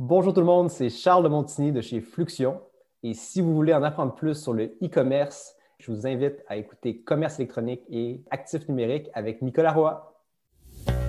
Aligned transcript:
Bonjour 0.00 0.32
tout 0.32 0.38
le 0.38 0.46
monde, 0.46 0.70
c'est 0.70 0.90
Charles 0.90 1.24
de 1.24 1.28
Montigny 1.28 1.72
de 1.72 1.80
chez 1.80 2.00
Fluxion. 2.00 2.60
Et 3.02 3.14
si 3.14 3.40
vous 3.40 3.52
voulez 3.52 3.74
en 3.74 3.82
apprendre 3.82 4.14
plus 4.14 4.40
sur 4.40 4.52
le 4.52 4.66
e-commerce, 4.80 5.56
je 5.80 5.90
vous 5.90 6.06
invite 6.06 6.36
à 6.46 6.56
écouter 6.56 6.98
Commerce 6.98 7.40
électronique 7.40 7.80
et 7.90 8.22
Actifs 8.30 8.68
numériques 8.68 9.08
avec 9.12 9.42
Nicolas 9.42 9.72
Roy. 9.72 10.14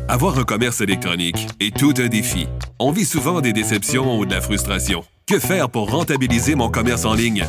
Avoir 0.08 0.40
un 0.40 0.44
commerce 0.44 0.82
électronique 0.82 1.50
est 1.60 1.78
tout 1.78 1.94
un 2.00 2.08
défi. 2.08 2.48
On 2.80 2.90
vit 2.90 3.06
souvent 3.06 3.42
des 3.42 3.54
déceptions 3.54 4.18
ou 4.18 4.26
de 4.26 4.32
la 4.32 4.42
frustration. 4.42 5.04
Que 5.28 5.38
faire 5.38 5.70
pour 5.70 5.92
rentabiliser 5.92 6.56
mon 6.56 6.71
commerce 6.71 7.06
en 7.06 7.14
ligne? 7.14 7.44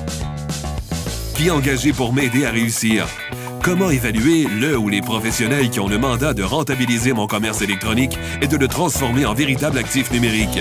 Qui 1.37 1.51
engager 1.51 1.95
pour 1.95 2.13
m'aider 2.13 2.45
à 2.45 2.51
réussir? 2.51 3.07
Comment 3.65 3.89
évaluer 3.89 4.45
le 4.45 4.77
ou 4.77 4.91
les 4.91 5.01
professionnels 5.01 5.71
qui 5.71 5.81
ont 5.81 5.89
le 5.89 5.97
mandat 5.97 6.35
de 6.35 6.43
rentabiliser 6.43 7.15
mon 7.15 7.27
commerce 7.27 7.63
électronique 7.63 8.19
et 8.43 8.47
de 8.47 8.59
le 8.59 8.69
transformer 8.69 9.25
en 9.25 9.33
véritable 9.33 9.79
actif 9.79 10.13
numérique? 10.13 10.61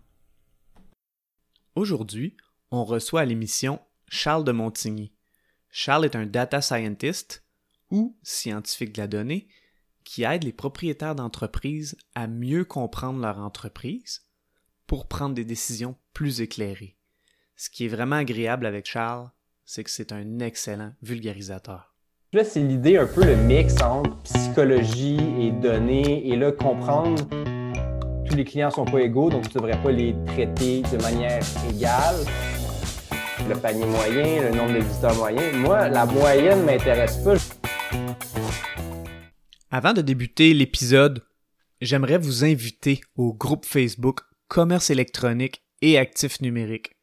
Aujourd'hui, 1.75 2.35
on 2.69 2.83
reçoit 2.83 3.21
à 3.21 3.25
l'émission 3.25 3.79
Charles 4.09 4.43
de 4.43 4.51
Montigny. 4.51 5.13
Charles 5.69 6.03
est 6.03 6.17
un 6.17 6.25
data 6.25 6.61
scientist 6.61 7.45
ou 7.89 8.17
scientifique 8.23 8.91
de 8.93 9.01
la 9.01 9.07
donnée 9.07 9.47
qui 10.03 10.23
aide 10.23 10.43
les 10.43 10.51
propriétaires 10.51 11.15
d'entreprises 11.15 11.95
à 12.13 12.27
mieux 12.27 12.65
comprendre 12.65 13.21
leur 13.21 13.39
entreprise 13.39 14.27
pour 14.85 15.07
prendre 15.07 15.33
des 15.33 15.45
décisions 15.45 15.95
plus 16.11 16.41
éclairées. 16.41 16.97
Ce 17.55 17.69
qui 17.69 17.85
est 17.85 17.89
vraiment 17.89 18.17
agréable 18.17 18.65
avec 18.65 18.85
Charles, 18.85 19.29
c'est 19.63 19.85
que 19.85 19.91
c'est 19.91 20.11
un 20.11 20.39
excellent 20.39 20.93
vulgarisateur. 21.01 21.95
Là, 22.33 22.43
c'est 22.43 22.61
l'idée 22.61 22.97
un 22.97 23.07
peu 23.07 23.23
le 23.23 23.37
mix 23.37 23.81
entre 23.81 24.17
psychologie 24.23 25.19
et 25.39 25.51
données 25.51 26.27
et 26.27 26.35
là, 26.35 26.51
comprendre 26.51 27.25
les 28.35 28.45
clients 28.45 28.71
sont 28.71 28.85
pas 28.85 28.99
égaux, 29.01 29.29
donc 29.29 29.43
tu 29.49 29.57
ne 29.57 29.61
devrais 29.61 29.81
pas 29.81 29.91
les 29.91 30.15
traiter 30.27 30.81
de 30.81 31.01
manière 31.01 31.41
égale. 31.69 32.15
Le 33.47 33.55
panier 33.55 33.85
moyen, 33.85 34.49
le 34.49 34.55
nombre 34.55 34.73
de 34.73 34.79
visiteurs 34.79 35.15
moyens. 35.15 35.55
Moi, 35.55 35.89
la 35.89 36.05
moyenne 36.05 36.61
ne 36.61 36.65
m'intéresse 36.65 37.17
pas. 37.17 37.35
Avant 39.71 39.93
de 39.93 40.01
débuter 40.01 40.53
l'épisode, 40.53 41.23
j'aimerais 41.81 42.17
vous 42.17 42.43
inviter 42.43 43.01
au 43.15 43.33
groupe 43.33 43.65
Facebook 43.65 44.21
Commerce 44.47 44.89
électronique 44.89 45.63
et 45.81 45.97
actifs 45.97 46.41
numériques. 46.41 46.95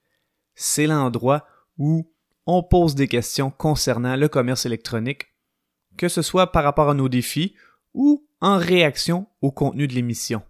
C'est 0.54 0.86
l'endroit 0.86 1.46
où 1.78 2.10
on 2.46 2.62
pose 2.62 2.94
des 2.94 3.08
questions 3.08 3.50
concernant 3.50 4.16
le 4.16 4.28
commerce 4.28 4.66
électronique, 4.66 5.26
que 5.96 6.08
ce 6.08 6.22
soit 6.22 6.52
par 6.52 6.64
rapport 6.64 6.90
à 6.90 6.94
nos 6.94 7.08
défis 7.08 7.54
ou 7.94 8.26
en 8.40 8.56
réaction 8.58 9.26
au 9.42 9.50
contenu 9.50 9.88
de 9.88 9.94
l'émission. 9.94 10.42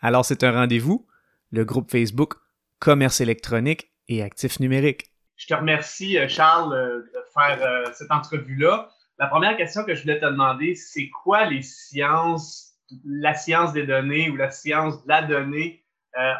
Alors 0.00 0.24
c'est 0.24 0.44
un 0.44 0.52
rendez-vous, 0.52 1.06
le 1.50 1.64
groupe 1.64 1.90
Facebook 1.90 2.34
Commerce 2.78 3.20
électronique 3.20 3.90
et 4.08 4.22
actifs 4.22 4.58
numériques. 4.58 5.10
Je 5.36 5.46
te 5.46 5.54
remercie, 5.54 6.18
euh, 6.18 6.28
Charles, 6.28 6.72
euh, 6.72 6.98
de 6.98 7.22
faire 7.34 7.62
euh, 7.62 7.84
cette 7.92 8.10
entrevue-là. 8.10 8.90
La 9.18 9.26
première 9.26 9.56
question 9.56 9.84
que 9.84 9.94
je 9.94 10.02
voulais 10.02 10.18
te 10.18 10.24
demander, 10.24 10.74
c'est 10.74 11.10
quoi 11.10 11.44
les 11.44 11.60
sciences, 11.62 12.74
la 13.04 13.34
science 13.34 13.74
des 13.74 13.86
données 13.86 14.30
ou 14.30 14.36
la 14.36 14.50
science 14.50 15.02
de 15.04 15.08
la 15.08 15.22
donnée 15.22 15.84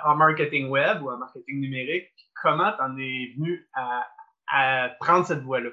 en 0.04 0.16
marketing 0.16 0.68
web 0.68 1.02
ou 1.02 1.10
en 1.10 1.18
marketing 1.18 1.60
numérique? 1.60 2.08
Comment 2.42 2.72
tu 2.72 2.82
en 2.82 2.96
es 2.98 3.34
venu 3.36 3.68
à 4.48 4.88
prendre 4.98 5.26
cette 5.26 5.42
voie-là? 5.42 5.70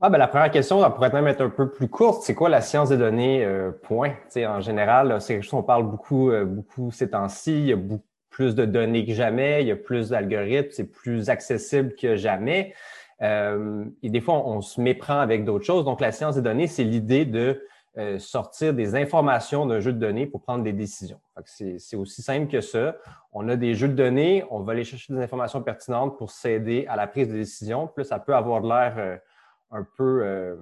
Ah, 0.00 0.10
ben, 0.10 0.18
la 0.18 0.28
première 0.28 0.52
question, 0.52 0.84
elle 0.84 0.92
pourrait 0.92 1.10
même 1.10 1.26
être 1.26 1.40
un 1.40 1.48
peu 1.48 1.68
plus 1.72 1.88
courte. 1.88 2.22
C'est 2.22 2.34
quoi 2.34 2.48
la 2.48 2.60
science 2.60 2.90
des 2.90 2.96
données? 2.96 3.44
Euh, 3.44 3.72
point? 3.72 4.12
en 4.36 4.60
général, 4.60 5.20
c'est 5.20 5.34
quelque 5.34 5.42
chose 5.42 5.50
qu'on 5.50 5.64
parle 5.64 5.90
beaucoup, 5.90 6.30
euh, 6.30 6.44
beaucoup 6.44 6.92
ces 6.92 7.10
temps-ci. 7.10 7.52
Il 7.58 7.66
y 7.66 7.72
a 7.72 7.76
beaucoup 7.76 8.04
plus 8.30 8.54
de 8.54 8.64
données 8.64 9.04
que 9.04 9.12
jamais, 9.12 9.62
il 9.62 9.66
y 9.66 9.72
a 9.72 9.76
plus 9.76 10.10
d'algorithmes, 10.10 10.70
c'est 10.70 10.88
plus 10.88 11.30
accessible 11.30 11.96
que 11.96 12.14
jamais. 12.14 12.74
Euh, 13.22 13.86
et 14.04 14.10
des 14.10 14.20
fois, 14.20 14.34
on, 14.46 14.60
se 14.60 14.80
méprend 14.80 15.18
avec 15.18 15.44
d'autres 15.44 15.64
choses. 15.64 15.84
Donc, 15.84 16.00
la 16.00 16.12
science 16.12 16.36
des 16.36 16.42
données, 16.42 16.68
c'est 16.68 16.84
l'idée 16.84 17.24
de 17.24 17.60
sortir 18.18 18.74
des 18.74 18.94
informations 18.94 19.66
d'un 19.66 19.80
jeu 19.80 19.92
de 19.92 19.98
données 19.98 20.26
pour 20.26 20.40
prendre 20.40 20.62
des 20.62 20.72
décisions. 20.72 21.18
C'est 21.44 21.96
aussi 21.96 22.22
simple 22.22 22.46
que 22.46 22.60
ça. 22.60 22.94
On 23.32 23.48
a 23.48 23.56
des 23.56 23.74
jeux 23.74 23.88
de 23.88 23.94
données, 23.94 24.44
on 24.52 24.60
va 24.60 24.70
aller 24.70 24.84
chercher 24.84 25.12
des 25.12 25.20
informations 25.20 25.60
pertinentes 25.62 26.16
pour 26.16 26.30
s'aider 26.30 26.86
à 26.88 26.94
la 26.94 27.08
prise 27.08 27.26
de 27.26 27.34
décision. 27.34 27.88
Plus 27.88 28.04
ça 28.04 28.20
peut 28.20 28.36
avoir 28.36 28.60
l'air 28.60 29.18
un 29.70 29.86
peu, 29.96 30.22
euh, 30.22 30.56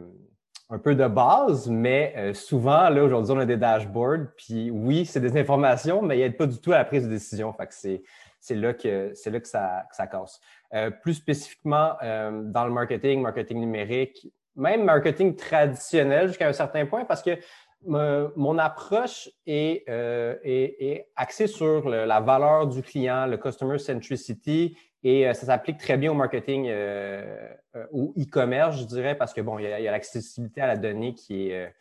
un 0.70 0.78
peu 0.78 0.94
de 0.94 1.06
base, 1.06 1.68
mais 1.68 2.14
euh, 2.16 2.34
souvent, 2.34 2.88
là, 2.88 3.04
aujourd'hui, 3.04 3.32
on 3.32 3.38
a 3.38 3.46
des 3.46 3.56
dashboards, 3.56 4.26
puis 4.36 4.70
oui, 4.70 5.06
c'est 5.06 5.20
des 5.20 5.36
informations, 5.36 6.02
mais 6.02 6.18
il 6.18 6.20
n'aident 6.20 6.36
pas 6.36 6.46
du 6.46 6.58
tout 6.58 6.72
à 6.72 6.78
la 6.78 6.84
prise 6.84 7.04
de 7.04 7.10
décision. 7.10 7.52
Fait 7.52 7.66
que 7.66 7.74
c'est, 7.74 8.54
là 8.54 8.74
que, 8.74 9.12
c'est 9.14 9.30
là 9.30 9.40
que 9.40 9.48
ça, 9.48 9.84
ça 9.92 10.06
casse. 10.06 10.40
Euh, 10.74 10.90
plus 10.90 11.14
spécifiquement, 11.14 11.94
dans 12.00 12.66
le 12.66 12.72
marketing, 12.72 13.22
marketing 13.22 13.60
numérique, 13.60 14.28
même 14.56 14.84
marketing 14.84 15.36
traditionnel 15.36 16.28
jusqu'à 16.28 16.48
un 16.48 16.52
certain 16.52 16.86
point, 16.86 17.04
parce 17.04 17.22
que 17.22 17.38
mon 17.84 18.58
approche 18.58 19.28
est, 19.46 19.84
est, 19.86 21.08
axée 21.14 21.46
sur 21.46 21.88
la 21.88 22.20
valeur 22.20 22.66
du 22.66 22.82
client, 22.82 23.26
le 23.26 23.36
customer 23.36 23.78
centricity 23.78 24.76
et 25.06 25.24
euh, 25.28 25.34
ça 25.34 25.46
s'applique 25.46 25.78
très 25.78 25.96
bien 25.96 26.10
au 26.10 26.14
marketing, 26.14 26.66
euh, 26.68 27.48
euh, 27.76 27.86
au 27.92 28.12
e-commerce, 28.18 28.80
je 28.80 28.86
dirais, 28.86 29.16
parce 29.16 29.32
que 29.32 29.40
bon, 29.40 29.56
il 29.56 29.62
y 29.62 29.86
a, 29.86 29.92
l'accessibilité 29.92 30.60
à 30.60 30.66
la 30.66 30.76
donnée 30.76 31.14
qui 31.14 31.50
est, 31.50 31.72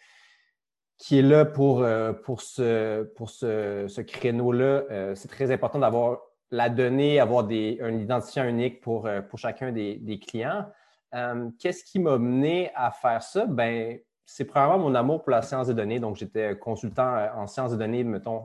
qui 0.99 1.17
est 1.17 1.23
là 1.23 1.43
pour, 1.43 1.83
pour 2.23 2.41
ce, 2.41 3.01
pour 3.15 3.31
ce, 3.31 4.01
créneau-là. 4.01 5.15
c'est 5.15 5.27
très 5.27 5.49
important 5.49 5.79
d'avoir 5.79 6.19
la 6.51 6.69
donnée, 6.69 7.19
avoir 7.19 7.45
des, 7.45 7.79
un 7.81 7.97
identifiant 7.97 8.47
unique 8.47 8.79
pour, 8.79 9.09
pour 9.27 9.39
chacun 9.39 9.71
des, 9.71 10.19
clients. 10.19 10.67
Qu'est-ce 11.59 11.83
qui 11.83 11.97
m'a 11.97 12.19
mené 12.19 12.71
à 12.75 12.91
faire 12.91 13.23
ça? 13.23 13.47
Ben, 13.47 13.97
c'est 14.25 14.45
probablement 14.45 14.89
mon 14.89 14.95
amour 14.95 15.23
pour 15.23 15.31
la 15.31 15.41
science 15.41 15.67
des 15.67 15.73
données. 15.73 15.99
Donc, 15.99 16.15
j'étais 16.15 16.55
consultant 16.59 17.27
en 17.35 17.47
sciences 17.47 17.71
des 17.71 17.77
données, 17.77 18.03
mettons, 18.03 18.43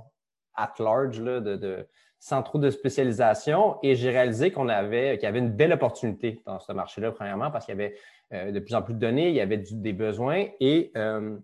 at 0.54 0.72
large, 0.78 1.20
là, 1.20 1.40
de 1.40 1.86
sans 2.20 2.42
trop 2.42 2.58
de 2.58 2.70
spécialisation. 2.70 3.78
Et 3.82 3.96
j'ai 3.96 4.10
réalisé 4.10 4.52
qu'on 4.52 4.68
avait, 4.68 5.16
qu'il 5.16 5.24
y 5.24 5.26
avait 5.26 5.38
une 5.38 5.50
belle 5.50 5.72
opportunité 5.72 6.42
dans 6.44 6.60
ce 6.60 6.70
marché-là, 6.72 7.10
premièrement, 7.12 7.50
parce 7.50 7.64
qu'il 7.64 7.74
y 7.74 7.80
avait 7.80 7.96
euh, 8.32 8.52
de 8.52 8.60
plus 8.60 8.74
en 8.74 8.82
plus 8.82 8.94
de 8.94 8.98
données, 8.98 9.30
il 9.30 9.34
y 9.34 9.40
avait 9.40 9.56
des 9.56 9.92
besoins. 9.94 10.46
Et 10.60 10.92
euh, 10.96 11.38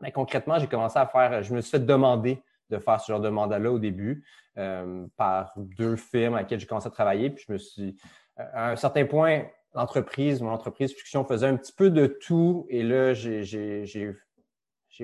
ben, 0.00 0.10
concrètement, 0.10 0.58
j'ai 0.58 0.66
commencé 0.66 0.98
à 0.98 1.06
faire, 1.06 1.42
je 1.42 1.54
me 1.54 1.60
suis 1.60 1.72
fait 1.72 1.84
demander 1.84 2.42
de 2.70 2.78
faire 2.78 3.00
ce 3.00 3.12
genre 3.12 3.20
de 3.20 3.28
mandat-là 3.28 3.70
au 3.70 3.78
début 3.78 4.24
euh, 4.56 5.06
par 5.18 5.52
deux 5.56 5.96
firmes 5.96 6.34
à 6.34 6.40
lesquelles 6.40 6.58
j'ai 6.58 6.66
commencé 6.66 6.88
à 6.88 6.90
travailler. 6.90 7.28
Puis 7.28 7.44
je 7.46 7.52
me 7.52 7.58
suis, 7.58 7.96
à 8.36 8.70
un 8.70 8.76
certain 8.76 9.04
point, 9.04 9.44
l'entreprise, 9.74 10.40
mon 10.40 10.50
entreprise 10.50 10.94
Fiction 10.94 11.22
faisait 11.26 11.46
un 11.46 11.56
petit 11.56 11.72
peu 11.72 11.90
de 11.90 12.06
tout. 12.06 12.66
Et 12.70 12.82
là, 12.82 13.12
j'ai 13.12 13.44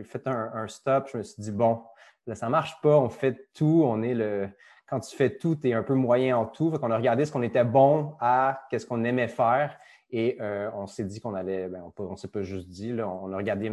fait 0.02 0.26
un, 0.26 0.50
un, 0.54 0.66
stop. 0.66 1.10
Je 1.12 1.18
me 1.18 1.22
suis 1.22 1.42
dit, 1.42 1.52
bon, 1.52 1.82
là, 2.26 2.34
ça 2.34 2.46
ne 2.46 2.52
marche 2.52 2.80
pas, 2.80 2.96
on 2.96 3.10
fait 3.10 3.50
tout, 3.52 3.82
on 3.84 4.02
est 4.02 4.14
le 4.14 4.48
quand 4.90 4.98
tu 4.98 5.14
fais 5.16 5.38
tout, 5.38 5.54
tu 5.54 5.68
es 5.68 5.72
un 5.72 5.84
peu 5.84 5.94
moyen 5.94 6.36
en 6.36 6.46
tout. 6.46 6.72
On 6.82 6.90
a 6.90 6.96
regardé 6.96 7.24
ce 7.24 7.30
qu'on 7.30 7.42
était 7.42 7.64
bon 7.64 8.16
à, 8.18 8.66
qu'est-ce 8.68 8.84
qu'on 8.84 9.04
aimait 9.04 9.28
faire. 9.28 9.78
Et 10.10 10.36
euh, 10.40 10.68
on 10.74 10.88
s'est 10.88 11.04
dit 11.04 11.20
qu'on 11.20 11.34
allait, 11.34 11.68
ben, 11.68 11.92
on 11.96 12.10
ne 12.10 12.16
s'est 12.16 12.28
pas 12.28 12.42
juste 12.42 12.68
dit, 12.68 12.92
là, 12.92 13.08
on 13.08 13.32
a 13.32 13.36
regardé 13.36 13.72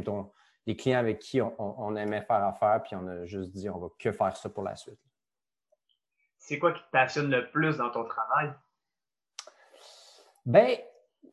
les 0.68 0.76
clients 0.76 1.00
avec 1.00 1.18
qui 1.18 1.42
on, 1.42 1.96
aimait 1.96 2.22
faire 2.22 2.44
affaire, 2.44 2.84
puis 2.84 2.96
on 2.96 3.08
a 3.08 3.26
juste 3.26 3.50
dit 3.50 3.68
on 3.68 3.80
va 3.80 3.88
que 3.98 4.12
faire 4.12 4.38
ça 4.38 4.48
pour 4.48 4.64
la 4.64 4.76
suite. 4.76 5.00
C'est 6.38 6.60
quoi 6.60 6.72
qui 6.72 6.84
te 6.84 6.92
passionne 6.92 7.32
le 7.32 7.50
plus 7.50 7.78
dans 7.78 7.90
ton 7.90 8.06
travail? 8.06 8.54
Ben, 10.46 10.78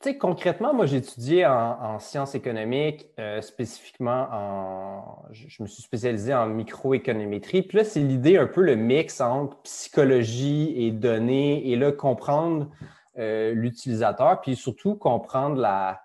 sais, 0.02 0.19
concrètement, 0.19 0.75
moi, 0.75 0.87
j'ai 0.87 0.99
étudié 0.99 1.46
en, 1.46 1.99
sciences 1.99 2.35
économiques, 2.35 3.08
euh, 3.19 3.41
spécifiquement 3.41 4.29
en. 4.32 5.23
Je, 5.31 5.62
me 5.62 5.69
suis 5.69 5.82
spécialisé 5.82 6.35
en 6.35 6.46
microéconométrie. 6.46 7.62
Puis 7.62 7.79
là, 7.79 7.85
c'est 7.85 8.00
l'idée 8.00 8.37
un 8.37 8.46
peu 8.46 8.62
le 8.62 8.76
mix 8.76 9.20
entre 9.20 9.56
psychologie 9.62 10.75
et 10.76 10.91
données, 10.91 11.70
et 11.70 11.76
là, 11.76 11.93
comprendre 11.93 12.70
euh, 13.19 13.52
l'utilisateur, 13.52 14.41
puis 14.41 14.56
surtout 14.56 14.96
comprendre 14.96 15.61
la, 15.61 16.02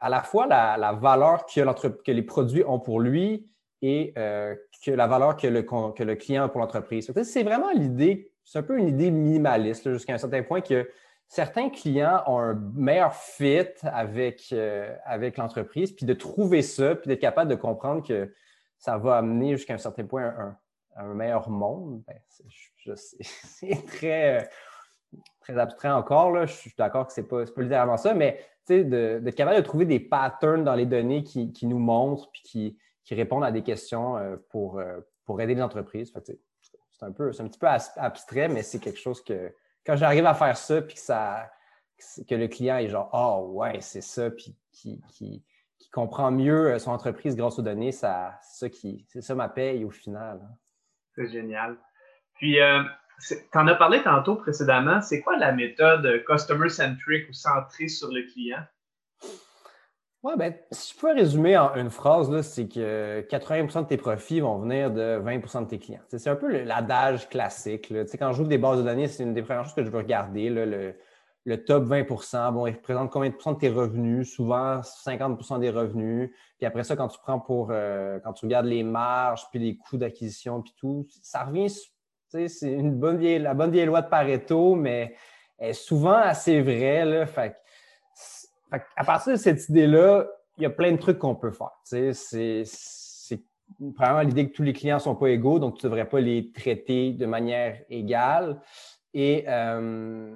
à 0.00 0.08
la 0.08 0.22
fois 0.22 0.46
la, 0.46 0.92
valeur 0.92 1.46
que, 1.46 1.88
que, 1.88 2.12
les 2.12 2.22
produits 2.22 2.64
ont 2.64 2.80
pour 2.80 3.00
lui 3.00 3.48
et 3.82 4.12
euh, 4.18 4.54
que 4.84 4.90
la 4.90 5.06
valeur 5.06 5.36
que 5.36 5.46
le, 5.46 5.62
que 5.62 6.02
le 6.02 6.14
client 6.14 6.44
a 6.44 6.48
pour 6.48 6.60
l'entreprise. 6.60 7.10
C'est 7.22 7.42
vraiment 7.42 7.70
l'idée 7.72 8.32
c'est 8.46 8.60
un 8.60 8.62
peu 8.62 8.78
une 8.78 8.88
idée 8.88 9.10
minimaliste 9.10 9.92
jusqu'à 9.92 10.14
un 10.14 10.18
certain 10.18 10.42
point 10.42 10.60
que 10.60 10.88
certains 11.28 11.70
clients 11.70 12.22
ont 12.26 12.38
un 12.38 12.54
meilleur 12.74 13.14
fit 13.14 13.66
avec, 13.82 14.48
euh, 14.52 14.94
avec 15.04 15.36
l'entreprise, 15.36 15.92
puis 15.92 16.06
de 16.06 16.14
trouver 16.14 16.62
ça, 16.62 16.94
puis 16.94 17.08
d'être 17.08 17.20
capable 17.20 17.50
de 17.50 17.56
comprendre 17.56 18.06
que 18.06 18.32
ça 18.78 18.98
va 18.98 19.16
amener 19.16 19.56
jusqu'à 19.56 19.74
un 19.74 19.78
certain 19.78 20.04
point 20.04 20.24
un, 20.24 20.56
un 20.96 21.14
meilleur 21.14 21.48
monde, 21.48 22.02
ben, 22.06 22.16
c'est 22.94 23.86
très, 23.86 24.48
très 25.40 25.58
abstrait 25.58 25.90
encore. 25.90 26.32
Là. 26.32 26.46
Je 26.46 26.54
suis 26.54 26.74
d'accord 26.76 27.06
que 27.06 27.12
ce 27.12 27.20
n'est 27.20 27.26
pas, 27.26 27.44
pas 27.44 27.62
littéralement 27.62 27.96
ça, 27.96 28.14
mais 28.14 28.40
d'être 28.68 29.34
capable 29.34 29.58
de 29.58 29.62
trouver 29.62 29.84
des 29.84 30.00
patterns 30.00 30.64
dans 30.64 30.74
les 30.74 30.86
données 30.86 31.22
qui, 31.22 31.66
nous 31.66 31.78
montrent 31.78 32.30
puis 32.32 32.42
qui, 32.42 32.78
qui, 33.04 33.14
répondent 33.14 33.44
à 33.44 33.52
des 33.52 33.62
questions 33.62 34.16
euh, 34.16 34.36
pour, 34.50 34.80
euh, 34.80 35.00
pour 35.24 35.40
aider 35.40 35.54
les 35.54 35.62
entreprises. 35.62 36.12
C'est 36.24 37.04
un, 37.04 37.12
peu, 37.12 37.30
un 37.38 37.48
petit 37.48 37.58
peu 37.58 37.68
abstrait, 37.68 38.48
mais 38.48 38.62
c'est 38.62 38.80
quelque 38.80 38.98
chose 38.98 39.22
que 39.22 39.52
quand 39.86 39.96
j'arrive 39.96 40.26
à 40.26 40.34
faire 40.34 40.56
ça 40.56 40.82
puis 40.82 40.96
que, 40.96 42.34
le 42.34 42.48
client 42.48 42.76
est 42.78 42.88
genre 42.88 43.08
Ah 43.12 43.36
oh, 43.38 43.52
ouais, 43.52 43.80
c'est 43.80 44.02
ça, 44.02 44.30
puis 44.30 44.56
qui, 44.72 45.00
comprend 45.92 46.30
mieux 46.30 46.72
euh, 46.72 46.78
son 46.78 46.90
entreprise 46.90 47.36
grâce 47.36 47.58
aux 47.58 47.62
données, 47.62 47.92
ça, 47.92 48.38
ça 48.42 48.68
qui, 48.68 49.06
c'est 49.08 49.22
ça 49.22 49.34
ma 49.34 49.48
paye 49.48 49.82
au 49.82 49.90
final. 49.90 50.40
Hein. 50.42 50.54
C'est 51.14 51.28
génial. 51.28 51.78
Puis, 52.34 52.58
tu 53.26 53.58
en 53.58 53.66
as 53.66 53.74
parlé 53.76 54.02
tantôt 54.02 54.36
précédemment. 54.36 55.00
C'est 55.00 55.22
quoi 55.22 55.38
la 55.38 55.52
méthode 55.52 56.22
customer-centric 56.26 57.30
ou 57.30 57.32
centrée 57.32 57.88
sur 57.88 58.12
le 58.12 58.30
client? 58.30 58.62
Oui, 60.26 60.32
ben, 60.36 60.52
si 60.72 60.92
je 60.92 61.00
peux 61.00 61.12
résumer 61.14 61.56
en 61.56 61.72
une 61.76 61.88
phrase, 61.88 62.40
c'est 62.40 62.66
que 62.66 63.20
80% 63.30 63.82
de 63.82 63.86
tes 63.86 63.96
profits 63.96 64.40
vont 64.40 64.58
venir 64.58 64.90
de 64.90 65.22
20% 65.24 65.60
de 65.62 65.68
tes 65.68 65.78
clients. 65.78 66.00
C'est 66.08 66.26
un 66.26 66.34
peu 66.34 66.64
l'adage 66.64 67.28
classique. 67.28 67.94
Quand 68.18 68.32
joue 68.32 68.42
des 68.42 68.58
bases 68.58 68.78
de 68.78 68.82
données, 68.82 69.06
c'est 69.06 69.22
une 69.22 69.34
des 69.34 69.42
premières 69.42 69.62
choses 69.62 69.74
que 69.74 69.84
je 69.84 69.88
veux 69.88 69.98
regarder. 69.98 70.50
le, 70.50 71.64
top 71.64 71.84
20% 71.84 72.52
bon, 72.54 72.66
il 72.66 72.72
représente 72.72 73.12
combien 73.12 73.30
de 73.30 73.36
de 73.36 73.54
tes 73.56 73.68
revenus? 73.68 74.28
Souvent 74.34 74.80
50% 74.80 75.60
des 75.60 75.70
revenus. 75.70 76.32
Puis 76.58 76.66
après 76.66 76.82
ça, 76.82 76.96
quand 76.96 77.06
tu 77.06 77.20
prends 77.22 77.38
pour 77.38 77.68
euh, 77.70 78.18
quand 78.24 78.32
tu 78.32 78.46
regardes 78.46 78.66
les 78.66 78.82
marges, 78.82 79.48
puis 79.52 79.60
les 79.60 79.76
coûts 79.76 79.96
d'acquisition, 79.96 80.60
puis 80.60 80.74
tout, 80.76 81.06
ça 81.22 81.44
revient 81.44 81.72
c'est 82.48 82.72
une 82.72 82.96
bonne 82.96 83.18
vieille, 83.18 83.38
la 83.38 83.54
bonne 83.54 83.70
vieille 83.70 83.86
loi 83.86 84.02
de 84.02 84.08
Pareto, 84.08 84.74
mais 84.74 85.14
est 85.60 85.72
souvent 85.72 86.16
assez 86.16 86.60
vraie. 86.60 87.04
Là, 87.04 87.26
fait, 87.26 87.56
à 88.70 89.04
partir 89.04 89.32
de 89.32 89.38
cette 89.38 89.68
idée-là, 89.68 90.26
il 90.56 90.62
y 90.62 90.66
a 90.66 90.70
plein 90.70 90.92
de 90.92 90.96
trucs 90.96 91.18
qu'on 91.18 91.34
peut 91.34 91.52
faire. 91.52 91.70
C'est 91.84 92.64
premièrement 93.94 94.20
l'idée 94.20 94.48
que 94.48 94.54
tous 94.54 94.62
les 94.62 94.72
clients 94.72 94.96
ne 94.96 95.02
sont 95.02 95.16
pas 95.16 95.28
égaux, 95.28 95.58
donc 95.58 95.78
tu 95.78 95.86
ne 95.86 95.90
devrais 95.90 96.08
pas 96.08 96.20
les 96.20 96.52
traiter 96.52 97.12
de 97.12 97.26
manière 97.26 97.80
égale. 97.90 98.60
Et 99.12 99.44
euh, 99.48 100.34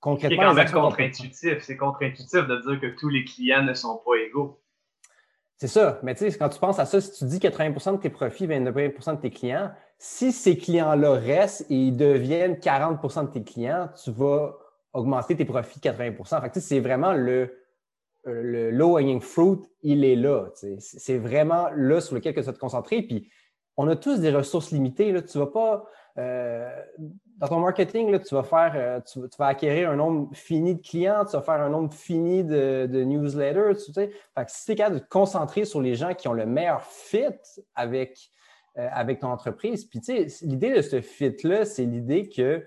concrètement. 0.00 0.54
C'est 0.54 0.72
contre-intuitif. 0.72 1.62
C'est 1.62 1.76
contre-intuitif 1.76 2.46
de 2.46 2.56
dire 2.68 2.80
que 2.80 2.98
tous 2.98 3.08
les 3.08 3.24
clients 3.24 3.62
ne 3.62 3.74
sont 3.74 4.00
pas 4.04 4.16
égaux. 4.16 4.60
C'est 5.56 5.68
ça. 5.68 6.00
Mais 6.02 6.14
tu 6.14 6.30
sais, 6.30 6.38
quand 6.38 6.48
tu 6.48 6.58
penses 6.58 6.78
à 6.78 6.86
ça, 6.86 7.00
si 7.00 7.12
tu 7.12 7.24
dis 7.26 7.38
que 7.38 7.48
80% 7.48 7.96
de 7.96 8.00
tes 8.00 8.08
profits 8.08 8.46
viennent 8.46 8.64
de 8.64 8.70
20 8.70 9.14
de 9.14 9.20
tes 9.20 9.30
clients, 9.30 9.70
si 9.98 10.32
ces 10.32 10.56
clients-là 10.56 11.12
restent 11.12 11.66
et 11.70 11.74
ils 11.74 11.96
deviennent 11.96 12.54
40% 12.54 13.26
de 13.26 13.32
tes 13.32 13.44
clients, 13.44 13.90
tu 14.02 14.10
vas 14.10 14.56
augmenter 14.92 15.36
tes 15.36 15.44
profits 15.44 15.80
80 15.80 16.12
fait 16.40 16.50
que, 16.50 16.60
c'est 16.60 16.80
vraiment 16.80 17.12
le, 17.12 17.56
le 18.24 18.70
low-hanging 18.70 19.20
fruit, 19.20 19.58
il 19.82 20.04
est 20.04 20.16
là. 20.16 20.48
C'est 20.78 21.18
vraiment 21.18 21.68
là 21.76 22.00
sur 22.00 22.14
lequel 22.14 22.34
tu 22.34 22.40
vas 22.40 22.52
te 22.52 22.58
concentrer. 22.58 23.02
Puis, 23.02 23.30
on 23.76 23.88
a 23.88 23.96
tous 23.96 24.20
des 24.20 24.30
ressources 24.30 24.72
limitées. 24.72 25.12
Là. 25.12 25.22
Tu 25.22 25.38
vas 25.38 25.46
pas. 25.46 25.86
Euh, 26.18 26.68
dans 27.38 27.48
ton 27.48 27.60
marketing, 27.60 28.10
là, 28.10 28.18
tu, 28.18 28.34
vas 28.34 28.42
faire, 28.42 28.72
euh, 28.74 29.00
tu, 29.00 29.20
vas 29.38 29.46
acquérir 29.46 29.90
un 29.90 29.96
nombre 29.96 30.28
fini 30.34 30.74
de 30.74 30.82
clients, 30.82 31.24
tu 31.24 31.32
vas 31.32 31.42
faire 31.42 31.60
un 31.62 31.70
nombre 31.70 31.94
fini 31.94 32.44
de, 32.44 32.86
newsletters. 33.04 33.76
Tu 33.82 33.92
sais. 33.92 34.10
fait 34.36 34.44
que 34.44 34.50
si 34.50 34.66
tu 34.66 34.72
es 34.72 34.74
capable 34.74 34.96
de 34.96 35.00
te 35.00 35.08
concentrer 35.08 35.64
sur 35.64 35.80
les 35.80 35.94
gens 35.94 36.12
qui 36.12 36.28
ont 36.28 36.34
le 36.34 36.44
meilleur 36.44 36.82
fit 36.82 37.38
avec, 37.74 38.30
euh, 38.76 38.88
avec 38.92 39.20
ton 39.20 39.28
entreprise, 39.28 39.86
puis 39.86 40.00
tu 40.00 40.28
sais, 40.28 40.44
l'idée 40.44 40.74
de 40.74 40.82
ce 40.82 41.00
fit-là, 41.00 41.64
c'est 41.64 41.86
l'idée 41.86 42.28
que 42.28 42.62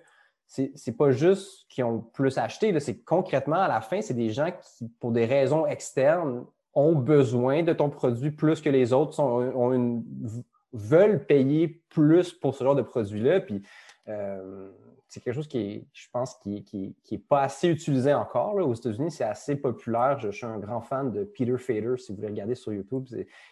c'est 0.75 0.97
pas 0.97 1.11
juste 1.11 1.65
qu'ils 1.69 1.83
ont 1.83 1.99
plus 1.99 2.37
acheté, 2.37 2.79
c'est 2.79 2.99
concrètement, 3.03 3.61
à 3.61 3.67
la 3.67 3.81
fin, 3.81 4.01
c'est 4.01 4.13
des 4.13 4.29
gens 4.29 4.51
qui, 4.51 4.87
pour 4.99 5.11
des 5.11 5.25
raisons 5.25 5.65
externes, 5.65 6.45
ont 6.75 6.95
besoin 6.95 7.63
de 7.63 7.73
ton 7.73 7.89
produit 7.89 8.31
plus 8.31 8.61
que 8.61 8.69
les 8.69 8.93
autres, 8.93 9.19
ont 9.19 9.73
une, 9.73 10.03
veulent 10.73 11.25
payer 11.25 11.81
plus 11.89 12.33
pour 12.33 12.55
ce 12.55 12.63
genre 12.63 12.75
de 12.75 12.81
produit-là. 12.81 13.39
Puis 13.41 13.61
euh, 14.09 14.71
c'est 15.13 15.19
quelque 15.19 15.35
chose 15.35 15.47
qui 15.47 15.87
je 15.93 16.07
pense, 16.11 16.39
qui 16.43 16.95
n'est 17.11 17.17
pas 17.19 17.43
assez 17.43 17.69
utilisé 17.69 18.15
encore. 18.15 18.55
Aux 18.55 18.73
États-Unis, 18.73 19.11
c'est 19.11 19.23
assez 19.23 19.55
populaire. 19.55 20.17
Je, 20.17 20.31
suis 20.31 20.47
un 20.47 20.57
grand 20.57 20.81
fan 20.81 21.11
de 21.11 21.23
Peter 21.23 21.55
Fader, 21.59 21.97
si 21.97 22.11
vous 22.11 22.15
voulez 22.15 22.29
regarder 22.29 22.55
sur 22.55 22.73
YouTube. 22.73 23.05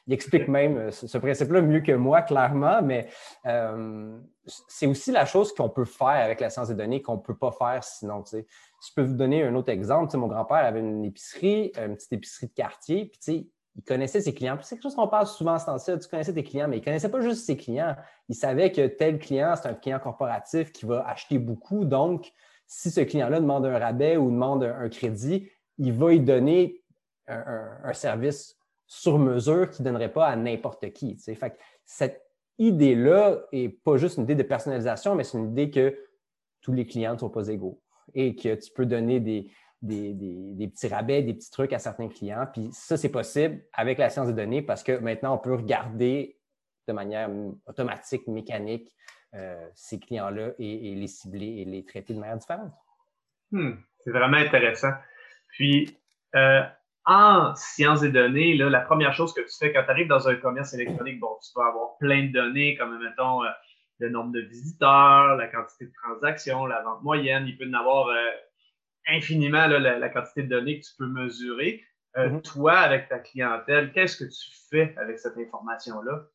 Il 0.08 0.14
explique 0.14 0.48
même 0.48 0.78
euh, 0.78 0.92
ce, 0.92 1.18
principe-là 1.20 1.62
mieux 1.62 1.82
que 1.82 1.92
moi, 1.92 2.24
clairement, 2.24 2.82
mais 2.82 3.10
euh, 3.46 4.18
c'est 4.46 4.88
aussi 4.88 5.12
la 5.12 5.26
chose 5.26 5.54
qu'on 5.54 5.70
peut 5.70 5.86
faire 5.86 6.08
avec 6.08 6.40
la 6.40 6.50
science 6.50 6.70
des 6.70 6.76
données 6.76 7.04
qu'on 7.04 7.18
ne 7.18 7.22
peut 7.22 7.38
pas 7.38 7.52
faire 7.52 7.84
sinon. 7.84 8.24
Je 8.32 8.94
peux 8.96 9.04
vous 9.04 9.14
donner 9.14 9.44
un 9.44 9.54
autre 9.54 9.70
exemple. 9.70 10.18
mon 10.18 10.28
grand-père 10.28 10.66
avait 10.66 10.80
une 10.80 11.06
épicerie, 11.06 11.74
une 11.78 11.96
petite 11.96 12.14
épicerie 12.14 12.48
de 12.48 12.54
quartier, 12.54 13.06
puis 13.06 13.52
il 13.76 13.84
connaissait 13.84 14.22
ses 14.22 14.34
clients. 14.34 14.58
C'est 14.62 14.76
quelque 14.76 14.84
chose 14.84 14.96
qu'on 14.96 15.08
parle 15.08 15.28
souvent 15.28 15.54
en 15.54 15.60
ce 15.60 15.66
temps 15.66 15.98
Tu 15.98 16.08
connaissais 16.08 16.34
tes 16.34 16.44
clients, 16.44 16.68
mais 16.68 16.78
il 16.78 16.80
ne 16.82 16.86
connaissait 16.86 17.10
pas 17.10 17.22
juste 17.22 17.46
ses 17.46 17.56
clients. 17.56 17.96
Il 18.28 18.36
savait 18.36 18.72
que 18.72 18.88
tel 18.88 19.20
client, 19.20 19.54
c'est 19.56 19.70
un 19.70 19.74
client 19.74 20.00
corporatif 20.00 20.72
qui 20.72 20.86
va 20.86 21.08
acheter 21.08 21.38
beaucoup. 21.38 21.86
Donc, 21.86 22.32
si 22.68 22.92
ce 22.92 23.02
client-là 23.02 23.40
demande 23.40 23.66
un 23.66 23.80
rabais 23.80 24.18
ou 24.18 24.30
demande 24.30 24.64
un, 24.64 24.90
crédit, 24.90 25.50
il 25.78 25.94
va 25.94 26.10
lui 26.10 26.20
donner 26.20 26.84
un, 27.28 27.94
service 27.94 28.58
sur 28.88 29.18
mesure 29.18 29.70
qu'il 29.70 29.86
ne 29.86 29.92
donnerait 29.92 30.12
pas 30.12 30.28
à 30.28 30.36
n'importe 30.36 30.92
qui. 30.92 31.16
Fait 31.18 31.58
cette 31.86 32.22
idée-là 32.60 33.40
n'est 33.54 33.70
pas 33.70 33.98
juste 33.98 34.18
une 34.18 34.24
idée 34.24 34.36
de 34.36 34.44
personnalisation, 34.44 35.16
mais 35.16 35.24
c'est 35.24 35.38
une 35.38 35.52
idée 35.52 35.72
que 35.72 35.98
tous 36.62 36.74
les 36.74 36.86
clients 36.86 37.14
ne 37.14 37.20
sont 37.20 37.30
pas 37.30 37.48
égaux 37.48 37.82
et 38.14 38.36
que 38.36 38.56
tu 38.56 38.72
peux 38.72 38.86
donner 38.86 39.20
des, 39.20 39.50
des, 39.82 40.68
petits 40.68 40.88
rabais, 40.88 41.24
des 41.24 41.34
petits 41.34 41.52
trucs 41.52 41.74
à 41.74 41.80
certains 41.80 42.08
clients. 42.08 42.48
Puis 42.52 42.70
ça, 42.72 42.98
c'est 42.98 43.10
possible 43.10 43.62
avec 43.74 43.98
la 43.98 44.10
science 44.10 44.28
des 44.28 44.34
données 44.34 44.62
parce 44.62 44.84
que 44.84 44.98
maintenant, 45.00 45.36
on 45.36 45.38
peut 45.38 45.56
regarder 45.56 46.38
de 46.88 46.94
manière 46.94 47.30
automatique, 47.66 48.28
mécanique, 48.28 48.94
euh, 49.34 49.68
ces 49.76 50.00
clients-là 50.00 50.50
et, 50.60 50.94
les 50.96 51.08
cibler 51.08 51.62
et 51.62 51.66
les 51.66 51.86
traiter 51.86 52.14
de 52.14 52.20
manière 52.20 52.38
différente. 52.38 52.74
Hmm, 53.52 53.74
c'est 54.00 54.12
vraiment 54.12 54.38
intéressant. 54.38 54.92
Puis, 55.50 55.98
euh, 56.36 56.62
en 57.06 57.56
sciences 57.56 58.02
des 58.02 58.12
données, 58.12 58.56
là, 58.56 58.70
la 58.70 58.82
première 58.82 59.14
chose 59.14 59.34
que 59.34 59.42
tu 59.42 59.58
fais 59.58 59.74
quand 59.74 59.84
tu 59.84 59.90
arrives 59.90 60.08
dans 60.08 60.28
un 60.28 60.36
commerce 60.36 60.74
électronique, 60.74 61.20
bon, 61.20 61.38
tu 61.42 61.52
vas 61.56 61.68
avoir 61.68 61.98
plein 61.98 62.28
de 62.28 62.32
données, 62.32 62.76
comme 62.78 63.02
mettons 63.02 63.44
euh, 63.44 63.50
le 64.00 64.10
nombre 64.10 64.32
de 64.32 64.42
visiteurs, 64.42 65.36
la 65.36 65.48
quantité 65.48 65.86
de 65.86 65.94
transactions, 66.04 66.66
la 66.66 66.82
vente 66.82 67.02
moyenne. 67.04 67.46
Il 67.48 67.58
peut 67.58 67.66
y 67.66 67.76
en 67.76 67.80
avoir 67.80 68.10
infiniment 69.08 69.68
la, 69.68 70.10
quantité 70.10 70.44
de 70.44 70.50
données 70.50 70.80
que 70.80 70.86
tu 70.86 70.94
peux 70.98 71.08
mesurer. 71.08 71.82
Euh, 72.18 72.30
mm-hmm. 72.30 72.42
Toi, 72.42 72.74
avec 72.74 73.10
ta 73.10 73.20
clientèle, 73.20 73.92
qu'est-ce 73.94 74.18
que 74.18 74.30
tu 74.30 74.52
fais 74.70 74.94
avec 74.98 75.18
cette 75.20 75.38
information-là? 75.38 76.28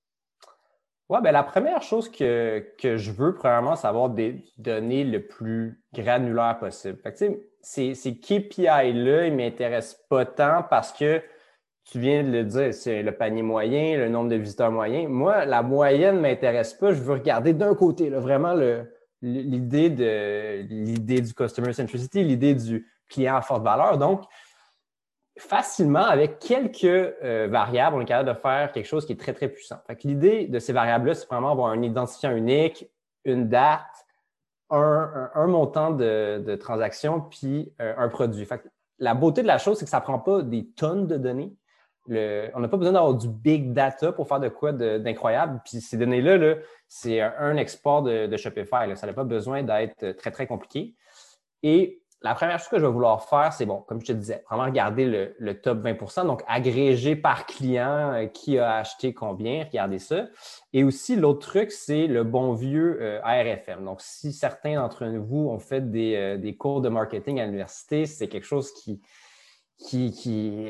Oui, 1.09 1.19
bien, 1.23 1.33
la 1.33 1.45
première 1.45 1.83
chose 1.83 2.11
que, 2.11 2.65
je 2.83 3.11
veux, 3.13 3.35
premièrement, 3.35 3.77
c'est 3.77 3.87
avoir 3.87 4.11
des 4.11 4.43
données 4.59 5.05
le 5.05 5.25
plus 5.25 5.81
granulaires 5.95 6.59
possible. 6.59 6.99
ces, 7.61 7.95
ces 7.95 8.19
KPI-là, 8.19 9.27
ils 9.27 9.33
ne 9.33 9.37
m'intéressent 9.37 10.05
pas 10.09 10.25
tant 10.27 10.65
parce 10.69 10.93
que 10.93 11.23
tu 11.85 12.01
viens 12.01 12.25
de 12.25 12.31
le 12.33 12.45
dire, 12.45 12.75
c'est 12.75 13.03
le 13.03 13.13
panier 13.13 13.43
moyen, 13.43 13.97
le 13.97 14.09
nombre 14.09 14.31
de 14.31 14.37
visiteurs 14.37 14.73
moyens. 14.73 15.09
Moi, 15.09 15.45
la 15.45 15.63
moyenne 15.63 16.17
ne 16.17 16.21
m'intéresse 16.21 16.75
pas. 16.75 16.93
Je 16.93 17.01
veux 17.01 17.15
regarder 17.15 17.53
d'un 17.53 17.77
côté, 17.77 18.11
vraiment 18.11 18.55
le, 18.55 18.91
l'idée 19.23 19.91
de 19.91 20.63
l'idée 20.69 21.21
du 21.21 21.33
customer 21.35 21.73
centricity, 21.73 22.23
l'idée 22.23 22.55
du 22.55 22.87
client 23.09 23.37
à 23.37 23.43
forte 23.43 23.63
valeur. 23.63 23.99
Donc, 23.99 24.25
facilement, 25.39 26.05
avec 26.05 26.39
quelques 26.39 26.85
euh, 26.85 27.49
variables, 27.51 27.97
on 27.97 28.01
est 28.01 28.07
capable 28.07 28.29
de 28.29 28.39
faire 28.39 28.73
quelque 28.73 28.87
chose 28.87 29.07
qui 29.07 29.13
est 29.13 29.21
très, 29.21 29.33
très 29.33 29.49
puissant. 29.49 29.77
l'idée 30.05 30.47
de 30.47 30.59
ces 30.59 30.73
variables-là, 30.73 31.15
c'est 31.15 31.29
vraiment 31.29 31.53
avoir 31.53 31.69
un 31.71 31.83
identifiant 31.83 32.35
unique, 32.35 32.89
une 33.25 33.49
date, 33.49 33.83
un, 34.71 35.47
montant 35.47 35.91
de, 35.91 36.57
transactions, 36.59 37.21
puis 37.21 37.73
euh, 37.81 37.95
un 37.97 38.09
produit. 38.09 38.49
la 38.99 39.15
beauté 39.15 39.43
de 39.43 39.47
la 39.47 39.59
chose, 39.59 39.79
c'est 39.79 39.85
que 39.85 39.91
ça 39.91 39.99
ne 39.99 40.05
prend 40.05 40.19
pas 40.19 40.43
des 40.43 40.67
tonnes 40.71 41.07
de 41.07 41.17
données 41.17 41.55
on 42.09 42.61
n'a 42.61 42.69
pas 42.69 42.77
besoin 42.77 42.93
d'avoir 42.93 43.15
du 43.15 43.29
big 43.29 43.73
data 43.73 44.13
pour 44.13 44.29
faire 44.29 44.41
de 44.41 44.49
quoi 44.49 44.73
d'incroyable. 44.73 45.61
Puis 45.65 45.81
ces 45.81 45.97
données-là, 45.97 46.57
c'est 46.89 47.21
un 47.21 47.57
export 47.57 48.03
de, 48.03 48.37
Shopify. 48.37 48.97
Ça 48.97 49.07
n'a 49.07 49.13
pas 49.13 49.25
besoin 49.25 49.63
d'être 49.63 50.13
très, 50.13 50.31
très 50.31 50.47
compliqué. 50.47 50.95
Et 51.63 52.01
la 52.23 52.35
première 52.35 52.59
chose 52.59 52.69
que 52.69 52.79
je 52.79 52.85
vais 52.85 52.91
vouloir 52.91 53.29
faire, 53.29 53.53
c'est 53.53 53.67
bon, 53.67 53.83
comme 53.87 54.01
je 54.01 54.07
te 54.07 54.13
disais, 54.13 54.43
vraiment 54.49 54.65
regarder 54.65 55.35
le, 55.39 55.61
top 55.61 55.85
20% 55.85 56.27
donc 56.27 56.43
agréger 56.49 57.15
par 57.15 57.47
client 57.47 58.13
euh, 58.13 58.27
qui 58.27 58.59
a 58.59 58.77
acheté 58.77 59.13
combien, 59.13 59.65
regardez 59.65 59.99
ça. 59.99 60.27
Et 60.73 60.83
aussi, 60.83 61.17
l'autre 61.17 61.47
truc, 61.47 61.71
c'est 61.71 62.07
le 62.07 62.25
bon 62.25 62.53
vieux 62.53 62.99
euh, 63.01 63.21
ARFM. 63.23 63.85
Donc, 63.85 64.01
si 64.01 64.33
certains 64.33 64.77
d'entre 64.77 65.07
vous 65.07 65.49
ont 65.49 65.59
fait 65.59 65.85
euh, 65.95 66.37
des 66.37 66.57
cours 66.57 66.81
de 66.81 66.89
marketing 66.89 67.39
à 67.39 67.45
l'université, 67.45 68.07
c'est 68.07 68.29
quelque 68.29 68.47
chose 68.47 68.73
qui, 68.73 69.01
qui, 69.79 70.11
qui, 70.11 70.69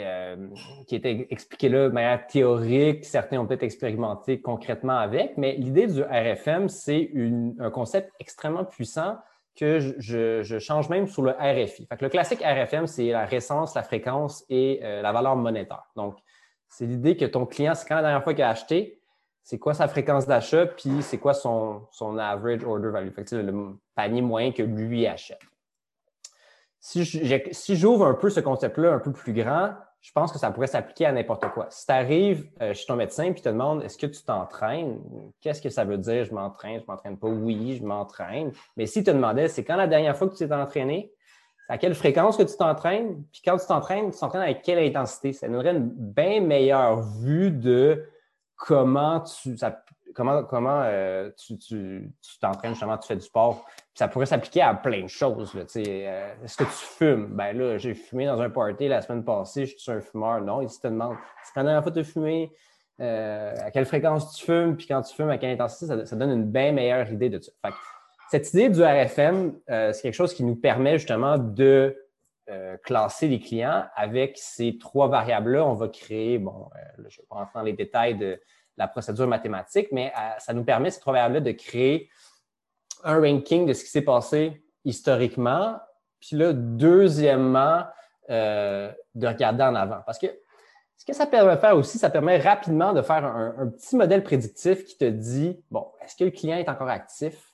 qui, 0.86 0.96
était 0.96 1.28
expliqué 1.30 1.68
là 1.68 1.88
de 1.88 1.94
manière 1.94 2.26
théorique. 2.26 3.04
Certains 3.04 3.38
ont 3.38 3.46
peut-être 3.46 3.62
expérimenté 3.62 4.40
concrètement 4.40 4.98
avec, 4.98 5.36
mais 5.36 5.54
l'idée 5.56 5.86
du 5.86 6.02
RFM, 6.02 6.68
c'est 6.68 7.10
un 7.60 7.70
concept 7.70 8.12
extrêmement 8.18 8.64
puissant 8.64 9.16
que 9.56 9.78
je, 9.98 10.58
change 10.58 10.88
même 10.88 11.06
sous 11.06 11.22
le 11.22 11.30
RFI. 11.30 11.86
Fait 11.86 12.02
le 12.02 12.08
classique 12.08 12.40
RFM, 12.42 12.86
c'est 12.86 13.10
la 13.10 13.24
récence, 13.24 13.74
la 13.74 13.82
fréquence 13.82 14.44
et 14.48 14.80
euh, 14.82 15.02
la 15.02 15.12
valeur 15.12 15.34
monétaire. 15.34 15.84
Donc, 15.96 16.18
c'est 16.68 16.86
l'idée 16.86 17.16
que 17.16 17.24
ton 17.24 17.46
client, 17.46 17.74
c'est 17.74 17.88
quand 17.88 17.96
la 17.96 18.02
dernière 18.02 18.22
fois 18.22 18.34
qu'il 18.34 18.44
a 18.44 18.50
acheté, 18.50 19.00
c'est 19.42 19.58
quoi 19.58 19.74
sa 19.74 19.88
fréquence 19.88 20.26
d'achat, 20.26 20.66
puis 20.66 21.02
c'est 21.02 21.18
quoi 21.18 21.32
son, 21.32 21.86
son 21.90 22.18
average 22.18 22.64
order 22.64 22.90
value, 22.90 23.10
fait 23.10 23.30
le 23.32 23.76
panier 23.94 24.20
moyen 24.20 24.52
que 24.52 24.62
lui 24.62 25.06
achète. 25.06 25.40
Si 26.86 27.76
j'ouvre 27.76 28.06
un 28.06 28.14
peu 28.14 28.30
ce 28.30 28.38
concept-là 28.38 28.92
un 28.92 29.00
peu 29.00 29.10
plus 29.10 29.32
grand, 29.32 29.72
je 30.00 30.12
pense 30.12 30.30
que 30.30 30.38
ça 30.38 30.52
pourrait 30.52 30.68
s'appliquer 30.68 31.06
à 31.06 31.12
n'importe 31.12 31.48
quoi. 31.48 31.66
Si 31.68 31.84
tu 31.84 31.92
arrives 31.92 32.48
euh, 32.62 32.74
chez 32.74 32.86
ton 32.86 32.94
médecin 32.94 33.24
et 33.24 33.34
tu 33.34 33.42
te 33.42 33.48
demandes 33.48 33.82
est-ce 33.82 33.98
que 33.98 34.06
tu 34.06 34.22
t'entraînes, 34.22 35.00
qu'est-ce 35.40 35.60
que 35.60 35.68
ça 35.68 35.84
veut 35.84 35.98
dire 35.98 36.24
je 36.24 36.32
m'entraîne, 36.32 36.76
je 36.76 36.82
ne 36.82 36.86
m'entraîne 36.86 37.18
pas? 37.18 37.26
Oui, 37.26 37.76
je 37.76 37.84
m'entraîne. 37.84 38.52
Mais 38.76 38.86
si 38.86 39.00
tu 39.00 39.06
te 39.06 39.10
demandais 39.10 39.48
c'est 39.48 39.64
quand 39.64 39.74
la 39.74 39.88
dernière 39.88 40.16
fois 40.16 40.28
que 40.28 40.36
tu 40.36 40.46
t'es 40.46 40.54
entraîné, 40.54 41.12
à 41.68 41.76
quelle 41.76 41.96
fréquence 41.96 42.36
que 42.36 42.44
tu 42.44 42.56
t'entraînes, 42.56 43.24
puis 43.32 43.42
quand 43.44 43.56
tu 43.56 43.66
t'entraînes, 43.66 44.12
tu 44.12 44.20
t'entraînes 44.20 44.42
avec 44.42 44.62
quelle 44.62 44.78
intensité, 44.78 45.32
ça 45.32 45.48
donnerait 45.48 45.72
une 45.72 45.90
bien 45.90 46.40
meilleure 46.40 47.02
vue 47.02 47.50
de 47.50 48.04
comment 48.54 49.20
tu, 49.22 49.56
comment, 50.16 50.42
comment 50.44 50.82
euh, 50.84 51.30
tu, 51.36 52.10
t'entraînes 52.40 52.72
justement, 52.72 52.96
tu 52.96 53.06
fais 53.06 53.16
du 53.16 53.22
sport. 53.22 53.66
ça 53.94 54.08
pourrait 54.08 54.26
s'appliquer 54.26 54.62
à 54.62 54.74
plein 54.74 55.02
de 55.02 55.08
choses. 55.08 55.52
Euh, 55.54 56.34
est-ce 56.42 56.56
que 56.56 56.64
tu 56.64 56.70
fumes? 56.70 57.26
Ben 57.36 57.56
là, 57.56 57.76
j'ai 57.76 57.94
fumé 57.94 58.24
dans 58.24 58.40
un 58.40 58.50
party 58.50 58.88
la 58.88 59.02
semaine 59.02 59.24
passée, 59.24 59.66
je 59.66 59.76
suis 59.76 59.92
un 59.92 60.00
fumeur. 60.00 60.40
Non, 60.40 60.62
il 60.62 60.68
te 60.68 60.88
demande, 60.88 61.16
c'est 61.44 61.56
la 61.56 61.64
dernière 61.64 61.82
fois 61.82 61.92
tu 61.92 61.98
as 62.00 62.04
fumé, 62.04 62.50
euh, 63.00 63.54
à 63.58 63.70
quelle 63.70 63.84
fréquence 63.84 64.34
tu 64.34 64.46
fumes, 64.46 64.76
puis 64.76 64.86
quand 64.86 65.02
tu 65.02 65.14
fumes, 65.14 65.28
à 65.28 65.36
quelle 65.36 65.50
intensité, 65.50 66.04
ça, 66.06 66.16
donne 66.16 66.30
une 66.30 66.50
bien 66.50 66.72
meilleure 66.72 67.10
idée 67.12 67.28
de 67.28 67.38
ça. 67.38 67.52
cette 68.30 68.52
idée 68.54 68.70
du 68.70 68.82
RFM, 68.82 69.52
c'est 69.68 70.02
quelque 70.02 70.14
chose 70.14 70.32
qui 70.32 70.44
nous 70.44 70.56
permet 70.56 70.98
justement 70.98 71.36
de 71.36 71.94
classer 72.84 73.28
les 73.28 73.40
clients 73.40 73.84
avec 73.96 74.38
ces 74.38 74.78
trois 74.78 75.08
variables-là. 75.08 75.64
On 75.64 75.74
va 75.74 75.88
créer, 75.88 76.38
bon, 76.38 76.70
je 76.96 77.02
ne 77.02 77.08
vais 77.08 77.26
pas 77.28 77.36
rentrer 77.36 77.52
dans 77.58 77.62
les 77.62 77.72
détails 77.72 78.16
de, 78.16 78.40
la 78.76 78.88
procédure 78.88 79.26
mathématique, 79.26 79.88
mais 79.92 80.12
euh, 80.16 80.30
ça 80.38 80.52
nous 80.52 80.64
permet, 80.64 80.90
ces 80.90 81.00
trois 81.00 81.12
variables-là, 81.12 81.40
de 81.40 81.52
créer 81.52 82.10
un 83.04 83.20
ranking 83.20 83.66
de 83.66 83.72
ce 83.72 83.84
qui 83.84 83.90
s'est 83.90 84.02
passé 84.02 84.62
historiquement. 84.84 85.78
Puis 86.20 86.36
là, 86.36 86.52
deuxièmement, 86.52 87.84
euh, 88.30 88.90
de 89.14 89.26
regarder 89.28 89.62
en 89.62 89.74
avant. 89.76 90.00
Parce 90.04 90.18
que 90.18 90.26
ce 90.96 91.04
que 91.04 91.14
ça 91.14 91.26
permet 91.26 91.54
de 91.54 91.60
faire 91.60 91.76
aussi, 91.76 91.96
ça 91.96 92.10
permet 92.10 92.38
rapidement 92.38 92.92
de 92.92 93.00
faire 93.00 93.24
un, 93.24 93.68
petit 93.68 93.94
modèle 93.94 94.24
prédictif 94.24 94.84
qui 94.84 94.96
te 94.96 95.04
dit, 95.04 95.62
bon, 95.70 95.86
est-ce 96.02 96.16
que 96.16 96.24
le 96.24 96.30
client 96.30 96.56
est 96.56 96.68
encore 96.68 96.88
actif? 96.88 97.52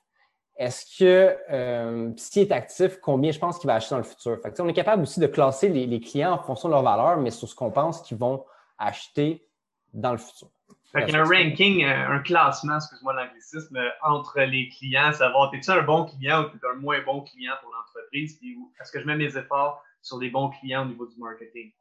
Est-ce 0.56 0.98
que 0.98 1.36
euh, 1.50 2.10
s'il 2.16 2.42
est 2.42 2.52
actif, 2.52 3.00
combien 3.00 3.32
je 3.32 3.38
pense 3.38 3.58
qu'il 3.58 3.68
va 3.68 3.74
acheter 3.74 3.94
dans 3.94 3.98
le 3.98 4.04
futur? 4.04 4.38
On 4.60 4.68
est 4.68 4.72
capable 4.72 5.02
aussi 5.02 5.20
de 5.20 5.26
classer 5.26 5.68
les, 5.68 5.86
les 5.86 6.00
clients 6.00 6.32
en 6.32 6.38
fonction 6.38 6.68
de 6.68 6.74
leur 6.74 6.82
valeur, 6.82 7.18
mais 7.18 7.30
sur 7.30 7.48
ce 7.48 7.54
qu'on 7.54 7.70
pense 7.70 8.00
qu'ils 8.00 8.18
vont 8.18 8.44
acheter 8.78 9.46
dans 9.92 10.12
le 10.12 10.18
futur. 10.18 10.48
Fait 10.92 11.06
qu'il 11.06 11.14
y 11.14 11.16
a 11.16 11.22
un 11.22 11.24
ranking, 11.24 11.84
euh, 11.84 12.16
un 12.16 12.18
classement, 12.18 12.76
excuse-moi 12.76 13.14
l'anglicisme, 13.14 13.76
euh, 13.76 13.88
entre 14.02 14.40
les 14.40 14.68
clients, 14.68 15.12
savoir 15.12 15.52
es-tu 15.54 15.70
un 15.70 15.82
bon 15.82 16.04
client 16.04 16.44
ou 16.44 16.66
un 16.66 16.80
moins 16.80 17.00
bon 17.02 17.22
client 17.22 17.54
pour 17.62 17.72
l'entreprise, 17.72 18.36
puis 18.38 18.58
est-ce 18.80 18.92
que 18.92 19.00
je 19.00 19.06
mets 19.06 19.16
mes 19.16 19.36
efforts 19.36 19.82
sur 20.02 20.18
des 20.18 20.28
bons 20.28 20.50
clients 20.50 20.82
au 20.82 20.88
niveau 20.88 21.06
du 21.06 21.18
marketing? 21.18 21.72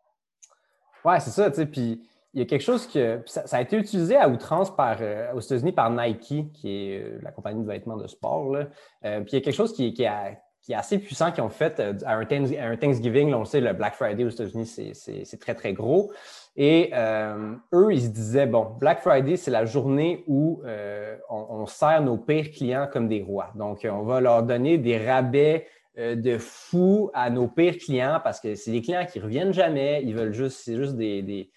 Oui, 1.04 1.16
c'est 1.20 1.32
ça, 1.32 1.50
tu 1.50 1.58
sais, 1.58 1.66
puis 1.66 2.08
il 2.34 2.40
y 2.40 2.44
a 2.44 2.46
quelque 2.46 2.62
chose 2.62 2.88
que 2.88 3.22
ça, 3.26 3.44
a 3.52 3.62
été 3.62 3.76
utilisé 3.76 4.16
à 4.16 4.30
outrance 4.30 4.74
par, 4.74 4.98
euh, 5.02 5.34
aux 5.34 5.42
États-Unis 5.42 5.74
par 5.74 5.90
Nike, 5.90 6.54
qui 6.54 6.70
est 6.70 7.22
la 7.22 7.32
compagnie 7.32 7.64
de 7.64 7.68
vêtements 7.68 7.98
de 7.98 8.08
sport. 8.08 8.50
Là. 8.50 8.66
puis 9.02 9.26
il 9.28 9.34
y 9.34 9.38
a 9.38 9.42
quelque 9.42 9.52
chose 9.52 9.74
qui, 9.74 9.94
qui, 9.94 10.06
a, 10.06 10.38
qui 10.62 10.72
est 10.74 10.76
assez 10.76 11.00
puissant 11.00 11.32
qu'ils 11.32 11.44
ont 11.44 11.50
fait 11.50 11.82
à 12.06 12.16
un, 12.16 12.26
Thanksgiving. 12.26 13.32
Là, 13.32 13.40
on 13.40 13.46
sait, 13.46 13.60
le 13.60 13.74
Black 13.74 13.96
Friday 13.96 14.24
aux 14.24 14.30
États-Unis, 14.30 14.66
c'est 14.66 15.40
très, 15.40 15.56
très 15.56 15.74
gros. 15.74 16.14
Et 16.56 16.92
euh, 16.94 17.56
eux, 17.74 17.94
ils 17.94 18.04
se 18.04 18.10
disaient, 18.10 18.46
bon, 18.46 18.76
Black 18.80 19.00
Friday, 19.00 19.38
c'est 19.38 19.52
la 19.52 19.66
journée 19.66 20.24
où 20.28 20.62
euh, 20.66 21.16
on, 21.30 21.66
sert 21.66 22.02
nos 22.02 22.18
pires 22.18 22.52
clients 22.52 22.90
comme 22.92 23.08
des 23.08 23.22
rois. 23.22 23.52
Donc, 23.56 23.88
on 23.90 24.04
va 24.04 24.20
leur 24.20 24.44
donner 24.44 24.78
des 24.78 24.98
rabais 24.98 25.68
de 25.98 26.38
fous 26.38 27.12
à 27.14 27.30
nos 27.30 27.48
pires 27.48 27.78
clients 27.78 28.20
parce 28.24 28.40
que 28.40 28.56
c'est 28.56 28.72
des 28.72 28.82
clients 28.82 29.06
qui 29.06 29.20
ne 29.20 29.24
reviennent 29.26 29.54
jamais. 29.54 30.02
Ils 30.04 30.16
veulent 30.16 30.34
juste, 30.34 30.62
c'est 30.64 30.76
juste 30.76 30.96
des, 30.96 31.22
des, 31.22 31.52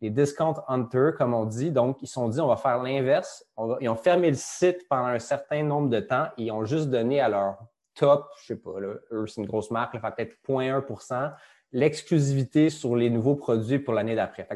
des, 0.00 0.10
discount 0.10 0.54
hunters, 0.68 1.14
comme 1.16 1.34
on 1.34 1.44
dit. 1.44 1.70
Donc, 1.70 1.98
ils 2.02 2.06
se 2.06 2.14
sont 2.14 2.28
dit, 2.28 2.40
on 2.40 2.48
va 2.48 2.56
faire 2.56 2.82
l'inverse. 2.82 3.44
Ils 3.80 3.88
ont 3.88 3.96
fermé 3.96 4.28
le 4.30 4.36
site 4.36 4.86
pendant 4.88 5.06
un 5.06 5.18
certain 5.18 5.62
nombre 5.62 5.88
de 5.90 6.00
temps 6.00 6.26
et 6.38 6.44
ils 6.44 6.52
ont 6.52 6.64
juste 6.64 6.88
donné 6.90 7.20
à 7.20 7.28
leurs 7.28 7.58
top, 7.94 8.30
je 8.44 8.52
ne 8.52 8.56
sais 8.56 8.62
pas, 8.62 8.80
là, 8.80 8.94
eux, 9.12 9.26
c'est 9.26 9.40
une 9.40 9.46
grosse 9.46 9.70
marque, 9.70 9.94
là, 9.94 10.10
peut-être 10.10 10.36
0.1 10.48 11.34
l'exclusivité 11.72 12.70
sur 12.70 12.96
les 12.96 13.10
nouveaux 13.10 13.36
produits 13.36 13.78
pour 13.78 13.94
l'année 13.94 14.14
d'après. 14.14 14.46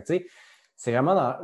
c'est 0.77 0.93
vraiment 0.93 1.15
dans 1.15 1.37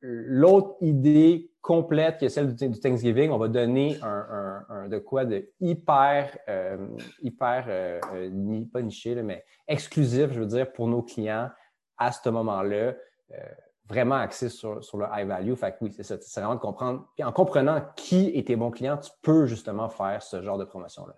l'autre 0.00 0.76
idée 0.80 1.50
complète 1.60 2.18
que 2.18 2.28
celle 2.28 2.54
du, 2.54 2.80
Thanksgiving. 2.80 3.30
On 3.30 3.38
va 3.38 3.48
donner 3.48 3.98
un, 4.02 4.88
de 4.88 4.98
quoi 4.98 5.24
de 5.24 5.50
hyper, 5.60 6.36
euh, 6.48 6.88
hyper 7.20 7.66
euh, 7.68 8.00
euh, 8.14 8.64
pas 8.72 8.80
niché, 8.80 9.14
mais 9.22 9.44
exclusif, 9.66 10.32
je 10.32 10.40
veux 10.40 10.46
dire, 10.46 10.72
pour 10.72 10.88
nos 10.88 11.02
clients 11.02 11.50
à 11.98 12.12
ce 12.12 12.28
moment-là 12.28 12.94
vraiment 13.88 14.16
axé 14.16 14.48
sur, 14.48 14.74
le 14.74 15.06
high 15.12 15.26
value. 15.26 15.54
Fait 15.54 15.72
que 15.72 15.76
oui, 15.80 15.92
c'est 15.92 16.02
ça. 16.02 16.16
C'est 16.20 16.40
vraiment 16.40 16.56
de 16.56 16.60
comprendre. 16.60 17.06
Puis 17.14 17.24
en 17.24 17.32
comprenant 17.32 17.82
qui 17.96 18.30
est 18.34 18.46
tes 18.46 18.56
bons 18.56 18.70
clients, 18.70 18.98
tu 18.98 19.10
peux 19.22 19.46
justement 19.46 19.88
faire 19.88 20.22
ce 20.22 20.42
genre 20.42 20.58
de 20.58 20.64
promotion-là. 20.64 21.14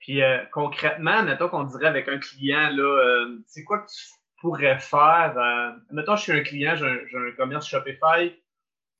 Puis 0.00 0.22
euh, 0.22 0.44
concrètement, 0.52 1.22
mettons 1.22 1.48
qu'on 1.48 1.64
dirait 1.64 1.86
avec 1.86 2.08
un 2.08 2.18
client, 2.18 2.70
là, 2.70 2.82
euh, 2.82 3.38
c'est 3.46 3.64
quoi 3.64 3.80
que 3.80 3.90
tu 3.90 4.02
pourrais 4.40 4.78
faire? 4.78 5.34
Euh, 5.36 5.72
mettons, 5.92 6.16
je 6.16 6.22
suis 6.22 6.32
un 6.32 6.42
client, 6.42 6.74
j'ai 6.74 6.86
un, 6.86 7.32
commerce 7.36 7.68
Shopify, 7.68 8.34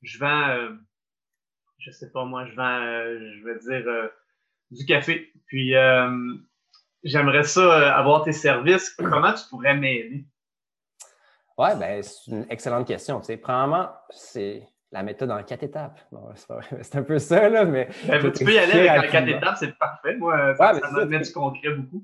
je 0.03 0.19
vends, 0.19 0.69
je 1.79 1.91
sais 1.91 2.11
pas 2.11 2.23
moi, 2.25 2.45
je 2.45 2.55
vends, 2.55 2.79
je 2.79 3.43
vais 3.43 3.59
dire, 3.59 4.09
du 4.69 4.85
café. 4.85 5.33
Puis 5.47 5.73
j'aimerais 7.03 7.43
ça 7.43 7.95
avoir 7.95 8.23
tes 8.23 8.33
services. 8.33 8.91
Comment 8.91 9.33
tu 9.33 9.43
pourrais 9.49 9.75
m'aider? 9.75 10.25
Oui, 11.57 11.69
ben, 11.79 12.01
c'est 12.01 12.31
une 12.31 12.45
excellente 12.49 12.87
question. 12.87 13.19
Tu 13.19 13.25
sais, 13.25 13.37
premièrement, 13.37 13.91
c'est 14.09 14.67
la 14.91 15.03
méthode 15.03 15.31
en 15.31 15.41
quatre 15.43 15.63
étapes. 15.63 15.99
c'est 16.81 16.95
un 16.95 17.03
peu 17.03 17.19
ça, 17.19 17.49
là, 17.49 17.65
mais. 17.65 17.87
Ben, 18.07 18.31
tu 18.31 18.43
peux 18.43 18.53
y 18.53 18.59
aller 18.59 18.87
avec 18.87 19.09
en 19.09 19.11
quatre 19.11 19.27
étapes, 19.27 19.55
c'est 19.59 19.77
parfait. 19.77 20.15
Moi, 20.15 20.55
ça, 20.55 20.73
va 20.73 21.05
mettre 21.05 21.25
du 21.25 21.33
concret 21.33 21.73
beaucoup. 21.75 22.03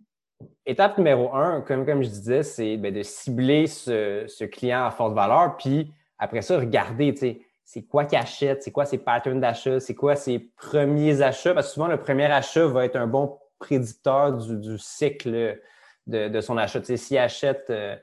Étape 0.66 0.98
numéro 0.98 1.34
un, 1.34 1.62
comme, 1.62 1.86
comme 1.86 2.04
je 2.04 2.10
disais, 2.10 2.44
c'est 2.44 2.78
ben, 2.78 2.94
de 2.94 3.02
cibler 3.02 3.68
ce, 3.68 4.46
client 4.46 4.86
à 4.86 4.92
forte 4.92 5.14
valeur, 5.14 5.58
puis 5.58 5.92
après 6.20 6.42
ça, 6.42 6.58
regarder, 6.58 7.14
tu 7.14 7.20
sais, 7.20 7.42
c'est 7.64 7.84
quoi 7.84 8.06
qu'il 8.06 8.18
achète, 8.18 8.64
c'est 8.64 8.72
quoi 8.72 8.86
ses 8.86 8.98
patterns 8.98 9.42
d'achat, 9.42 9.80
c'est 9.80 9.96
quoi 9.96 10.16
ses 10.16 10.40
premiers 10.40 11.22
achats, 11.22 11.54
parce 11.54 11.68
que 11.68 11.74
souvent, 11.74 11.88
le 11.88 11.98
premier 11.98 12.26
achat 12.26 12.66
va 12.68 12.86
être 12.86 12.96
un 12.96 13.08
bon 13.08 13.38
prédicteur 13.60 14.34
du, 14.38 14.78
cycle 14.78 15.60
de, 16.06 16.42
son 16.42 16.58
achat. 16.58 16.80
Tu 16.80 16.86
sais, 16.86 16.98
s'il 16.98 17.18
achète. 17.18 17.70
Euh, 17.70 17.96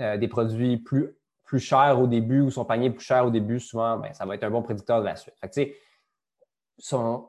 euh, 0.00 0.16
des 0.16 0.26
produits 0.26 0.76
plus, 0.78 1.14
plus 1.44 1.60
chers 1.60 2.00
au 2.00 2.06
début 2.06 2.40
ou 2.40 2.50
son 2.50 2.64
panier 2.64 2.90
plus 2.90 3.04
cher 3.04 3.26
au 3.26 3.30
début, 3.30 3.60
souvent, 3.60 3.98
ben, 3.98 4.12
ça 4.12 4.24
va 4.24 4.34
être 4.34 4.44
un 4.44 4.50
bon 4.50 4.62
prédicteur 4.62 5.00
de 5.00 5.06
la 5.06 5.16
suite. 5.16 5.34
Fait 5.40 5.48
que, 5.48 5.72
son... 6.78 7.28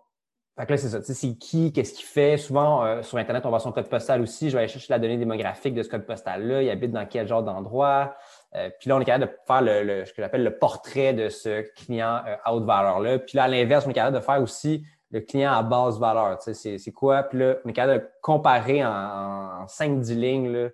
fait 0.57 0.69
là, 0.69 0.77
c'est 0.77 0.89
ça. 0.89 1.01
C'est 1.01 1.35
qui, 1.37 1.73
qu'est-ce 1.73 1.93
qu'il 1.93 2.05
fait? 2.05 2.37
Souvent, 2.37 2.83
euh, 2.83 3.01
sur 3.01 3.17
Internet, 3.17 3.45
on 3.45 3.49
voit 3.49 3.59
son 3.59 3.71
code 3.71 3.89
postal 3.89 4.21
aussi. 4.21 4.49
Je 4.49 4.55
vais 4.55 4.63
aller 4.63 4.71
chercher 4.71 4.91
la 4.93 4.99
donnée 4.99 5.17
démographique 5.17 5.73
de 5.73 5.83
ce 5.83 5.89
code 5.89 6.05
postal-là. 6.05 6.61
Il 6.61 6.69
habite 6.69 6.91
dans 6.91 7.05
quel 7.05 7.27
genre 7.27 7.43
d'endroit? 7.43 8.15
Euh, 8.55 8.69
puis 8.79 8.89
là, 8.89 8.95
on 8.95 9.01
est 9.01 9.05
capable 9.05 9.25
de 9.25 9.37
faire 9.45 9.61
le, 9.61 10.05
ce 10.05 10.13
que 10.13 10.21
j'appelle 10.21 10.43
le 10.43 10.57
portrait 10.57 11.13
de 11.13 11.29
ce 11.29 11.61
client 11.73 12.21
à 12.43 12.53
haute 12.53 12.65
valeur-là. 12.65 13.19
Puis 13.19 13.35
là, 13.35 13.43
à 13.43 13.47
l'inverse, 13.47 13.85
on 13.85 13.89
est 13.89 13.93
capable 13.93 14.17
de 14.17 14.23
faire 14.23 14.41
aussi 14.41 14.85
le 15.11 15.21
client 15.21 15.51
à 15.51 15.61
basse 15.61 15.97
valeur. 15.99 16.41
C'est 16.41 16.91
quoi? 16.91 17.23
Puis 17.23 17.39
là, 17.39 17.55
on 17.63 17.69
est 17.69 17.73
capable 17.73 18.01
de 18.01 18.09
comparer 18.21 18.83
en, 18.85 18.89
en 18.89 19.65
5-10 19.65 20.15
lignes 20.15 20.71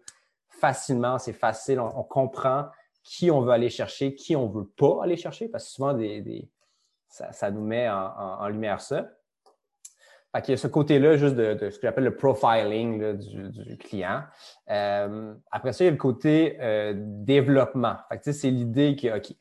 facilement, 0.62 1.18
c'est 1.18 1.34
facile, 1.34 1.80
on, 1.80 2.04
comprend 2.04 2.68
qui 3.04 3.32
on 3.32 3.42
veut 3.42 3.52
aller 3.52 3.70
chercher, 3.70 4.16
qui 4.16 4.36
on 4.36 4.48
ne 4.48 4.54
veut 4.54 4.68
pas 4.78 5.04
aller 5.04 5.18
chercher, 5.18 5.48
parce 5.48 5.66
que 5.66 5.72
souvent, 5.72 5.94
des, 5.94 6.50
ça, 7.08 7.52
nous 7.52 7.64
met 7.64 7.90
en, 7.90 8.48
lumière 8.48 8.82
ça. 8.82 9.10
Fait 10.34 10.42
qu'il 10.42 10.52
y 10.52 10.54
a 10.54 10.58
ce 10.58 10.68
côté-là 10.68 11.18
juste 11.18 11.36
de, 11.36 11.70
ce 11.70 11.78
que 11.78 11.82
j'appelle 11.82 12.06
le 12.06 12.16
profiling 12.16 13.18
du, 13.18 13.78
client. 13.78 14.24
Euh, 14.70 15.34
après 15.52 15.74
ça, 15.74 15.84
il 15.84 15.88
y 15.88 15.90
a 15.90 15.92
le 15.92 15.98
côté 15.98 16.58
euh, 16.62 16.94
développement. 16.96 17.98
C'est 18.22 18.50
l'idée 18.50 18.96
que, 18.96 19.18
OK, 19.18 19.36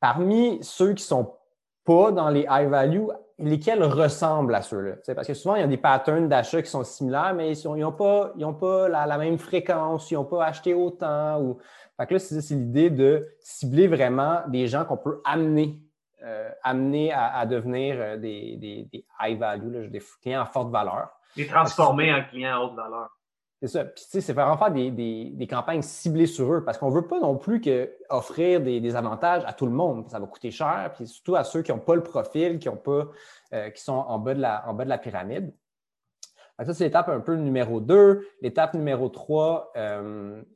parmi 0.00 0.58
ceux 0.62 0.94
qui 0.94 1.04
sont 1.04 1.36
pas 1.84 2.10
dans 2.10 2.30
les 2.30 2.46
high 2.50 2.68
value, 2.68 3.06
lesquels 3.42 3.82
ressemblent 3.82 4.54
à 4.54 4.62
ceux-là? 4.62 5.14
Parce 5.14 5.26
que 5.26 5.34
souvent, 5.34 5.56
il 5.56 5.60
y 5.60 5.64
a 5.64 5.68
des 5.68 5.76
patterns 5.76 6.28
d'achat 6.28 6.62
qui 6.62 6.70
sont 6.70 6.84
similaires, 6.84 7.34
mais 7.34 7.56
ils 7.56 7.80
n'ont 7.80 7.92
pas, 7.92 8.32
ils 8.36 8.46
pas 8.58 8.88
la, 8.88 9.18
même 9.18 9.38
fréquence, 9.38 10.10
ils 10.10 10.14
n'ont 10.14 10.24
pas 10.24 10.44
acheté 10.46 10.74
autant. 10.74 11.40
Ou... 11.40 11.58
Fait 11.96 12.06
que 12.06 12.14
là, 12.14 12.18
c'est 12.18 12.54
l'idée 12.54 12.90
de 12.90 13.28
cibler 13.40 13.88
vraiment 13.88 14.40
des 14.48 14.66
gens 14.66 14.84
qu'on 14.84 14.96
peut 14.96 15.20
amener 15.24 15.82
euh, 16.24 16.50
amener 16.62 17.12
à, 17.12 17.44
devenir 17.46 17.96
euh, 17.98 18.16
des, 18.16 18.88
high 19.20 19.36
value, 19.36 19.90
des 19.90 20.00
clients 20.20 20.42
à 20.42 20.46
forte 20.46 20.70
valeur. 20.70 21.08
Les 21.36 21.48
transformer 21.48 22.14
en 22.14 22.22
clients 22.22 22.54
à 22.54 22.60
haute 22.60 22.76
valeur. 22.76 23.10
C'est 23.62 23.68
ça. 23.68 23.84
Puis, 23.84 24.04
tu 24.04 24.10
sais, 24.10 24.20
c'est 24.20 24.32
vraiment 24.32 24.56
faire 24.56 24.72
des, 24.72 25.46
campagnes 25.48 25.82
ciblées 25.82 26.26
sur 26.26 26.52
eux 26.52 26.64
parce 26.64 26.78
qu'on 26.78 26.90
ne 26.90 26.94
veut 26.96 27.06
pas 27.06 27.20
non 27.20 27.36
plus 27.36 27.60
que 27.60 27.94
offrir 28.10 28.60
des, 28.60 28.96
avantages 28.96 29.44
à 29.46 29.52
tout 29.52 29.66
le 29.66 29.72
monde. 29.72 30.08
Ça 30.10 30.18
va 30.18 30.26
coûter 30.26 30.50
cher, 30.50 30.90
puis 30.96 31.06
surtout 31.06 31.36
à 31.36 31.44
ceux 31.44 31.62
qui 31.62 31.70
n'ont 31.70 31.78
pas 31.78 31.94
le 31.94 32.02
profil, 32.02 32.58
qui, 32.58 32.68
ont 32.68 32.76
pas, 32.76 33.06
euh, 33.54 33.70
qui 33.70 33.80
sont 33.80 33.92
en 33.92 34.18
bas 34.18 34.34
de 34.34 34.40
la, 34.40 34.68
en 34.68 34.74
bas 34.74 34.82
de 34.82 34.88
la 34.88 34.98
pyramide. 34.98 35.54
ça, 36.58 36.74
c'est 36.74 36.82
l'étape 36.82 37.08
un 37.08 37.20
peu 37.20 37.36
numéro 37.36 37.80
2. 37.80 38.26
L'étape 38.40 38.74
numéro 38.74 39.08
3, 39.08 39.72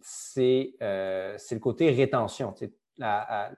c'est 0.01 0.75
le 0.81 1.59
côté 1.61 1.93
rétention. 1.93 2.55
La, 2.99 3.53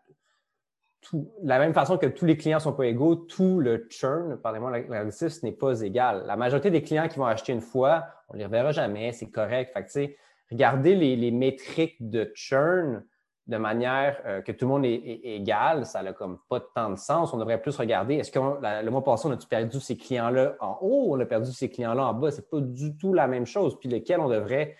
la 1.43 1.59
même 1.59 1.73
façon 1.73 1.97
que 1.97 2.05
tous 2.05 2.27
les 2.27 2.37
clients 2.37 2.59
ne 2.59 2.63
sont 2.63 2.75
pas 2.75 2.85
égaux, 2.85 3.17
tout 3.17 3.61
le 3.61 3.87
churn, 3.89 4.37
pardonnez-moi 4.37 4.81
l'anglicisme, 4.89 5.47
n'est 5.47 5.53
pas 5.53 5.81
égal. 5.81 6.25
La 6.27 6.37
majorité 6.37 6.71
des 6.71 6.83
clients 6.83 7.09
qui 7.09 7.19
vont 7.19 7.25
acheter 7.25 7.55
une 7.55 7.63
fois, 7.63 8.09
on 8.29 8.35
ne 8.35 8.39
les 8.39 8.45
reverra 8.45 8.73
jamais, 8.73 9.13
c'est 9.13 9.31
correct. 9.31 9.73
Fait 9.93 10.17
regardez 10.51 10.95
les, 10.95 11.31
métriques 11.31 11.97
de 12.01 12.31
churn 12.35 13.05
de 13.47 13.57
manière 13.57 14.21
euh, 14.27 14.43
que 14.43 14.53
tout 14.53 14.67
le 14.67 14.73
monde 14.73 14.85
est, 14.85 15.21
égal, 15.25 15.87
ça 15.87 16.03
n'a 16.03 16.13
comme 16.13 16.39
pas 16.49 16.61
tant 16.61 16.91
de 16.91 16.97
sens. 16.97 17.33
On 17.33 17.39
devrait 17.39 17.61
plus 17.61 17.77
regarder, 17.77 18.17
est-ce 18.17 18.31
que 18.31 18.39
le 18.39 18.91
mois 18.91 19.03
passé, 19.03 19.29
on 19.29 19.33
a 19.33 19.37
perdu 19.37 19.81
ces 19.81 19.97
clients-là 19.97 20.57
en 20.61 20.79
haut, 20.83 21.07
on 21.11 21.21
a 21.21 21.25
perdu 21.27 21.53
ces 21.53 21.71
clients-là 21.71 22.07
en 22.07 22.15
bas? 22.15 22.31
Ce 22.31 22.37
n'est 22.39 22.47
pas 22.47 22.61
du 22.61 22.97
tout 22.97 23.15
la 23.15 23.27
même 23.27 23.47
chose. 23.47 23.79
Puis 23.79 23.89
lesquels 23.89 24.21
on 24.21 24.29
devrait 24.29 24.77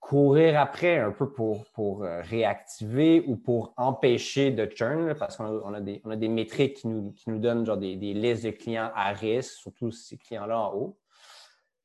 courir 0.00 0.58
après 0.58 0.98
un 0.98 1.10
peu 1.10 1.30
pour, 1.30 1.66
pour 1.74 2.04
euh, 2.04 2.22
réactiver 2.22 3.22
ou 3.26 3.36
pour 3.36 3.74
empêcher 3.76 4.50
de 4.50 4.64
churn, 4.64 5.14
parce 5.14 5.36
qu'on 5.36 5.74
a, 5.74 5.80
des, 5.80 6.00
on 6.04 6.10
a 6.10 6.16
des 6.16 6.28
métriques 6.28 6.78
qui 6.78 6.88
nous, 6.88 7.12
qui 7.12 7.28
nous 7.28 7.38
donnent 7.38 7.66
genre 7.66 7.76
des, 7.76 7.94
listes 7.94 8.44
de 8.44 8.50
clients 8.50 8.90
à 8.94 9.12
risque, 9.12 9.52
surtout 9.52 9.90
ces 9.90 10.16
clients-là 10.16 10.58
en 10.58 10.74
haut. 10.74 10.98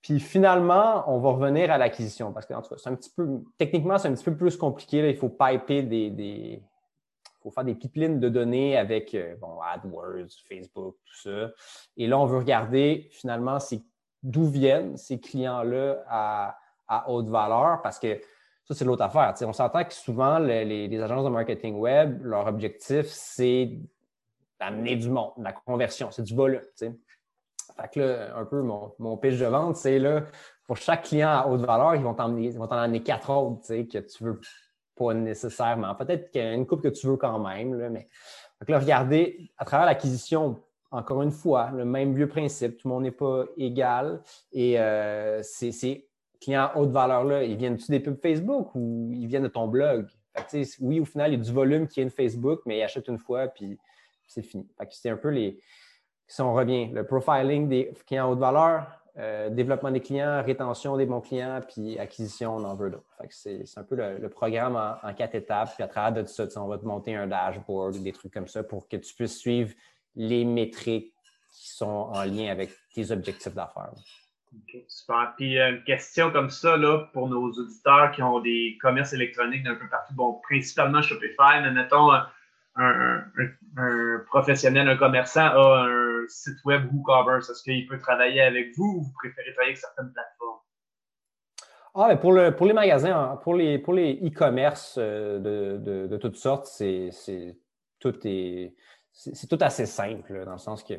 Puis 0.04 0.20
finalement, 0.20 1.04
on 1.08 1.20
va 1.20 1.30
revenir 1.32 1.72
à 1.72 1.78
l'acquisition 1.78 2.34
parce 2.34 2.46
que 2.46 2.54
c'est 2.78 2.90
un 2.90 2.96
petit 2.96 3.10
peu, 3.10 3.42
techniquement, 3.58 3.98
c'est 3.98 4.10
un 4.10 4.14
petit 4.14 4.26
peu 4.26 4.36
plus 4.36 4.58
compliqué. 4.58 5.10
Il 5.10 5.16
faut 5.16 5.30
piper 5.30 5.82
des, 5.82 6.10
des, 6.10 6.62
faut 7.42 7.50
faire 7.50 7.64
des 7.64 7.74
pipelines 7.74 8.20
de 8.20 8.28
données 8.28 8.78
avec 8.78 9.16
euh, 9.16 9.36
bon, 9.40 9.62
AdWords, 9.62 10.30
Facebook, 10.48 10.98
tout 11.06 11.30
ça. 11.30 11.52
Et 11.96 12.06
là, 12.08 12.20
on 12.20 12.26
veut 12.26 12.38
regarder 12.38 13.08
finalement 13.12 13.58
d'où 14.22 14.46
viennent 14.46 14.98
ces 14.98 15.20
clients-là 15.22 16.04
à, 16.10 16.58
à 16.88 17.10
haute 17.10 17.30
valeur 17.30 17.82
parce 17.82 17.98
que 17.98 18.20
ça, 18.66 18.74
c'est 18.74 18.86
l'autre 18.86 19.04
affaire. 19.04 19.34
on 19.48 19.54
s'entend 19.54 19.84
que 19.84 19.94
souvent, 19.94 20.38
les, 20.38 21.02
agences 21.02 21.26
de 21.26 21.30
marketing 21.30 21.76
web, 21.76 22.22
leur 22.24 22.48
objectif, 22.48 23.06
c'est 23.08 23.78
d'amener 24.60 24.98
du 24.98 25.10
monde, 25.10 25.32
de 25.38 25.44
la 25.44 25.54
conversion, 25.54 26.12
c'est 26.12 26.24
du 26.24 26.36
volume. 26.36 26.62
Fait 27.80 27.92
que 27.94 28.00
là, 28.00 28.38
un 28.38 28.46
peu 28.46 28.62
mon, 28.62 28.94
mon 29.00 29.18
pitch 29.18 29.40
de 29.40 29.46
vente, 29.46 29.76
c'est 29.76 30.00
là, 30.00 30.24
pour 30.68 30.78
chaque 30.78 31.04
client 31.04 31.30
à 31.30 31.48
haute 31.48 31.62
valeur, 31.62 31.96
ils 31.96 32.02
vont 32.02 32.14
t'en 32.14 32.78
amener 32.78 33.04
quatre 33.04 33.30
autres 33.30 33.68
que 33.68 34.00
tu 34.00 34.24
veux 34.24 34.40
pas 34.96 35.14
nécessairement. 35.14 35.96
Peut-être 35.96 36.32
qu'il 36.32 36.42
y 36.42 36.46
a 36.46 36.54
une 36.54 36.66
coupe 36.66 36.82
que 36.84 36.90
tu 36.90 37.08
veux 37.08 37.18
quand 37.18 37.40
même, 37.40 37.74
là, 37.80 37.90
mais 37.90 38.08
donc 38.60 38.70
là, 38.70 38.80
regardez, 38.80 39.52
à 39.58 39.66
travers 39.66 39.86
l'acquisition, 39.86 40.62
encore 40.92 41.22
une 41.22 41.32
fois, 41.32 41.72
le 41.72 41.86
même 41.86 42.14
vieux 42.16 42.28
principe, 42.28 42.78
tout 42.78 42.88
le 42.88 42.94
monde 42.94 43.04
n'est 43.04 43.12
pas 43.12 43.46
égal 43.58 44.22
et 44.52 44.80
euh, 44.80 45.42
c'est 45.42 46.06
clients 46.40 46.70
haute 46.76 46.92
valeur-là, 46.92 47.44
ils 47.44 47.58
viennent-tu 47.58 47.90
des 47.90 48.00
pubs 48.00 48.20
Facebook 48.22 48.76
ou 48.76 49.10
ils 49.14 49.28
viennent 49.28 49.44
de 49.44 49.48
ton 49.48 49.68
blog? 49.68 50.08
oui, 50.80 51.00
au 51.00 51.06
final, 51.06 51.32
il 51.32 51.38
y 51.38 51.42
a 51.42 51.44
du 51.44 51.52
volume 51.52 51.88
qui 51.88 52.02
est 52.02 52.06
de 52.06 52.10
Facebook, 52.10 52.62
mais 52.66 52.80
ils 52.80 52.84
achètent 52.84 53.08
une 53.08 53.20
fois, 53.20 53.48
puis 53.48 53.78
c'est 54.28 54.42
fini. 54.42 54.68
c'est 54.90 55.10
un 55.10 55.18
peu 55.18 55.30
les. 55.30 55.60
Si 56.28 56.42
on 56.42 56.54
revient, 56.54 56.88
le 56.88 57.06
profiling 57.06 57.68
des 57.68 57.92
clients 58.08 58.32
haute 58.32 58.40
valeur, 58.40 58.88
euh, 59.20 59.52
développement 59.52 59.92
des 59.92 60.00
clients, 60.00 60.42
rétention 60.44 60.98
des 60.98 61.06
bons 61.06 61.22
clients, 61.22 61.62
puis 61.68 62.00
acquisition, 62.00 62.56
on 62.56 62.64
en 62.64 62.76
veut 62.76 62.90
d'autres. 62.90 63.06
C'est 63.30 63.64
un 63.78 63.84
peu 63.84 63.96
le, 63.96 64.28
programme 64.30 64.76
en, 64.76 65.14
quatre 65.14 65.36
étapes. 65.36 65.76
Puis 65.76 65.84
à 65.84 65.88
travers 65.88 66.24
de 66.24 66.28
ça, 66.28 66.46
on 66.56 66.68
va 66.68 66.80
te 66.80 66.86
monter 66.86 67.16
un 67.16 67.28
dashboard, 67.28 68.02
des 68.02 68.12
trucs 68.12 68.34
comme 68.34 68.48
ça 68.48 68.64
pour 68.64 68.88
que 68.88 68.98
tu 68.98 69.14
puisses 69.14 69.38
suivre 69.38 69.72
les 70.16 70.46
métriques 70.46 71.14
qui 71.52 71.70
sont 71.70 72.10
en 72.12 72.24
lien 72.24 72.52
avec 72.52 72.72
tes 72.96 73.12
objectifs 73.12 73.54
d'affaires. 73.54 73.94
OK, 74.56 74.84
super. 74.88 75.34
Puis 75.38 75.60
euh, 75.60 75.72
une 75.72 75.84
question 75.84 76.32
comme 76.32 76.50
ça 76.50 76.76
là, 76.76 77.10
pour 77.14 77.28
nos 77.28 77.52
auditeurs 77.52 78.12
qui 78.12 78.24
ont 78.24 78.40
des 78.40 78.80
commerces 78.82 79.14
électroniques 79.14 79.64
d'un 79.64 79.76
peu 79.76 79.88
partout, 79.90 80.16
bon, 80.16 80.40
principalement 80.42 81.04
Shopify, 81.04 81.62
mais 81.62 81.72
mettons 81.72 82.12
un, 82.76 83.24
professionnel, 84.26 84.90
un 84.90 84.98
commerçant 84.98 85.42
a 85.42 85.86
un 85.88 86.13
site 86.28 86.64
web 86.66 86.92
WooCommerce. 86.94 87.50
Est-ce 87.50 87.64
qu'il 87.64 87.88
peut 87.88 88.00
travailler 88.00 88.42
avec 88.42 88.76
vous 88.78 88.86
ou 88.86 89.02
vous 89.04 89.14
préférez 89.14 89.54
travailler 89.54 89.72
avec 89.72 89.78
certaines 89.78 90.12
plateformes? 90.12 90.60
Ah, 91.96 92.08
mais 92.10 92.18
pour, 92.18 92.32
le, 92.32 92.56
pour 92.56 92.66
les 92.66 92.74
magasins, 92.74 93.40
pour 93.44 93.54
les 93.54 93.78
pour 93.78 93.94
les 93.94 94.20
e-commerce 94.24 94.96
euh, 94.98 95.38
de, 95.78 96.08
de, 96.08 96.18
toutes 96.18 96.38
sortes, 96.38 96.66
c'est 96.66 97.12
tout 98.00 98.16
est 98.26 98.74
c'est 99.12 99.48
tout 99.48 99.60
assez 99.62 99.86
simple, 99.86 100.44
dans 100.44 100.54
le 100.54 100.58
sens 100.58 100.84
que 100.84 100.96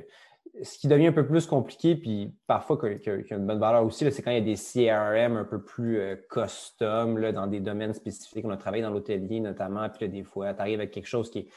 ce 0.62 0.78
qui 0.78 0.88
devient 0.88 1.08
un 1.08 1.12
peu 1.12 1.26
plus 1.26 1.46
compliqué, 1.46 1.96
puis 1.96 2.32
parfois 2.46 2.78
qui 2.78 3.10
a, 3.10 3.36
une 3.36 3.46
bonne 3.46 3.58
valeur 3.58 3.84
aussi, 3.84 4.10
c'est 4.12 4.22
quand 4.22 4.30
il 4.30 4.34
y 4.34 4.36
a 4.36 4.40
des 4.40 4.54
CRM 4.54 5.36
un 5.36 5.44
peu 5.44 5.60
plus 5.60 5.98
euh, 5.98 6.16
custom 6.30 7.18
là, 7.18 7.32
dans 7.32 7.46
des 7.46 7.60
domaines 7.60 7.94
spécifiques. 7.94 8.44
On 8.44 8.50
a 8.50 8.56
travaillé 8.56 8.82
dans 8.82 8.90
l'hôtelier 8.90 9.40
notamment, 9.40 9.88
puis 9.88 10.08
des 10.08 10.22
fois, 10.22 10.54
tu 10.54 10.60
arrives 10.60 10.78
avec 10.78 10.92
quelque 10.92 11.08
chose 11.08 11.30
qui 11.30 11.40
est, 11.40 11.48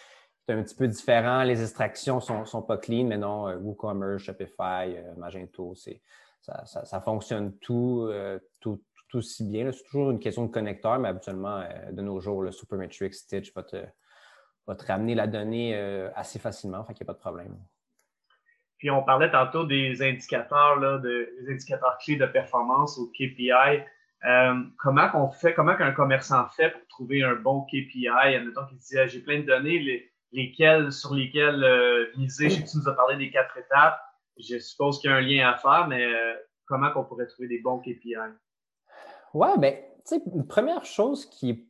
un 0.53 0.63
petit 0.63 0.75
peu 0.75 0.87
différent. 0.87 1.43
Les 1.43 1.61
extractions 1.61 2.19
sont, 2.19 2.45
sont 2.45 2.61
pas 2.61 2.77
clean, 2.77 3.05
mais 3.05 3.17
non, 3.17 3.47
euh, 3.47 3.57
WooCommerce, 3.57 4.23
Shopify, 4.23 4.95
euh, 4.95 5.13
Magento, 5.17 5.73
ça, 6.41 6.65
ça, 6.65 7.01
fonctionne 7.01 7.57
tout, 7.57 8.09
tout, 8.61 8.79
aussi 9.13 9.43
bien. 9.43 9.69
C'est 9.71 9.83
toujours 9.83 10.11
une 10.11 10.19
question 10.19 10.45
de 10.45 10.51
connecteur, 10.51 10.97
mais 10.99 11.09
habituellement, 11.09 11.61
de 11.91 12.01
nos 12.01 12.21
jours, 12.21 12.41
le 12.41 12.51
Supermetrics 12.51 13.15
Stitch 13.15 13.53
va 13.53 13.63
te, 13.63 13.83
va 14.65 14.75
te 14.75 14.85
ramener 14.85 15.13
la 15.13 15.27
donnée 15.27 15.75
assez 16.15 16.39
facilement, 16.39 16.85
fait 16.85 16.93
qu'il 16.93 17.03
n'y 17.03 17.09
a 17.09 17.13
pas 17.13 17.17
de 17.17 17.21
problème. 17.21 17.57
Puis 18.77 18.91
on 18.91 19.03
parlait 19.03 19.31
tantôt 19.31 19.65
des 19.65 20.01
indicateurs, 20.01 20.79
là, 20.79 20.99
des 20.99 21.27
indicateurs 21.49 21.97
clés 21.97 22.15
de 22.15 22.27
performance 22.27 22.97
ou 22.97 23.11
KPI. 23.11 23.81
Euh, 24.25 24.63
comment 24.77 25.09
qu'on 25.09 25.29
fait, 25.29 25.53
comment 25.53 25.75
qu'un 25.75 25.91
commerçant 25.91 26.47
fait 26.49 26.71
pour 26.71 26.87
trouver 26.87 27.23
un 27.23 27.35
bon 27.35 27.61
KPI? 27.65 28.07
Admettons 28.07 28.65
qu'il 28.65 28.77
dit 28.77 28.97
ah, 28.97 29.07
j'ai 29.07 29.19
plein 29.19 29.39
de 29.39 29.45
données, 29.45 30.11
lesquelles, 30.31 30.91
sur 30.91 31.13
lesquelles 31.13 31.63
euh. 31.63 32.05
Je 32.17 32.27
sais 32.27 32.47
que 32.47 32.69
tu 32.69 32.77
nous 32.77 32.87
as 32.87 32.95
parlé 32.95 33.17
des 33.17 33.31
quatre 33.31 33.57
étapes. 33.57 33.99
Je 34.37 34.59
suppose 34.59 34.99
qu'il 34.99 35.09
y 35.09 35.13
a 35.13 35.17
un 35.17 35.21
lien 35.21 35.49
à 35.49 35.57
faire, 35.57 35.87
mais 35.87 36.05
euh, 36.05 36.33
comment 36.65 36.91
qu'on 36.91 37.03
pourrait 37.03 37.27
trouver 37.27 37.47
des 37.47 37.59
bons 37.59 37.79
KPI? 37.79 38.15
Ouais, 39.33 39.57
bien, 39.57 39.71
tu 39.71 40.15
sais, 40.15 40.21
une 40.33 40.45
première 40.47 40.85
chose 40.85 41.25
qui, 41.25 41.67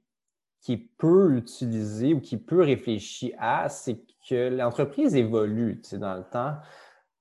qui 0.61 0.77
peut 0.77 1.35
utiliser 1.35 2.13
ou 2.13 2.19
qui 2.19 2.37
peut 2.37 2.61
réfléchir 2.61 3.35
à, 3.39 3.69
c'est 3.69 4.01
que 4.27 4.49
l'entreprise 4.49 5.15
évolue 5.15 5.81
dans 5.93 6.15
le 6.15 6.23
temps. 6.23 6.55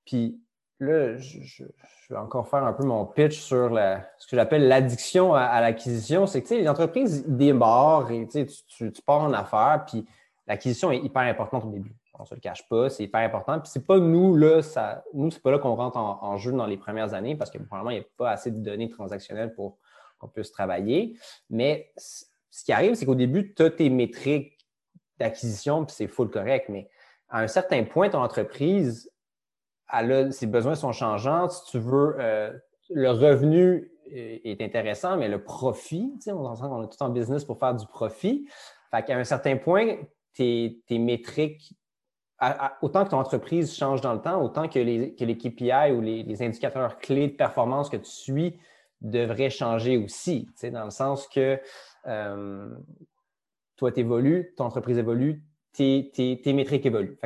Puis 0.05 0.40
là, 0.81 1.16
je, 1.16 1.64
vais 2.11 2.16
encore 2.16 2.49
faire 2.49 2.64
un 2.64 2.72
peu 2.72 2.85
mon 2.85 3.07
pitch 3.07 3.38
sur 3.38 3.77
ce 4.18 4.27
que 4.27 4.37
j'appelle 4.37 4.68
l'addiction 4.68 5.35
à, 5.35 5.61
l'acquisition. 5.61 6.27
C'est 6.27 6.42
que 6.42 6.55
les 6.55 6.68
entreprises 6.68 7.25
démarrent 7.27 8.11
et 8.11 8.27
tu, 8.27 8.46
tu, 8.68 9.03
pars 9.05 9.22
en 9.22 9.33
affaires, 9.33 9.85
puis 9.87 10.07
l'acquisition 10.47 10.91
est 10.93 10.99
hyper 10.99 11.23
importante 11.23 11.65
au 11.65 11.71
début. 11.71 11.95
On 12.19 12.23
ne 12.23 12.27
se 12.27 12.35
le 12.35 12.41
cache 12.41 12.67
pas, 12.69 12.89
c'est 12.89 13.05
hyper 13.05 13.21
important. 13.21 13.61
Puis 13.61 13.71
c'est 13.73 13.87
pas 13.87 13.99
nous, 13.99 14.37
là, 14.37 14.63
ça, 14.63 15.05
nous, 15.13 15.31
c'est 15.31 15.43
pas 15.43 15.51
là 15.51 15.59
qu'on 15.59 15.75
rentre 15.75 15.99
en, 15.99 16.37
jeu 16.39 16.53
dans 16.53 16.67
les 16.67 16.77
premières 16.77 17.13
années 17.15 17.37
parce 17.37 17.51
que 17.51 17.59
probablement, 17.59 17.91
il 17.91 17.99
n'y 17.99 18.05
a 18.05 18.09
pas 18.17 18.31
assez 18.31 18.51
de 18.51 18.59
données 18.59 18.89
transactionnelles 18.89 19.55
pour 19.55 19.79
qu'on 20.19 20.29
puisse 20.29 20.51
travailler. 20.51 21.19
Mais 21.51 21.93
ce 21.97 22.65
qui 22.65 22.73
arrive, 22.73 22.95
c'est 22.95 23.05
qu'au 23.05 23.15
début, 23.15 23.55
tu 23.55 23.63
as 23.63 23.71
tes 23.71 23.91
métriques 23.91 24.59
d'acquisition, 25.19 25.85
puis 25.85 25.95
c'est 25.95 26.07
full 26.07 26.31
correct. 26.31 26.69
Mais 26.71 26.89
à 27.29 27.41
un 27.41 27.49
certain 27.49 27.85
point, 27.85 28.09
ton 28.09 28.23
entreprise, 28.23 29.11
ses 30.31 30.47
besoins 30.47 30.75
sont 30.75 30.93
changeants. 30.93 31.49
Si 31.51 31.71
tu 31.71 31.79
veux, 31.79 32.17
euh, 32.19 32.51
le 32.91 33.11
revenu 33.11 33.91
est 34.11 34.63
intéressant, 34.63 35.17
mais 35.17 35.29
le 35.29 35.43
profit, 35.43 36.15
on 36.29 36.55
qu'on 36.55 36.83
est 36.85 36.89
tout 36.89 37.03
en 37.03 37.09
business 37.09 37.45
pour 37.45 37.59
faire 37.59 37.75
du 37.75 37.87
profit. 37.87 38.47
Fait 38.91 39.03
qu'à 39.05 39.17
un 39.17 39.25
certain 39.25 39.57
point, 39.57 39.97
tes, 40.37 40.99
métriques 40.99 41.72
autant 42.83 43.05
que 43.05 43.11
ton 43.11 43.18
entreprise 43.18 43.75
change 43.75 44.03
dans 44.03 44.12
le 44.12 44.20
temps, 44.20 44.42
autant 44.42 44.68
que 44.68 44.79
les, 44.79 45.38
KPI 45.38 45.92
ou 45.92 46.01
les, 46.01 46.42
indicateurs 46.42 46.99
clés 46.99 47.29
de 47.29 47.33
performance 47.33 47.88
que 47.88 47.96
tu 47.96 48.11
suis 48.11 48.59
devraient 49.01 49.51
changer 49.51 49.96
aussi, 49.96 50.49
dans 50.70 50.85
le 50.85 50.90
sens 50.90 51.29
que 51.29 51.59
euh, 52.07 52.68
toi, 53.77 53.92
tu 53.92 54.01
évolues, 54.01 54.55
ton 54.57 54.64
entreprise 54.64 54.99
évolue, 54.99 55.42
tes, 55.72 56.40
métriques 56.46 56.87
évoluent. 56.87 57.18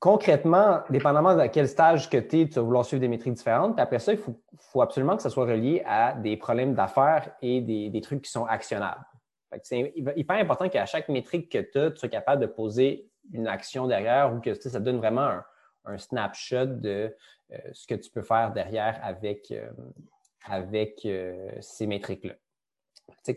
Concrètement, 0.00 0.80
dépendamment 0.88 1.36
de 1.36 1.46
quel 1.48 1.68
stage 1.68 2.08
que 2.08 2.16
tu 2.16 2.40
es, 2.40 2.48
tu 2.48 2.54
vas 2.54 2.62
vouloir 2.62 2.84
suivre 2.86 3.02
des 3.02 3.08
métriques 3.08 3.34
différentes. 3.34 3.74
Puis 3.74 3.82
après 3.82 3.98
ça, 3.98 4.12
il 4.12 4.18
faut, 4.18 4.80
absolument 4.80 5.14
que 5.14 5.22
ça 5.22 5.28
soit 5.28 5.44
relié 5.44 5.82
à 5.84 6.14
des 6.14 6.36
problèmes 6.36 6.74
d'affaires 6.74 7.30
et 7.42 7.60
des, 7.60 8.00
trucs 8.00 8.22
qui 8.22 8.30
sont 8.30 8.46
actionnables. 8.46 9.04
C'est 9.62 9.92
hyper 9.96 10.36
important 10.36 10.68
qu'à 10.68 10.86
chaque 10.86 11.08
métrique 11.08 11.50
que 11.50 11.58
tu 11.58 11.78
as, 11.78 11.90
tu 11.90 11.98
sois 11.98 12.08
capable 12.08 12.42
de 12.42 12.46
poser 12.46 13.10
une 13.32 13.46
action 13.46 13.86
derrière 13.86 14.32
ou 14.32 14.40
que 14.40 14.54
ça 14.54 14.80
donne 14.80 14.98
vraiment 14.98 15.40
un, 15.84 15.98
snapshot 15.98 16.66
de 16.66 17.14
euh, 17.52 17.58
ce 17.72 17.86
que 17.86 17.94
tu 17.94 18.10
peux 18.10 18.22
faire 18.22 18.52
derrière 18.52 19.00
avec, 19.02 19.50
euh, 19.50 19.68
avec 20.44 21.04
euh, 21.04 21.50
ces 21.60 21.86
métriques-là. 21.86 22.34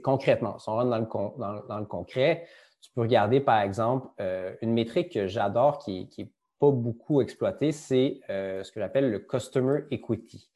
Concrètement, 0.04 0.60
si 0.60 0.70
on 0.70 0.74
rentre 0.74 0.90
dans 1.38 1.80
le, 1.80 1.86
concret, 1.86 2.46
tu 2.80 2.92
peux 2.94 3.02
regarder 3.02 3.40
par 3.40 3.60
exemple 3.62 4.08
une 4.62 4.72
métrique 4.72 5.12
que 5.14 5.28
j'adore 5.28 5.80
qui 5.80 6.08
n'est 6.18 6.32
pas 6.60 6.70
beaucoup 6.70 7.22
exploitée, 7.22 7.72
c'est 7.72 8.22
ce 8.30 8.72
que 8.72 8.80
j'appelle 8.80 9.10
le 9.10 9.20
Customer 9.20 9.82
Equity. 9.90 10.48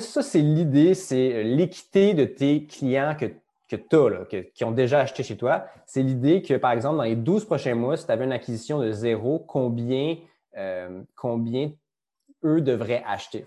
ça, 0.00 0.22
c'est 0.22 0.40
l'idée, 0.40 0.94
c'est 0.94 1.44
l'équité 1.44 2.14
de 2.14 2.24
tes 2.24 2.66
clients 2.66 3.14
que 3.14 3.26
que 3.76 4.28
tu 4.28 4.36
as, 4.36 4.42
qui 4.54 4.64
ont 4.64 4.72
déjà 4.72 5.00
acheté 5.00 5.22
chez 5.22 5.36
toi, 5.36 5.66
c'est 5.86 6.02
l'idée 6.02 6.42
que, 6.42 6.54
par 6.54 6.72
exemple, 6.72 6.96
dans 6.96 7.04
les 7.04 7.16
12 7.16 7.44
prochains 7.44 7.74
mois, 7.74 7.96
si 7.96 8.06
tu 8.06 8.12
avais 8.12 8.24
une 8.24 8.32
acquisition 8.32 8.78
de 8.80 8.90
zéro, 8.90 9.38
combien, 9.38 10.16
euh, 10.56 11.02
combien 11.14 11.72
eux 12.44 12.60
devraient 12.60 13.02
acheter? 13.06 13.46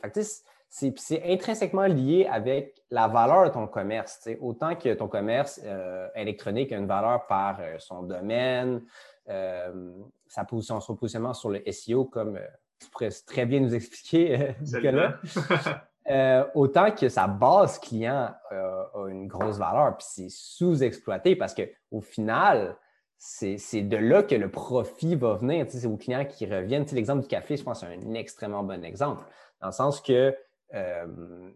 c'est 0.69 1.23
intrinsèquement 1.25 1.85
lié 1.85 2.27
avec 2.29 2.83
la 2.91 3.07
valeur 3.07 3.45
de 3.45 3.49
ton 3.49 3.67
commerce. 3.67 4.27
Autant 4.41 4.75
que 4.75 4.93
ton 4.93 5.07
commerce 5.07 5.61
euh, 5.63 6.09
électronique 6.13 6.71
a 6.71 6.77
une 6.77 6.87
valeur 6.87 7.25
par 7.27 7.59
euh, 7.61 7.75
son 7.79 8.03
domaine, 8.03 8.81
sa 9.25 10.45
position, 10.45 10.79
son 10.79 10.95
positionnement 10.95 11.33
sur 11.33 11.49
le 11.49 11.61
SEO, 11.71 12.05
comme 12.05 12.39
tu 12.79 12.89
pourrais 12.89 13.09
très 13.25 13.45
bien 13.45 13.59
nous 13.59 13.75
expliquer, 13.75 14.55
Nicolas. 14.61 15.15
Euh, 16.09 16.45
autant 16.55 16.91
que 16.91 17.09
sa 17.09 17.27
base 17.27 17.79
client 17.79 18.33
euh, 18.53 18.83
a 18.93 19.09
une 19.09 19.27
grosse 19.27 19.57
valeur, 19.57 19.97
puis 19.97 20.07
c'est 20.09 20.29
sous-exploité 20.29 21.35
parce 21.35 21.53
qu'au 21.53 21.99
final, 21.99 22.77
c'est 23.17 23.81
de 23.81 23.97
là 23.97 24.23
que 24.23 24.35
le 24.35 24.49
profit 24.49 25.15
va 25.15 25.33
venir. 25.33 25.65
c'est 25.67 25.85
aux 25.85 25.97
clients 25.97 26.23
qui 26.23 26.45
reviennent. 26.45 26.85
L'exemple 26.93 27.23
du 27.23 27.27
café, 27.27 27.57
je 27.57 27.63
pense, 27.63 27.81
c'est 27.81 27.87
un 27.87 28.13
extrêmement 28.13 28.63
bon 28.63 28.85
exemple, 28.85 29.23
dans 29.59 29.67
le 29.67 29.73
sens 29.73 29.99
que 29.99 30.33
euh, 30.73 31.05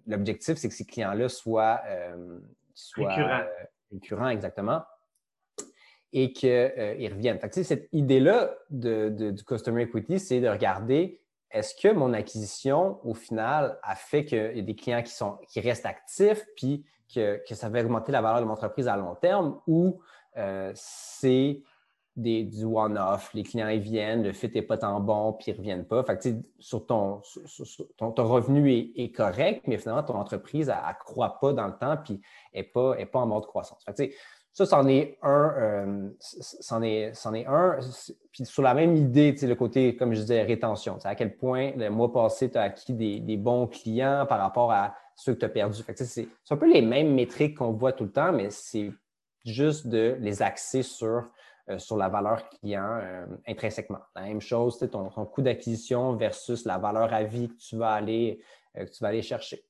l'objectif, 0.06 0.58
c'est 0.58 0.68
que 0.68 0.74
ces 0.74 0.86
clients-là 0.86 1.30
soient, 1.30 1.82
soient 2.74 3.46
récurrents. 3.92 4.30
exactement, 4.30 4.82
et 6.12 6.34
qu'ils 6.34 7.14
reviennent. 7.14 7.40
cette 7.52 7.88
idée-là 7.94 8.54
du 8.70 9.44
Customer 9.46 9.84
Equity, 9.84 10.20
c'est 10.20 10.42
de 10.42 10.50
regarder 10.50 11.22
est-ce 11.52 11.76
que 11.76 11.94
mon 11.94 12.14
acquisition, 12.14 13.00
au 13.04 13.14
final, 13.14 13.78
a 13.84 13.96
fait 13.96 14.26
qu'il 14.26 14.58
y 14.58 14.60
a 14.60 14.64
des 14.64 14.76
clients 14.76 15.04
qui, 15.04 15.12
sont, 15.12 15.38
qui 15.48 15.60
restent 15.60 15.86
actifs, 15.86 16.46
puis 16.56 16.86
que, 17.14 17.42
ça 17.52 17.70
va 17.70 17.82
augmenter 17.82 18.12
la 18.12 18.22
valeur 18.22 18.42
de 18.42 18.46
mon 18.46 18.54
entreprise 18.54 18.88
à 18.88 18.96
long 18.96 19.16
terme, 19.16 19.60
ou 19.68 20.00
euh, 20.38 20.72
c'est 20.76 21.62
des, 22.16 22.44
du 22.44 22.66
one-off, 22.66 23.34
les 23.34 23.44
clients 23.44 23.70
ils 23.70 23.80
viennent, 23.80 24.24
le 24.24 24.34
fit 24.34 24.52
n'est 24.54 24.62
pas 24.62 24.78
tant 24.78 25.00
bon, 25.00 25.34
puis 25.34 25.52
ils 25.52 25.54
ne 25.54 25.58
reviennent 25.58 25.86
pas? 25.86 26.04
Fait 26.04 26.18
que, 26.18 26.30
sur 26.60 26.86
ton, 26.86 27.22
ton, 27.98 28.28
revenu 28.28 28.92
est, 28.96 29.16
correct, 29.16 29.64
mais 29.68 29.78
finalement, 29.78 30.04
ton 30.04 30.16
entreprise, 30.16 30.68
ne 30.68 30.94
croît 31.00 31.40
pas 31.40 31.54
dans 31.54 31.68
le 31.68 31.78
temps, 31.78 31.98
puis 31.98 32.22
n'est 32.54 32.64
pas, 32.64 32.96
est 32.98 33.06
pas 33.06 33.20
en 33.20 33.28
mode 33.28 33.46
croissance. 33.46 33.84
Fait 33.86 34.14
ça, 34.54 34.66
c'en 34.66 34.88
est 34.88 35.18
un. 35.22 35.54
Euh, 35.58 36.10
c'en 36.20 36.82
est, 36.84 37.14
est, 37.14 37.46
un. 37.48 37.80
Puis 38.34 38.46
sur 38.46 38.62
la 38.62 38.74
même 38.74 38.96
idée, 38.96 39.34
le 39.42 39.56
côté, 39.56 39.96
comme 39.96 40.14
je 40.14 40.22
disais, 40.22 40.42
rétention. 40.44 40.98
À 41.04 41.16
quel 41.16 41.38
point 41.38 41.72
le 41.76 41.90
mois 41.90 42.12
passé, 42.12 42.52
tu 42.52 42.58
as 42.58 42.64
acquis 42.64 42.94
des, 42.94 43.38
bons 43.38 43.68
clients 43.68 44.26
par 44.28 44.40
rapport 44.40 44.72
à 44.72 44.96
ceux 45.16 45.34
que 45.34 45.40
tu 45.40 45.46
as 45.46 45.50
perdus. 45.50 45.84
C'est 45.96 46.28
un 46.50 46.58
peu 46.58 46.72
les 46.72 46.82
mêmes 46.82 47.14
métriques 47.14 47.58
qu'on 47.58 47.72
voit 47.72 47.94
tout 47.94 48.04
le 48.04 48.12
temps, 48.12 48.34
mais 48.34 48.50
c'est 48.50 48.92
juste 49.46 49.88
de 49.88 50.18
les 50.20 50.42
axer 50.42 50.84
sur, 50.84 51.30
euh, 51.70 51.80
sur 51.80 51.96
la 51.96 52.10
valeur 52.10 52.48
client 52.50 53.00
euh, 53.02 53.26
intrinsèquement. 53.48 54.00
La 54.16 54.24
même 54.24 54.42
chose, 54.42 54.78
ton, 54.80 55.10
ton 55.10 55.26
coût 55.26 55.42
d'acquisition 55.42 56.16
versus 56.16 56.66
la 56.66 56.78
valeur 56.78 57.14
à 57.14 57.24
vie 57.24 57.48
que 57.48 57.58
tu 57.58 57.78
vas 57.78 57.94
aller, 57.94 58.42
que 58.76 58.84
tu 58.84 59.02
vas 59.02 59.08
aller 59.08 59.22
chercher. 59.22 59.64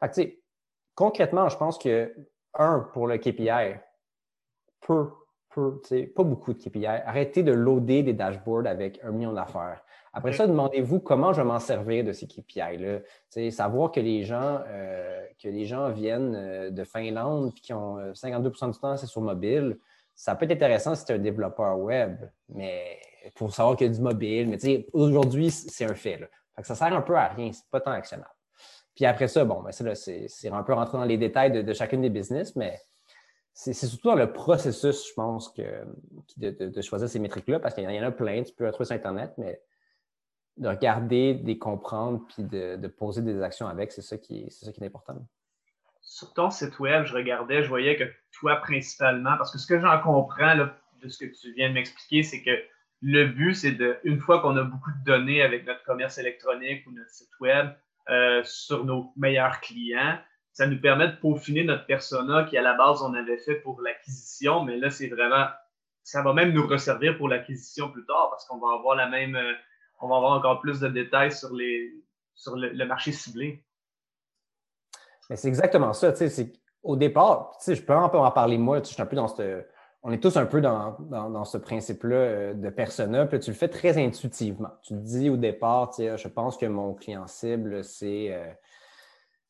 Fait 0.00 0.40
concrètement, 0.96 1.48
je 1.48 1.56
pense 1.56 1.78
que, 1.78 2.12
un, 2.54 2.80
pour 2.92 3.06
le 3.06 3.18
KPI, 3.18 3.76
peu, 4.86 5.10
peu, 5.50 5.80
pas 6.14 6.22
beaucoup 6.22 6.52
de 6.52 6.58
KPI. 6.58 6.86
Arrêtez 6.86 7.42
de 7.42 7.52
loader 7.52 8.02
des 8.02 8.12
dashboards 8.12 8.66
avec 8.66 9.00
un 9.02 9.10
million 9.10 9.32
d'affaires. 9.32 9.82
Après 10.12 10.32
ça, 10.32 10.46
demandez-vous 10.46 11.00
comment 11.00 11.32
je 11.32 11.42
vais 11.42 11.46
m'en 11.46 11.58
servir 11.58 12.04
de 12.04 12.12
ces 12.12 12.26
KPI-là. 12.26 13.00
Savoir 13.50 13.92
que 13.92 14.00
les 14.00 14.22
gens, 14.22 14.60
euh, 14.66 15.26
que 15.42 15.48
les 15.48 15.66
gens 15.66 15.90
viennent 15.90 16.34
euh, 16.34 16.70
de 16.70 16.84
Finlande 16.84 17.52
et 17.54 17.60
qui 17.60 17.74
ont 17.74 17.98
52% 18.12 18.64
euh, 18.64 18.70
du 18.70 18.78
temps, 18.78 18.96
c'est 18.96 19.06
sur 19.06 19.20
mobile. 19.20 19.78
Ça 20.14 20.34
peut 20.34 20.46
être 20.46 20.52
intéressant 20.52 20.94
si 20.94 21.04
tu 21.04 21.12
es 21.12 21.16
un 21.16 21.18
développeur 21.18 21.78
web, 21.78 22.16
mais 22.48 22.98
pour 23.34 23.52
savoir 23.52 23.76
qu'il 23.76 23.88
y 23.88 23.90
a 23.90 23.92
du 23.92 24.00
mobile. 24.00 24.48
Mais 24.48 24.86
aujourd'hui, 24.94 25.50
c'est 25.50 25.84
un 25.84 25.94
fait. 25.94 26.30
ça 26.62 26.74
sert 26.74 26.94
un 26.94 27.02
peu 27.02 27.16
à 27.16 27.28
rien. 27.28 27.52
C'est 27.52 27.68
pas 27.70 27.80
tant 27.80 27.90
actionnable. 27.90 28.30
Puis 28.94 29.04
après 29.04 29.28
ça, 29.28 29.44
bon, 29.44 29.62
ben, 29.62 29.70
c'est 29.70 30.48
un 30.50 30.62
peu 30.62 30.72
rentrer 30.72 30.96
dans 30.96 31.04
les 31.04 31.18
détails 31.18 31.52
de, 31.52 31.60
de 31.60 31.72
chacune 31.74 32.00
des 32.00 32.08
business, 32.08 32.56
mais 32.56 32.78
c'est 33.58 33.72
surtout 33.72 34.08
dans 34.08 34.14
le 34.16 34.34
processus, 34.34 35.08
je 35.08 35.14
pense, 35.14 35.48
que, 35.48 35.62
de, 36.36 36.82
choisir 36.82 37.08
ces 37.08 37.18
métriques-là, 37.18 37.58
parce 37.58 37.74
qu'il 37.74 37.90
y 37.90 37.98
en 37.98 38.02
a 38.02 38.10
plein, 38.10 38.42
tu 38.42 38.52
peux 38.52 38.66
les 38.66 38.70
trouver 38.70 38.84
sur 38.84 38.94
Internet, 38.94 39.32
mais 39.38 39.58
de 40.58 40.68
regarder, 40.68 41.32
de 41.32 41.46
les 41.46 41.56
comprendre, 41.56 42.22
puis 42.28 42.44
de, 42.44 42.86
poser 42.86 43.22
des 43.22 43.40
actions 43.40 43.66
avec, 43.66 43.92
c'est 43.92 44.02
ça, 44.02 44.18
qui, 44.18 44.50
ça 44.50 44.70
qui 44.72 44.84
est 44.84 44.86
important. 44.86 45.26
Sur 46.02 46.34
ton 46.34 46.50
site 46.50 46.78
web, 46.80 47.06
je 47.06 47.14
regardais, 47.14 47.62
je 47.62 47.68
voyais 47.70 47.96
que 47.96 48.04
toi, 48.30 48.56
principalement, 48.56 49.38
parce 49.38 49.50
que 49.50 49.58
ce 49.58 49.66
que 49.66 49.80
j'en 49.80 50.02
comprends 50.02 50.54
de 50.56 51.08
ce 51.08 51.16
que 51.16 51.24
tu 51.24 51.54
viens 51.54 51.70
de 51.70 51.74
m'expliquer, 51.74 52.24
c'est 52.24 52.42
que 52.42 52.50
le 53.00 53.24
but, 53.24 53.54
c'est 53.54 53.72
de, 53.72 53.96
une 54.04 54.20
fois 54.20 54.42
qu'on 54.42 54.56
a 54.58 54.64
beaucoup 54.64 54.90
de 54.90 55.04
données 55.04 55.40
avec 55.40 55.64
notre 55.66 55.82
commerce 55.84 56.18
électronique 56.18 56.86
ou 56.86 56.92
notre 56.92 57.10
site 57.10 57.32
web 57.40 57.70
euh, 58.10 58.42
sur 58.44 58.84
nos 58.84 59.14
meilleurs 59.16 59.60
clients, 59.62 60.18
ça 60.56 60.66
nous 60.66 60.80
permet 60.80 61.08
de 61.08 61.16
peaufiner 61.16 61.64
notre 61.64 61.84
persona 61.84 62.44
qui, 62.44 62.56
à 62.56 62.62
la 62.62 62.72
base, 62.72 63.02
on 63.02 63.12
avait 63.12 63.36
fait 63.36 63.56
pour 63.56 63.82
l'acquisition, 63.82 64.64
mais 64.64 64.78
là, 64.78 64.88
c'est 64.88 65.08
vraiment, 65.08 65.44
ça 66.02 66.22
va 66.22 66.32
même 66.32 66.52
nous 66.52 66.66
resservir 66.66 67.18
pour 67.18 67.28
l'acquisition 67.28 67.90
plus 67.90 68.06
tard 68.06 68.28
parce 68.30 68.46
qu'on 68.46 68.56
va 68.56 68.68
avoir 68.72 68.96
la 68.96 69.06
même, 69.06 69.36
euh, 69.36 69.52
on 70.00 70.08
va 70.08 70.16
avoir 70.16 70.32
encore 70.32 70.60
plus 70.62 70.80
de 70.80 70.88
détails 70.88 71.30
sur, 71.30 71.52
les, 71.52 71.92
sur 72.34 72.56
le, 72.56 72.86
marché 72.86 73.12
ciblé. 73.12 73.62
Mais 75.28 75.36
c'est 75.36 75.48
exactement 75.48 75.92
ça. 75.92 76.14
Au 76.82 76.96
départ, 76.96 77.52
je 77.66 77.82
peux 77.82 77.92
un 77.92 78.08
peu 78.08 78.16
en 78.16 78.30
parler 78.30 78.56
moi, 78.56 78.78
je 78.78 78.84
suis 78.84 79.02
un 79.02 79.06
peu 79.06 79.16
dans 79.16 79.28
ce. 79.28 79.62
On 80.02 80.10
est 80.10 80.22
tous 80.22 80.38
un 80.38 80.46
peu 80.46 80.62
dans, 80.62 81.44
ce 81.44 81.58
principe-là 81.58 82.16
euh, 82.16 82.54
de 82.54 82.70
persona, 82.70 83.26
puis 83.26 83.40
tu 83.40 83.50
le 83.50 83.56
fais 83.56 83.68
très 83.68 84.02
intuitivement. 84.02 84.70
Tu 84.84 84.94
te 84.94 85.00
dis 85.00 85.28
au 85.28 85.36
départ, 85.36 85.90
je 85.98 86.28
pense 86.28 86.56
que 86.56 86.64
mon 86.64 86.94
client 86.94 87.26
cible, 87.26 87.84
c'est 87.84 88.32
euh, 88.32 88.46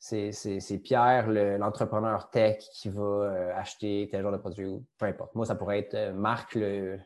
c'est 0.07 0.79
Pierre, 0.83 1.29
l'entrepreneur 1.59 2.31
tech, 2.31 2.59
qui 2.73 2.89
va 2.89 3.03
euh, 3.03 3.53
acheter 3.57 4.09
tel 4.11 4.23
genre 4.23 4.31
de 4.31 4.37
produit 4.37 4.65
ou 4.65 4.85
peu 4.99 5.07
importe. 5.07 5.35
Moi, 5.35 5.47
ça 5.47 5.57
pourrait 5.57 5.81
être 5.81 5.95
euh, 5.95 6.13
Marc, 6.13 6.55
le 6.55 6.99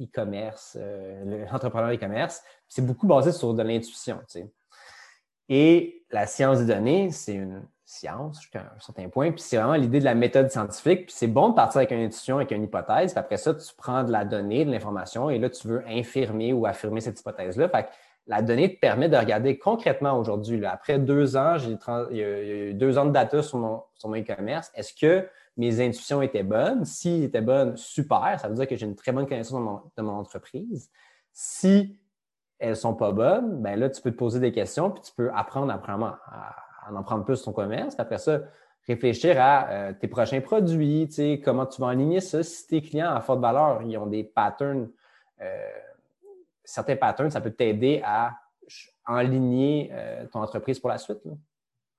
e-commerce, 0.00 0.78
euh, 0.80 1.46
l'entrepreneur 1.50 1.90
e-commerce. 1.90 2.42
C'est 2.68 2.86
beaucoup 2.86 3.06
basé 3.06 3.32
sur 3.32 3.52
de 3.54 3.62
l'intuition. 3.62 4.20
Et 5.48 6.04
la 6.12 6.26
science 6.26 6.60
des 6.60 6.66
données, 6.66 7.10
c'est 7.10 7.34
une 7.34 7.62
science 7.84 8.40
jusqu'à 8.40 8.60
un 8.60 8.78
certain 8.78 9.08
point. 9.08 9.32
Puis 9.32 9.40
c'est 9.40 9.56
vraiment 9.56 9.74
l'idée 9.74 9.98
de 9.98 10.04
la 10.04 10.14
méthode 10.14 10.48
scientifique. 10.50 11.06
Puis 11.06 11.14
c'est 11.16 11.26
bon 11.26 11.48
de 11.48 11.54
partir 11.54 11.78
avec 11.78 11.90
une 11.90 12.02
intuition, 12.02 12.36
avec 12.36 12.52
une 12.52 12.62
hypothèse. 12.62 13.12
Puis 13.12 13.18
après 13.18 13.38
ça, 13.38 13.54
tu 13.54 13.74
prends 13.76 14.04
de 14.04 14.12
la 14.12 14.24
donnée, 14.24 14.64
de 14.64 14.70
l'information, 14.70 15.30
et 15.30 15.38
là, 15.38 15.50
tu 15.50 15.66
veux 15.66 15.82
infirmer 15.88 16.52
ou 16.52 16.66
affirmer 16.66 17.00
cette 17.00 17.18
hypothèse-là. 17.18 17.68
La 18.26 18.42
donnée 18.42 18.74
te 18.74 18.80
permet 18.80 19.08
de 19.08 19.16
regarder 19.16 19.58
concrètement 19.58 20.18
aujourd'hui. 20.18 20.64
Après 20.64 20.98
deux 20.98 21.36
ans, 21.36 21.56
j'ai 21.58 22.70
eu 22.70 22.74
deux 22.74 22.98
ans 22.98 23.06
de 23.06 23.10
data 23.10 23.42
sur 23.42 23.58
mon, 23.58 23.82
e-commerce. 24.14 24.70
Est-ce 24.74 24.94
que 24.94 25.26
mes 25.56 25.80
intuitions 25.84 26.22
étaient 26.22 26.42
bonnes? 26.42 26.84
S'ils 26.84 27.24
étaient 27.24 27.40
bonnes, 27.40 27.76
super. 27.76 28.38
Ça 28.38 28.48
veut 28.48 28.54
dire 28.54 28.68
que 28.68 28.76
j'ai 28.76 28.86
une 28.86 28.94
très 28.94 29.12
bonne 29.12 29.26
connaissance 29.26 29.60
de 29.96 30.02
mon, 30.02 30.12
entreprise. 30.12 30.90
Si 31.32 31.98
elles 32.58 32.70
ne 32.70 32.74
sont 32.74 32.94
pas 32.94 33.12
bonnes, 33.12 33.62
ben 33.62 33.78
là, 33.78 33.90
tu 33.90 34.00
peux 34.00 34.10
te 34.10 34.16
poser 34.16 34.38
des 34.38 34.52
questions 34.52 34.90
puis 34.90 35.02
tu 35.02 35.12
peux 35.16 35.30
apprendre 35.34 35.72
à, 35.72 35.80
à, 36.86 36.92
en 36.92 37.02
prendre 37.02 37.24
plus 37.24 37.36
sur 37.36 37.46
ton 37.46 37.52
commerce. 37.52 37.94
après 37.98 38.18
ça, 38.18 38.40
réfléchir 38.86 39.40
à 39.40 39.68
euh, 39.70 39.92
tes 39.92 40.08
prochains 40.08 40.40
produits, 40.40 41.08
comment 41.44 41.66
tu 41.66 41.80
vas 41.80 41.88
aligner 41.88 42.20
ça. 42.20 42.42
Si 42.42 42.66
tes 42.66 42.82
clients 42.82 43.14
à 43.14 43.20
forte 43.20 43.40
valeur, 43.40 43.82
ils 43.82 43.96
ont 43.98 44.06
des 44.06 44.24
patterns 44.24 44.88
euh, 45.40 45.68
certains 46.70 46.96
patterns, 46.96 47.30
ça 47.30 47.40
peut 47.40 47.52
t'aider 47.52 48.00
à 48.04 48.32
enligner 49.06 49.92
ton 50.32 50.40
entreprise 50.40 50.78
pour 50.78 50.90
la 50.90 50.98
suite. 50.98 51.18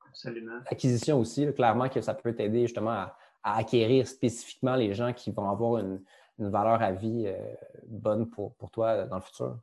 Absolument. 0.07 0.60
Acquisition 0.67 1.19
aussi, 1.19 1.51
clairement 1.53 1.89
que 1.89 2.01
ça 2.01 2.13
peut 2.13 2.34
t'aider 2.34 2.62
justement 2.62 2.91
à, 2.91 3.17
acquérir 3.43 4.07
spécifiquement 4.07 4.75
les 4.75 4.93
gens 4.93 5.13
qui 5.13 5.31
vont 5.31 5.49
avoir 5.49 5.79
une, 5.79 6.01
valeur 6.38 6.81
à 6.81 6.91
vie 6.91 7.31
bonne 7.86 8.27
pour, 8.29 8.55
pour 8.55 8.71
toi 8.71 9.05
dans 9.05 9.17
le 9.17 9.21
futur 9.21 9.57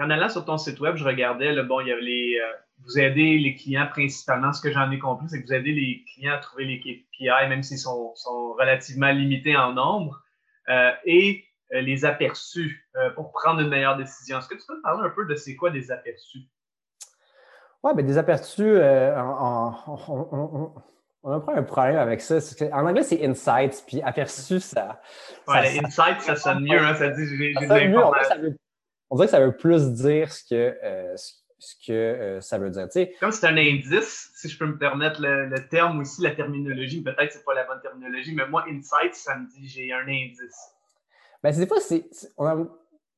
en 0.00 0.10
allant 0.10 0.28
sur 0.28 0.44
ton 0.44 0.58
site 0.58 0.80
web, 0.80 0.96
je 0.96 1.04
regardais, 1.04 1.60
bon, 1.64 1.80
il 1.80 1.88
y 1.88 1.92
avait 1.92 2.02
les, 2.02 2.38
euh, 2.38 2.52
vous 2.84 2.98
aidez 2.98 3.38
les 3.38 3.54
clients 3.54 3.88
principalement. 3.88 4.52
Ce 4.52 4.60
que 4.60 4.70
j'en 4.70 4.90
ai 4.90 4.98
compris, 4.98 5.28
c'est 5.28 5.42
que 5.42 5.46
vous 5.46 5.52
aidez 5.52 5.72
les 5.72 6.04
clients 6.04 6.34
à 6.34 6.38
trouver 6.38 6.64
les 6.64 6.80
KPI, 6.80 7.48
même 7.48 7.62
s'ils 7.62 7.78
sont, 7.78 8.14
relativement 8.58 9.10
limités 9.10 9.56
en 9.56 9.72
nombre, 9.72 10.22
euh, 10.68 10.92
et 11.04 11.44
euh, 11.44 11.47
les 11.70 12.04
aperçus 12.04 12.88
pour 13.14 13.32
prendre 13.32 13.60
une 13.60 13.68
meilleure 13.68 13.96
décision. 13.96 14.38
Est-ce 14.38 14.48
que 14.48 14.54
tu 14.54 14.66
peux 14.66 14.80
parler 14.82 15.06
un 15.06 15.10
peu 15.10 15.26
de 15.26 15.34
c'est 15.34 15.56
quoi 15.56 15.70
des 15.70 15.90
aperçus? 15.90 16.40
Oui, 17.82 17.92
bien, 17.94 18.04
des 18.04 18.18
aperçus, 18.18 18.76
on, 18.76 20.72
a 21.24 21.34
un 21.34 21.62
problème 21.62 21.98
avec 21.98 22.20
ça. 22.20 22.38
En 22.72 22.86
anglais, 22.86 23.02
c'est 23.02 23.24
insights, 23.24 23.84
puis 23.86 24.02
aperçus, 24.02 24.60
ça. 24.60 25.00
Ouais, 25.46 25.78
insights, 25.78 26.22
ça 26.22 26.36
sonne 26.36 26.64
mieux, 26.64 26.78
hein, 26.78 26.94
ça 26.94 27.08
dit 27.08 27.26
j'ai 27.26 27.54
des 27.54 27.70
informations 27.70 28.56
on 29.10 29.16
dirait 29.16 29.26
que 29.26 29.30
ça 29.30 29.40
veut 29.40 29.56
plus 29.56 29.92
dire 29.92 30.32
ce 30.32 30.44
que, 30.44 30.76
euh, 30.82 31.16
ce 31.58 31.74
que 31.86 31.92
euh, 31.92 32.40
ça 32.40 32.58
veut 32.58 32.70
dire. 32.70 32.88
Comme 33.20 33.32
c'est 33.32 33.46
un 33.46 33.56
indice, 33.56 34.30
si 34.34 34.48
je 34.48 34.58
peux 34.58 34.66
me 34.66 34.78
permettre 34.78 35.20
le, 35.20 35.68
terme 35.68 36.00
aussi, 36.00 36.22
la 36.22 36.32
terminologie, 36.32 37.02
peut-être 37.02 37.26
que 37.26 37.32
ce 37.32 37.38
n'est 37.38 37.44
pas 37.44 37.54
la 37.54 37.64
bonne 37.64 37.80
terminologie, 37.80 38.34
mais 38.34 38.46
moi, 38.48 38.64
insight, 38.68 39.14
ça 39.14 39.36
me 39.36 39.48
dit 39.48 39.66
j'ai 39.66 39.92
un 39.92 40.06
indice. 40.06 40.74
Ben, 41.42 41.54
des 41.54 41.66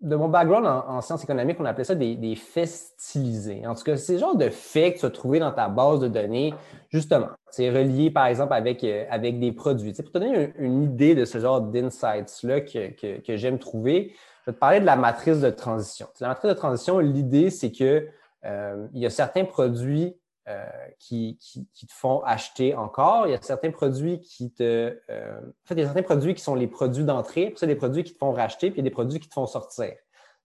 de 0.00 0.16
mon 0.16 0.28
background 0.28 0.66
en, 0.66 1.00
sciences 1.02 1.24
économiques, 1.24 1.58
on 1.60 1.64
appelait 1.66 1.84
ça 1.84 1.94
des, 1.94 2.34
faits 2.34 2.68
stylisés. 2.68 3.66
En 3.66 3.74
tout 3.74 3.84
cas, 3.84 3.96
c'est 3.98 4.14
le 4.14 4.18
genre 4.18 4.36
de 4.36 4.48
faits 4.48 4.94
que 4.94 5.00
tu 5.00 5.06
as 5.06 5.10
trouvé 5.10 5.38
dans 5.40 5.52
ta 5.52 5.68
base 5.68 6.00
de 6.00 6.08
données, 6.08 6.54
justement. 6.88 7.28
C'est 7.50 7.68
relié, 7.68 8.10
par 8.10 8.26
exemple, 8.26 8.54
avec, 8.54 8.82
euh, 8.82 9.04
avec 9.10 9.38
des 9.38 9.52
produits. 9.52 9.92
pour 9.92 10.10
te 10.10 10.18
donner 10.18 10.54
une, 10.58 10.84
idée 10.84 11.14
de 11.14 11.26
ce 11.26 11.38
genre 11.38 11.60
d'insights-là 11.60 12.62
que, 12.62 13.20
que 13.20 13.36
j'aime 13.36 13.58
trouver, 13.58 14.14
je 14.46 14.50
vais 14.50 14.54
te 14.54 14.58
parler 14.58 14.80
de 14.80 14.86
la 14.86 14.96
matrice 14.96 15.40
de 15.40 15.50
transition. 15.50 16.08
La 16.20 16.28
matrice 16.28 16.50
de 16.50 16.56
transition, 16.56 16.98
l'idée, 16.98 17.50
c'est 17.50 17.70
qu'il 17.70 18.10
euh, 18.46 18.86
y 18.94 19.04
a 19.04 19.10
certains 19.10 19.44
produits 19.44 20.16
euh, 20.50 20.64
qui, 20.98 21.38
te 21.38 21.92
font 21.92 22.22
acheter 22.24 22.74
encore. 22.74 23.26
Il 23.26 23.30
y 23.30 23.34
a 23.34 23.42
certains 23.42 23.70
produits 23.70 24.20
qui 24.20 24.52
te. 24.52 24.98
Euh, 25.10 25.40
en 25.40 25.66
fait, 25.66 25.74
il 25.74 25.80
y 25.80 25.82
a 25.82 25.86
certains 25.86 26.02
produits 26.02 26.34
qui 26.34 26.42
sont 26.42 26.54
les 26.54 26.66
produits 26.66 27.04
d'entrée, 27.04 27.46
puis 27.46 27.58
ça, 27.58 27.66
des 27.66 27.74
produits 27.74 28.04
qui 28.04 28.12
te 28.12 28.18
font 28.18 28.32
racheter, 28.32 28.70
puis 28.70 28.80
il 28.80 28.84
y 28.84 28.86
a 28.86 28.90
des 28.90 28.94
produits 28.94 29.20
qui 29.20 29.28
te 29.28 29.34
font 29.34 29.46
sortir. 29.46 29.92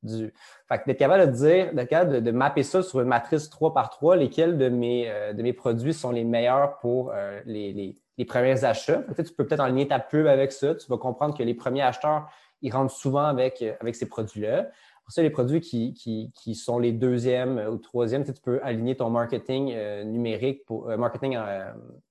Du... 0.04 0.34
Fait 0.68 0.82
d'être 0.86 1.00
capable 1.00 1.32
de 1.32 1.36
dire, 1.36 1.74
d'être 1.74 2.22
de, 2.22 2.32
mapper 2.32 2.64
ça 2.64 2.84
sur 2.84 3.02
une 3.02 3.08
matrice 3.08 3.50
3 3.50 3.74
par 3.74 3.90
3, 3.90 4.18
lesquels 4.18 4.58
de 4.58 4.70
mes, 4.70 5.12
de 5.34 5.42
mes 5.42 5.54
produits 5.54 5.94
sont 5.94 6.12
les 6.12 6.24
meilleurs 6.24 6.78
pour 6.78 7.12
les, 7.46 7.96
les, 8.18 8.26
premiers 8.26 8.64
achats. 8.64 9.00
Peut-être 9.00 9.30
tu 9.30 9.34
peux 9.34 9.48
peut-être 9.48 9.62
enligner 9.62 9.88
ta 9.88 10.00
pub 10.00 10.28
avec 10.28 10.52
ça. 10.52 10.76
Tu 10.76 10.88
vas 10.88 10.98
comprendre 10.98 11.36
que 11.36 11.44
les 11.44 11.56
premiers 11.56 11.82
acheteurs 11.82 12.30
ils 12.66 12.74
rentrent 12.74 12.94
souvent 12.94 13.26
avec, 13.26 13.62
euh, 13.62 13.74
avec 13.80 13.96
ces 13.96 14.08
produits-là. 14.08 14.70
Pour 15.06 15.14
ça, 15.14 15.22
les 15.22 15.30
produits 15.30 15.62
qui, 15.62 15.94
qui, 15.94 16.56
sont 16.56 16.80
les 16.80 16.92
deuxièmes 16.92 17.60
ou 17.72 17.78
troisièmes, 17.78 18.24
tu, 18.24 18.34
peux 18.34 18.60
aligner 18.64 18.98
ton 18.98 19.10
marketing 19.10 19.72
euh, 19.74 20.04
numérique, 20.04 20.64
euh, 20.72 20.98
marketing 20.98 21.38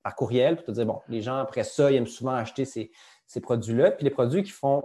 par 0.02 0.14
courriel 0.14 0.56
pour 0.56 0.64
te 0.64 0.70
dire, 0.70 0.86
bon, 0.86 1.00
les 1.08 1.20
gens, 1.20 1.36
après 1.36 1.64
ça, 1.64 1.90
ils 1.90 1.96
aiment 1.96 2.06
souvent 2.06 2.34
acheter 2.34 2.64
ces, 2.64 2.92
ces 3.26 3.40
produits-là. 3.40 3.90
Puis 3.90 4.04
les 4.04 4.10
produits 4.10 4.44
qui 4.44 4.52
font 4.52 4.84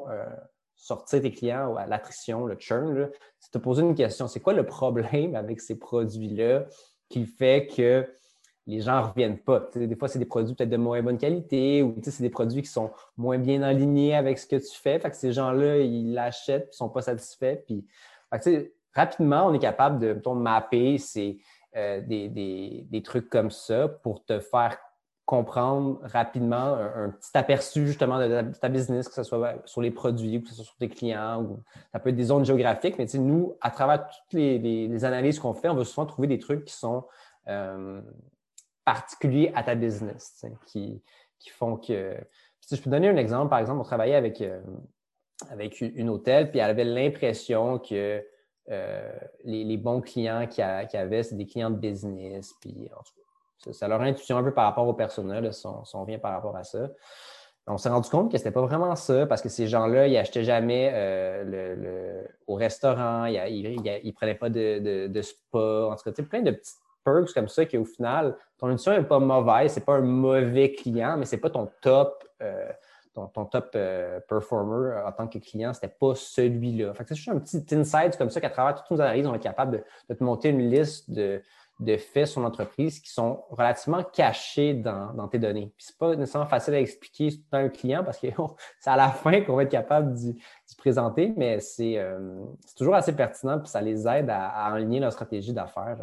sortir 0.76 1.22
tes 1.22 1.32
clients 1.32 1.76
à 1.76 1.86
l'attrition, 1.86 2.46
le 2.46 2.56
churn, 2.58 3.10
c'est 3.40 3.52
te 3.52 3.58
poser 3.58 3.84
une 3.84 3.96
question. 3.96 4.28
C'est 4.28 4.40
quoi 4.40 4.54
le 4.54 4.66
problème 4.66 5.36
avec 5.36 5.62
ces 5.62 5.78
produits-là 5.78 6.66
qui 7.10 7.26
fait 7.26 7.68
que 7.68 8.08
les 8.68 8.82
gens 8.82 9.02
ne 9.02 9.08
reviennent 9.08 9.40
pas. 9.40 9.68
des 9.76 9.96
fois, 9.96 10.08
c'est 10.08 10.20
des 10.20 10.26
produits 10.26 10.54
peut-être 10.54 10.70
de 10.70 10.78
moins 10.78 11.02
bonne 11.02 11.18
qualité 11.18 11.82
ou 11.82 11.96
c'est 12.04 12.22
des 12.22 12.30
produits 12.30 12.62
qui 12.62 12.70
sont 12.70 12.92
moins 13.18 13.38
bien 13.38 13.62
alignés 13.64 14.16
avec 14.16 14.38
ce 14.38 14.46
que 14.46 14.58
tu 14.58 14.78
fais. 14.80 15.00
Fait 15.00 15.10
que 15.10 15.16
ces 15.16 15.34
gens-là, 15.34 15.78
ils 15.80 16.14
l'achètent 16.14 16.66
et 16.66 16.68
ne 16.68 16.74
sont 16.74 16.90
pas 16.90 17.02
satisfaits. 17.02 17.64
Rapidement, 18.94 19.48
on 19.48 19.54
est 19.54 19.60
capable 19.60 20.00
de 20.00 20.30
mapper 20.34 20.98
euh, 21.76 22.02
des, 22.02 23.02
trucs 23.04 23.30
comme 23.30 23.52
ça 23.52 23.88
pour 23.88 24.24
te 24.26 24.40
faire 24.40 24.78
comprendre 25.26 26.00
rapidement 26.02 26.74
un, 26.74 27.12
petit 27.12 27.38
aperçu 27.38 27.86
justement 27.86 28.18
de 28.18 28.52
ta, 28.60 28.68
business, 28.68 29.08
que 29.08 29.14
ce 29.14 29.22
soit 29.22 29.62
sur 29.66 29.80
les 29.82 29.92
produits 29.92 30.38
ou 30.38 30.42
que 30.42 30.50
ce 30.50 30.56
soit 30.56 30.66
sur 30.66 30.76
tes 30.78 30.90
clients 30.90 31.44
ou 31.44 31.60
ça 31.92 32.00
peut 32.00 32.10
être 32.10 32.16
des 32.16 32.24
zones 32.24 32.46
géographiques. 32.46 32.98
Mais 32.98 33.06
nous, 33.20 33.56
à 33.62 33.70
travers 33.70 34.08
toutes 34.08 34.34
les, 34.34 35.06
analyses 35.06 35.40
qu'on 35.40 35.54
fait, 35.54 35.70
on 35.70 35.76
va 35.76 35.86
souvent 35.86 36.08
trouver 36.08 36.28
des 36.28 36.40
trucs 36.40 36.66
qui 36.66 36.74
sont 36.74 37.06
euh, 37.48 38.02
particuliers 38.94 39.52
à 39.54 39.62
ta 39.62 39.76
business 39.76 40.44
qui, 40.66 41.02
font 41.52 41.78
que. 41.78 42.18
Si 42.62 42.76
je 42.76 42.82
peux 42.82 42.90
donner 42.90 43.10
un 43.10 43.18
exemple, 43.18 43.50
par 43.50 43.60
exemple, 43.60 43.80
on 43.80 43.84
travaillait 43.84 44.16
avec, 44.16 44.42
euh, 44.42 44.62
avec 45.50 45.82
une 45.82 46.10
hôtel, 46.10 46.50
puis 46.50 46.60
elle 46.60 46.70
avait 46.70 46.84
l'impression 46.84 47.80
que 47.80 48.24
euh, 48.70 49.12
les, 49.44 49.78
bons 49.78 50.02
clients 50.02 50.48
qui 50.48 50.62
avaient, 50.62 51.24
c'est 51.24 51.36
des 51.36 51.46
clients 51.46 51.72
de 51.72 51.78
business. 51.78 52.54
Puis, 52.62 52.90
ça, 53.72 53.88
leur 53.88 54.02
intuition 54.02 54.38
un 54.38 54.44
peu 54.44 54.54
par 54.54 54.66
rapport 54.66 54.88
au 54.88 54.94
personnel, 54.94 55.52
si 55.54 55.66
on, 55.94 56.04
vient 56.04 56.20
par 56.20 56.32
rapport 56.32 56.56
à 56.56 56.64
ça. 56.64 56.90
On 57.68 57.78
s'est 57.78 57.90
rendu 57.90 58.10
compte 58.10 58.32
que 58.32 58.38
ce 58.38 58.44
n'était 58.44 58.54
pas 58.54 58.62
vraiment 58.62 58.96
ça, 58.96 59.28
parce 59.28 59.42
que 59.44 59.50
ces 59.50 59.68
gens-là, 59.68 60.08
ils 60.08 60.14
n'achetaient 60.14 60.44
jamais 60.44 60.92
euh, 60.94 61.44
le, 61.44 62.28
au 62.48 62.56
restaurant, 62.56 63.26
ils 63.26 63.78
ne 64.04 64.12
prenaient 64.12 64.36
pas 64.36 64.50
de, 64.50 65.08
de, 65.08 65.22
spa, 65.22 65.90
en 65.92 65.96
tout 65.96 66.12
cas, 66.12 66.24
plein 66.24 66.42
de 66.42 66.52
petites 66.52 66.80
perks 67.10 67.34
comme 67.34 67.48
ça 67.48 67.66
qu'au 67.66 67.86
final, 67.86 68.36
ton 68.58 68.68
intuition 68.68 68.92
n'est 68.92 69.04
pas 69.04 69.20
mauvaise, 69.20 69.72
c'est 69.72 69.86
pas 69.86 69.96
un 69.96 70.02
mauvais 70.02 70.72
client, 70.72 71.18
mais 71.18 71.26
c'est 71.26 71.38
pas 71.38 71.50
ton 71.50 71.70
top, 71.82 72.24
euh, 72.42 72.70
ton, 73.14 73.46
top 73.46 73.72
euh, 73.76 74.20
performer 74.28 74.92
euh, 74.92 75.08
en 75.08 75.12
tant 75.12 75.28
que 75.28 75.40
client, 75.40 75.74
c'était 75.74 75.88
pas 75.88 76.14
celui-là. 76.16 76.94
c'est 77.08 77.16
juste 77.16 77.30
un 77.30 77.40
petit 77.40 77.66
insight 77.72 78.18
comme 78.18 78.30
ça 78.30 78.42
qu'à 78.42 78.50
travers 78.50 78.76
toutes 78.76 78.92
nos 78.92 79.02
analyses, 79.02 79.26
on 79.28 79.34
est 79.34 79.40
capable 79.40 79.84
de, 80.10 80.14
te 80.14 80.24
monter 80.24 80.50
une 80.50 80.70
liste 80.70 81.10
de, 81.10 81.42
faits 81.98 82.28
sur 82.28 82.42
l'entreprise 82.42 83.00
qui 83.00 83.10
sont 83.10 83.46
relativement 83.50 84.04
cachés 84.04 84.74
dans, 84.74 85.30
tes 85.30 85.40
données. 85.40 85.72
Puis 85.78 85.88
c'est 85.88 85.98
pas 85.98 86.14
nécessairement 86.14 86.50
facile 86.50 86.74
à 86.74 86.82
expliquer 86.82 87.30
à 87.54 87.58
un 87.60 87.70
client 87.70 88.04
parce 88.04 88.20
que 88.20 88.28
c'est 88.82 88.90
à 88.90 88.98
la 88.98 89.08
fin 89.08 89.40
qu'on 89.42 89.56
va 89.56 89.64
être 89.64 89.72
capable 89.72 90.14
d'y 90.14 90.38
présenter, 90.78 91.34
mais 91.38 91.62
c'est 91.62 91.98
toujours 92.78 92.96
assez 92.96 93.16
pertinent 93.16 93.60
puis 93.60 93.70
ça 93.70 93.80
les 93.80 94.06
aide 94.10 94.30
à, 94.30 94.50
à 94.50 94.74
aligner 94.74 95.00
leur 95.00 95.14
stratégie 95.14 95.54
d'affaires 95.54 95.98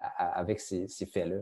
avec 0.00 0.60
ces, 0.60 0.88
faits-là. 1.12 1.36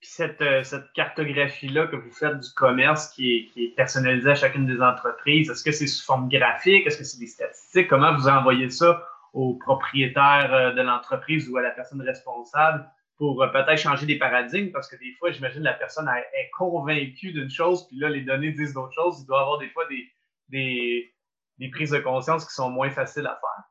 Puis 0.00 0.10
cette, 0.10 0.40
euh, 0.40 0.62
cette 0.62 0.92
cartographie-là 0.92 1.86
que 1.86 1.96
vous 1.96 2.10
faites 2.10 2.38
du 2.38 2.50
commerce 2.54 3.10
qui 3.10 3.36
est, 3.36 3.46
qui 3.52 3.64
est 3.64 3.74
personnalisée 3.74 4.30
à 4.30 4.34
chacune 4.34 4.66
des 4.66 4.80
entreprises, 4.80 5.50
est-ce 5.50 5.62
que 5.62 5.72
c'est 5.72 5.86
sous 5.86 6.04
forme 6.04 6.28
graphique? 6.28 6.86
Est-ce 6.86 6.98
que 6.98 7.04
c'est 7.04 7.18
des 7.18 7.26
statistiques? 7.26 7.88
Comment 7.88 8.14
vous 8.16 8.28
envoyez 8.28 8.70
ça 8.70 9.06
au 9.32 9.54
propriétaire 9.54 10.52
euh, 10.52 10.72
de 10.72 10.80
l'entreprise 10.82 11.48
ou 11.48 11.56
à 11.58 11.62
la 11.62 11.70
personne 11.70 12.00
responsable 12.00 12.90
pour 13.18 13.42
euh, 13.42 13.48
peut-être 13.48 13.78
changer 13.78 14.06
des 14.06 14.18
paradigmes? 14.18 14.72
Parce 14.72 14.88
que 14.88 14.96
des 14.96 15.12
fois, 15.18 15.30
j'imagine 15.32 15.62
la 15.62 15.74
personne 15.74 16.08
est 16.08 16.50
convaincue 16.56 17.32
d'une 17.32 17.50
chose, 17.50 17.86
puis 17.86 17.98
là, 17.98 18.08
les 18.08 18.22
données 18.22 18.52
disent 18.52 18.72
d'autres 18.72 18.94
choses. 18.94 19.20
Il 19.20 19.26
doit 19.26 19.38
y 19.38 19.42
avoir 19.42 19.58
des 19.58 19.68
fois 19.68 19.84
des, 19.88 20.08
des, 20.48 21.14
des 21.58 21.68
prises 21.68 21.90
de 21.90 21.98
conscience 21.98 22.46
qui 22.46 22.54
sont 22.54 22.70
moins 22.70 22.90
faciles 22.90 23.26
à 23.26 23.38
faire. 23.38 23.69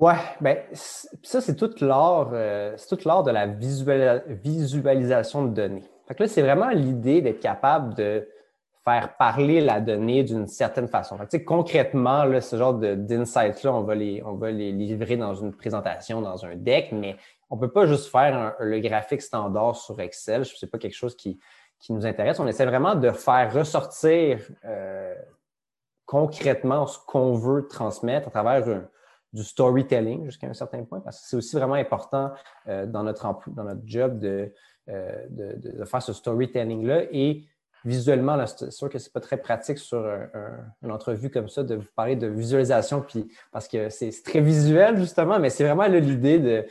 Oui, 0.00 0.14
ben, 0.40 0.56
ça, 0.72 1.42
c'est 1.42 1.56
tout 1.56 1.74
l'art, 1.82 2.30
euh, 2.32 2.72
c'est 2.78 3.04
l'art 3.04 3.22
de 3.22 3.30
la 3.30 3.46
visualisation 3.46 5.44
de 5.44 5.50
données. 5.50 5.84
Fait 6.08 6.14
que 6.14 6.22
là, 6.22 6.28
c'est 6.28 6.40
vraiment 6.40 6.70
l'idée 6.70 7.20
d'être 7.20 7.40
capable 7.40 7.92
de 7.94 8.26
faire 8.82 9.14
parler 9.18 9.60
la 9.60 9.78
donnée 9.82 10.24
d'une 10.24 10.46
certaine 10.46 10.88
façon. 10.88 11.18
Fait 11.18 11.44
concrètement, 11.44 12.24
là, 12.24 12.40
ce 12.40 12.56
genre 12.56 12.72
d'insights-là, 12.72 13.74
on, 13.74 13.82
va 13.82 13.94
les, 13.94 14.22
on 14.24 14.36
va 14.36 14.50
les 14.50 14.72
livrer 14.72 15.18
dans 15.18 15.34
une 15.34 15.54
présentation, 15.54 16.22
dans 16.22 16.46
un 16.46 16.56
deck, 16.56 16.92
mais 16.92 17.16
on 17.50 17.56
ne 17.56 17.60
peut 17.60 17.70
pas 17.70 17.84
juste 17.84 18.10
faire 18.10 18.54
le 18.58 18.80
graphique 18.80 19.20
standard 19.20 19.76
sur 19.76 20.00
Excel. 20.00 20.46
Ce 20.46 20.64
n'est 20.64 20.70
pas 20.70 20.78
quelque 20.78 20.96
chose 20.96 21.14
qui, 21.14 21.38
qui, 21.78 21.92
nous 21.92 22.06
intéresse. 22.06 22.40
On 22.40 22.46
essaie 22.46 22.64
vraiment 22.64 22.94
de 22.94 23.10
faire 23.10 23.52
ressortir 23.52 24.40
euh, 24.64 25.14
concrètement 26.06 26.86
ce 26.86 26.98
qu'on 27.06 27.34
veut 27.34 27.68
transmettre 27.68 28.28
à 28.28 28.30
travers 28.30 28.66
un, 28.66 28.84
du 29.32 29.44
storytelling 29.44 30.24
jusqu'à 30.24 30.48
un 30.48 30.54
certain 30.54 30.84
point, 30.84 31.00
parce 31.00 31.20
que 31.20 31.26
c'est 31.28 31.36
aussi 31.36 31.56
vraiment 31.56 31.74
important 31.74 32.32
euh, 32.68 32.86
dans, 32.86 33.02
notre 33.02 33.26
dans 33.48 33.64
notre 33.64 33.82
job 33.84 34.22
euh, 34.24 34.48
de, 34.88 35.56
de, 35.56 35.84
faire 35.84 36.02
ce 36.02 36.12
storytelling-là. 36.12 37.04
Et 37.12 37.44
visuellement, 37.84 38.44
c'est 38.46 38.72
sûr 38.72 38.88
que 38.88 38.98
ce 38.98 39.08
n'est 39.08 39.12
pas 39.12 39.20
très 39.20 39.36
pratique 39.36 39.78
sur 39.78 40.04
une 40.82 40.90
entrevue 40.90 41.30
comme 41.30 41.48
ça 41.48 41.62
de 41.62 41.76
vous 41.76 41.88
parler 41.94 42.16
de 42.16 42.26
visualisation, 42.26 43.02
puis, 43.02 43.28
parce 43.52 43.68
que 43.68 43.88
c'est 43.88 44.10
très 44.24 44.40
visuel, 44.40 44.98
justement, 44.98 45.38
mais 45.38 45.50
c'est 45.50 45.64
vraiment 45.64 45.86
l'idée 45.86 46.38
de, 46.38 46.66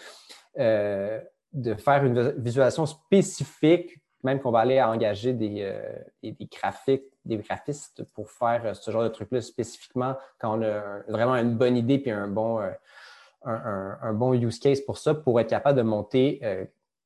euh, 0.60 1.20
de 1.54 1.74
faire 1.76 2.04
une 2.04 2.32
visualisation 2.38 2.86
spécifique 2.86 4.00
même 4.22 4.42
qu'on 4.42 4.52
va 4.52 4.60
aller 4.60 4.82
engager 4.82 5.32
des, 5.32 5.74
des, 6.22 6.50
graphiques, 6.52 7.06
des 7.30 7.38
graphistes 7.38 8.04
pour 8.14 8.30
faire 8.30 8.76
ce 8.76 8.92
genre 8.92 9.04
de 9.04 9.10
truc-là 9.10 9.42
spécifiquement 9.42 10.18
quand 10.40 10.60
on 10.60 10.62
a 10.62 11.00
vraiment 11.08 11.36
une 11.36 11.56
bonne 11.56 11.78
idée 11.78 12.00
puis 12.00 12.12
un 12.12 12.28
bon, 12.28 12.60
un, 13.46 14.14
bon 14.14 14.34
use 14.34 14.60
case 14.60 14.82
pour 14.82 14.98
ça, 14.98 15.14
pour 15.14 15.40
être 15.40 15.50
capable 15.50 15.78
de 15.78 15.84
monter 15.84 16.42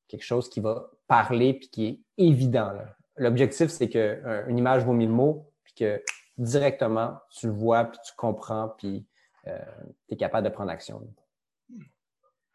quelque 0.08 0.24
chose 0.24 0.48
qui 0.48 0.60
va 0.60 0.90
parler 1.06 1.54
puis 1.54 1.68
qui 1.68 1.86
est 1.86 2.00
évident. 2.18 2.72
L'objectif, 3.16 3.68
c'est 3.68 3.88
qu'une 3.88 4.58
image 4.58 4.84
vaut 4.84 4.92
mille 4.92 5.10
mots, 5.10 5.52
puis 5.62 5.74
que 5.74 6.02
directement, 6.38 7.20
tu 7.30 7.46
le 7.46 7.52
vois, 7.52 7.84
puis 7.84 7.98
tu 8.04 8.12
comprends, 8.16 8.68
puis 8.76 9.06
euh, 9.46 9.58
tu 10.08 10.14
es 10.14 10.16
capable 10.16 10.48
de 10.48 10.52
prendre 10.52 10.70
action. 10.70 11.02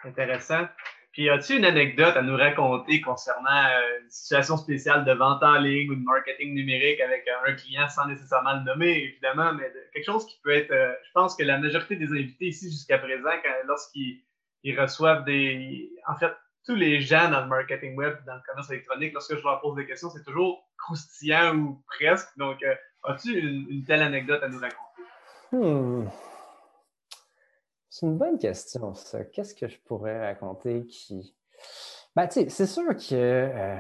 Intéressant. 0.03 0.65
Puis, 1.11 1.29
as-tu 1.29 1.57
une 1.57 1.65
anecdote 1.65 2.15
à 2.15 2.21
nous 2.21 2.37
raconter 2.37 3.01
concernant 3.01 3.49
euh, 3.49 4.01
une 4.03 4.09
situation 4.09 4.57
spéciale 4.57 5.05
de 5.05 5.11
vente 5.11 5.41
en 5.41 5.57
ligne 5.57 5.89
ou 5.89 5.95
de 5.95 6.03
marketing 6.03 6.53
numérique 6.53 7.01
avec 7.01 7.27
un 7.47 7.53
client 7.53 7.89
sans 7.89 8.07
nécessairement 8.07 8.53
le 8.53 8.63
nommer, 8.63 8.91
évidemment, 8.91 9.53
mais 9.53 9.71
quelque 9.93 10.05
chose 10.05 10.25
qui 10.27 10.39
peut 10.43 10.51
être. 10.51 10.71
Euh, 10.71 10.93
je 11.05 11.11
pense 11.13 11.35
que 11.35 11.43
la 11.43 11.57
majorité 11.57 11.95
des 11.95 12.11
invités 12.11 12.45
ici 12.45 12.69
jusqu'à 12.69 12.99
présent, 12.99 13.31
lorsqu'ils 13.65 14.79
reçoivent 14.79 15.25
des. 15.25 15.91
En 16.07 16.15
fait, 16.15 16.31
tous 16.69 16.75
les 16.75 17.01
gens 17.01 17.31
dans 17.31 17.41
le 17.41 17.47
marketing 17.47 17.95
web, 17.95 18.15
dans 18.27 18.35
le 18.35 18.41
commerce 18.47 18.69
électronique, 18.69 19.13
lorsque 19.13 19.35
je 19.35 19.43
leur 19.43 19.59
pose 19.59 19.75
des 19.75 19.87
questions, 19.87 20.09
c'est 20.11 20.23
toujours 20.23 20.69
croustillant 20.77 21.55
ou 21.55 21.83
presque. 21.87 22.29
Donc, 22.37 22.61
euh, 22.61 22.75
as-tu 23.05 23.39
une, 23.39 23.83
telle 23.85 24.03
anecdote 24.03 24.43
à 24.43 24.47
nous 24.47 24.59
raconter? 24.59 25.01
Hmm. 25.51 26.07
C'est 27.99 28.05
une 28.05 28.17
bonne 28.17 28.37
question, 28.37 28.93
ça. 28.93 29.25
Qu'est-ce 29.25 29.53
que 29.53 29.67
je 29.67 29.77
pourrais 29.77 30.27
raconter 30.27 30.85
qui. 30.85 31.35
Ben, 32.15 32.27
tu 32.27 32.43
sais, 32.43 32.49
c'est 32.49 32.65
sûr 32.65 32.95
que. 32.95 33.13
Euh... 33.13 33.75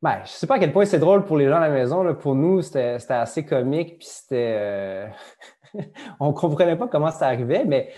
Ben, 0.00 0.22
je 0.24 0.30
sais 0.30 0.46
pas 0.46 0.54
à 0.54 0.58
quel 0.58 0.72
point 0.72 0.86
c'est 0.86 0.98
drôle 0.98 1.26
pour 1.26 1.36
les 1.36 1.46
gens 1.46 1.56
à 1.56 1.60
la 1.60 1.68
maison. 1.68 2.14
Pour 2.14 2.34
nous, 2.34 2.62
c'était 2.62 2.96
assez 3.10 3.44
comique, 3.44 3.98
puis 3.98 4.08
c'était. 4.08 4.56
Euh... 4.56 5.08
On 6.20 6.32
comprenait 6.32 6.76
pas 6.76 6.88
comment 6.88 7.10
ça 7.10 7.26
arrivait, 7.26 7.66
mais 7.66 7.92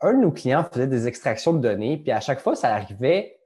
un 0.00 0.14
de 0.14 0.18
nos 0.18 0.32
clients 0.32 0.64
faisait 0.64 0.88
des 0.88 1.06
extractions 1.06 1.52
de 1.52 1.60
données, 1.60 1.96
puis 1.96 2.10
à 2.10 2.18
chaque 2.18 2.40
fois, 2.40 2.56
ça 2.56 2.74
arrivait 2.74 3.38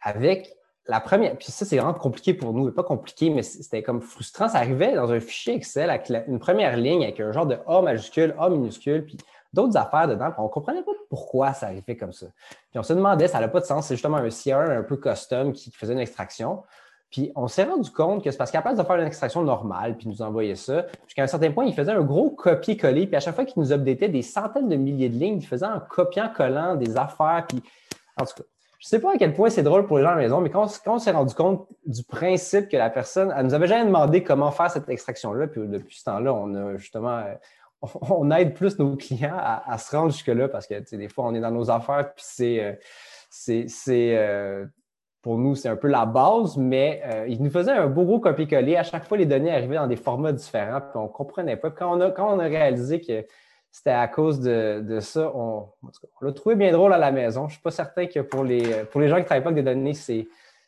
avec 0.00 0.52
la 0.88 0.98
première. 0.98 1.38
Puis 1.38 1.52
ça, 1.52 1.64
c'est 1.64 1.76
vraiment 1.76 1.94
compliqué 1.94 2.34
pour 2.34 2.52
nous. 2.52 2.72
Pas 2.72 2.82
compliqué, 2.82 3.30
mais 3.30 3.44
c'était 3.44 3.84
comme 3.84 4.00
frustrant. 4.00 4.48
Ça 4.48 4.58
arrivait 4.58 4.96
dans 4.96 5.12
un 5.12 5.20
fichier 5.20 5.54
Excel 5.54 5.90
avec 5.90 6.10
une 6.26 6.40
première 6.40 6.76
ligne 6.76 7.04
avec 7.04 7.20
un 7.20 7.30
genre 7.30 7.46
de 7.46 7.56
A 7.68 7.82
majuscule, 7.82 8.34
A 8.40 8.50
minuscule, 8.50 9.04
puis 9.04 9.16
d'autres 9.56 9.76
affaires 9.76 10.06
dedans. 10.06 10.32
On 10.38 10.44
ne 10.44 10.48
comprenait 10.48 10.82
pas 10.82 10.92
pourquoi 11.10 11.52
ça 11.52 11.66
arrivait 11.66 11.96
comme 11.96 12.12
ça. 12.12 12.26
Puis 12.70 12.78
on 12.78 12.82
se 12.84 12.92
demandait, 12.92 13.26
ça 13.26 13.40
n'a 13.40 13.48
pas 13.48 13.60
de 13.60 13.64
sens. 13.64 13.88
C'est 13.88 13.94
justement 13.94 14.18
un 14.18 14.28
CR 14.28 14.70
un 14.70 14.82
peu 14.82 14.96
custom 14.96 15.52
qui 15.52 15.72
faisait 15.72 15.94
une 15.94 15.98
extraction. 15.98 16.62
Puis 17.10 17.32
on 17.36 17.48
s'est 17.48 17.64
rendu 17.64 17.90
compte 17.90 18.22
que 18.22 18.30
c'est 18.30 18.36
parce 18.36 18.50
qu'à 18.50 18.62
place 18.62 18.76
de 18.76 18.82
faire 18.82 18.96
une 18.96 19.06
extraction 19.06 19.42
normale, 19.42 19.96
puis 19.96 20.08
nous 20.08 20.22
envoyer 20.22 20.56
ça, 20.56 20.86
jusqu'à 21.06 21.22
un 21.22 21.26
certain 21.26 21.50
point, 21.52 21.64
il 21.64 21.74
faisait 21.74 21.92
un 21.92 22.02
gros 22.02 22.30
copier-coller, 22.30 23.06
puis 23.06 23.16
à 23.16 23.20
chaque 23.20 23.34
fois 23.34 23.44
qu'il 23.44 23.62
nous 23.62 23.72
updatait 23.72 24.08
des 24.08 24.22
centaines 24.22 24.68
de 24.68 24.76
milliers 24.76 25.08
de 25.08 25.16
lignes, 25.16 25.38
il 25.38 25.46
faisait 25.46 25.66
un 25.66 25.78
copiant-collant 25.78 26.74
des 26.74 26.96
affaires, 26.96 27.44
puis 27.48 27.62
en 28.20 28.24
tout 28.24 28.34
cas, 28.36 28.44
je 28.78 28.86
ne 28.86 28.88
sais 28.88 29.00
pas 29.00 29.14
à 29.14 29.16
quel 29.16 29.34
point 29.34 29.48
c'est 29.50 29.62
drôle 29.62 29.86
pour 29.86 29.98
les 29.98 30.04
gens 30.04 30.10
à 30.10 30.16
la 30.16 30.22
maison, 30.22 30.40
mais 30.40 30.50
quand, 30.50 30.68
on 30.86 30.98
s'est 30.98 31.10
rendu 31.12 31.34
compte 31.34 31.66
du 31.86 32.02
principe 32.02 32.68
que 32.68 32.76
la 32.76 32.90
personne, 32.90 33.32
elle 33.36 33.46
nous 33.46 33.54
avait 33.54 33.68
jamais 33.68 33.86
demandé 33.86 34.22
comment 34.22 34.50
faire 34.50 34.70
cette 34.70 34.88
extraction-là, 34.88 35.46
puis 35.46 35.62
depuis 35.66 35.96
ce 35.96 36.04
temps-là, 36.04 36.34
on 36.34 36.54
a 36.54 36.76
justement, 36.76 37.22
on 38.10 38.30
aide 38.30 38.54
plus 38.54 38.78
nos 38.78 38.96
clients 38.96 39.36
à, 39.36 39.78
se 39.78 39.94
rendre 39.94 40.10
jusque-là 40.10 40.48
parce 40.48 40.66
que 40.66 40.96
des 40.96 41.08
fois, 41.08 41.26
on 41.26 41.34
est 41.34 41.40
dans 41.40 41.50
nos 41.50 41.70
affaires, 41.70 42.12
puis 42.14 42.24
c'est, 42.26 42.64
euh, 42.64 42.72
c'est, 43.68 44.16
euh, 44.16 44.64
pour 45.22 45.38
nous, 45.38 45.54
c'est 45.54 45.68
un 45.68 45.76
peu 45.76 45.88
la 45.88 46.06
base, 46.06 46.56
mais 46.56 47.02
euh, 47.04 47.26
il 47.28 47.42
nous 47.42 47.50
faisait 47.50 47.72
un 47.72 47.88
beau 47.88 48.04
gros 48.04 48.20
copier-coller. 48.20 48.76
À 48.76 48.82
chaque 48.82 49.06
fois, 49.06 49.18
les 49.18 49.26
données 49.26 49.52
arrivaient 49.52 49.76
dans 49.76 49.86
des 49.86 49.96
formats 49.96 50.32
différents, 50.32 50.80
puis 50.80 50.90
on 50.94 51.04
ne 51.04 51.08
comprenait 51.08 51.56
pas. 51.56 51.70
Quand 51.70 51.96
on, 51.96 52.00
a, 52.00 52.10
quand 52.10 52.32
on 52.32 52.38
a 52.38 52.44
réalisé 52.44 53.00
que 53.00 53.26
c'était 53.70 53.90
à 53.90 54.08
cause 54.08 54.40
de, 54.40 54.98
ça, 55.00 55.30
on, 55.34 55.68
l'a 56.22 56.32
trouvé 56.32 56.54
bien 56.54 56.72
drôle 56.72 56.94
à 56.94 56.98
la 56.98 57.12
maison. 57.12 57.42
Je 57.42 57.46
ne 57.46 57.50
suis 57.52 57.62
pas 57.62 57.70
certain 57.70 58.06
que 58.06 58.20
pour 58.20 58.42
les, 58.42 58.84
pour 58.90 59.02
les 59.02 59.08
gens 59.08 59.16
qui 59.16 59.22
ne 59.22 59.26
travaillent 59.26 59.44
pas 59.44 59.50
avec 59.50 59.62
des 59.62 59.70
données, 59.70 59.92
c'est, 59.92 60.26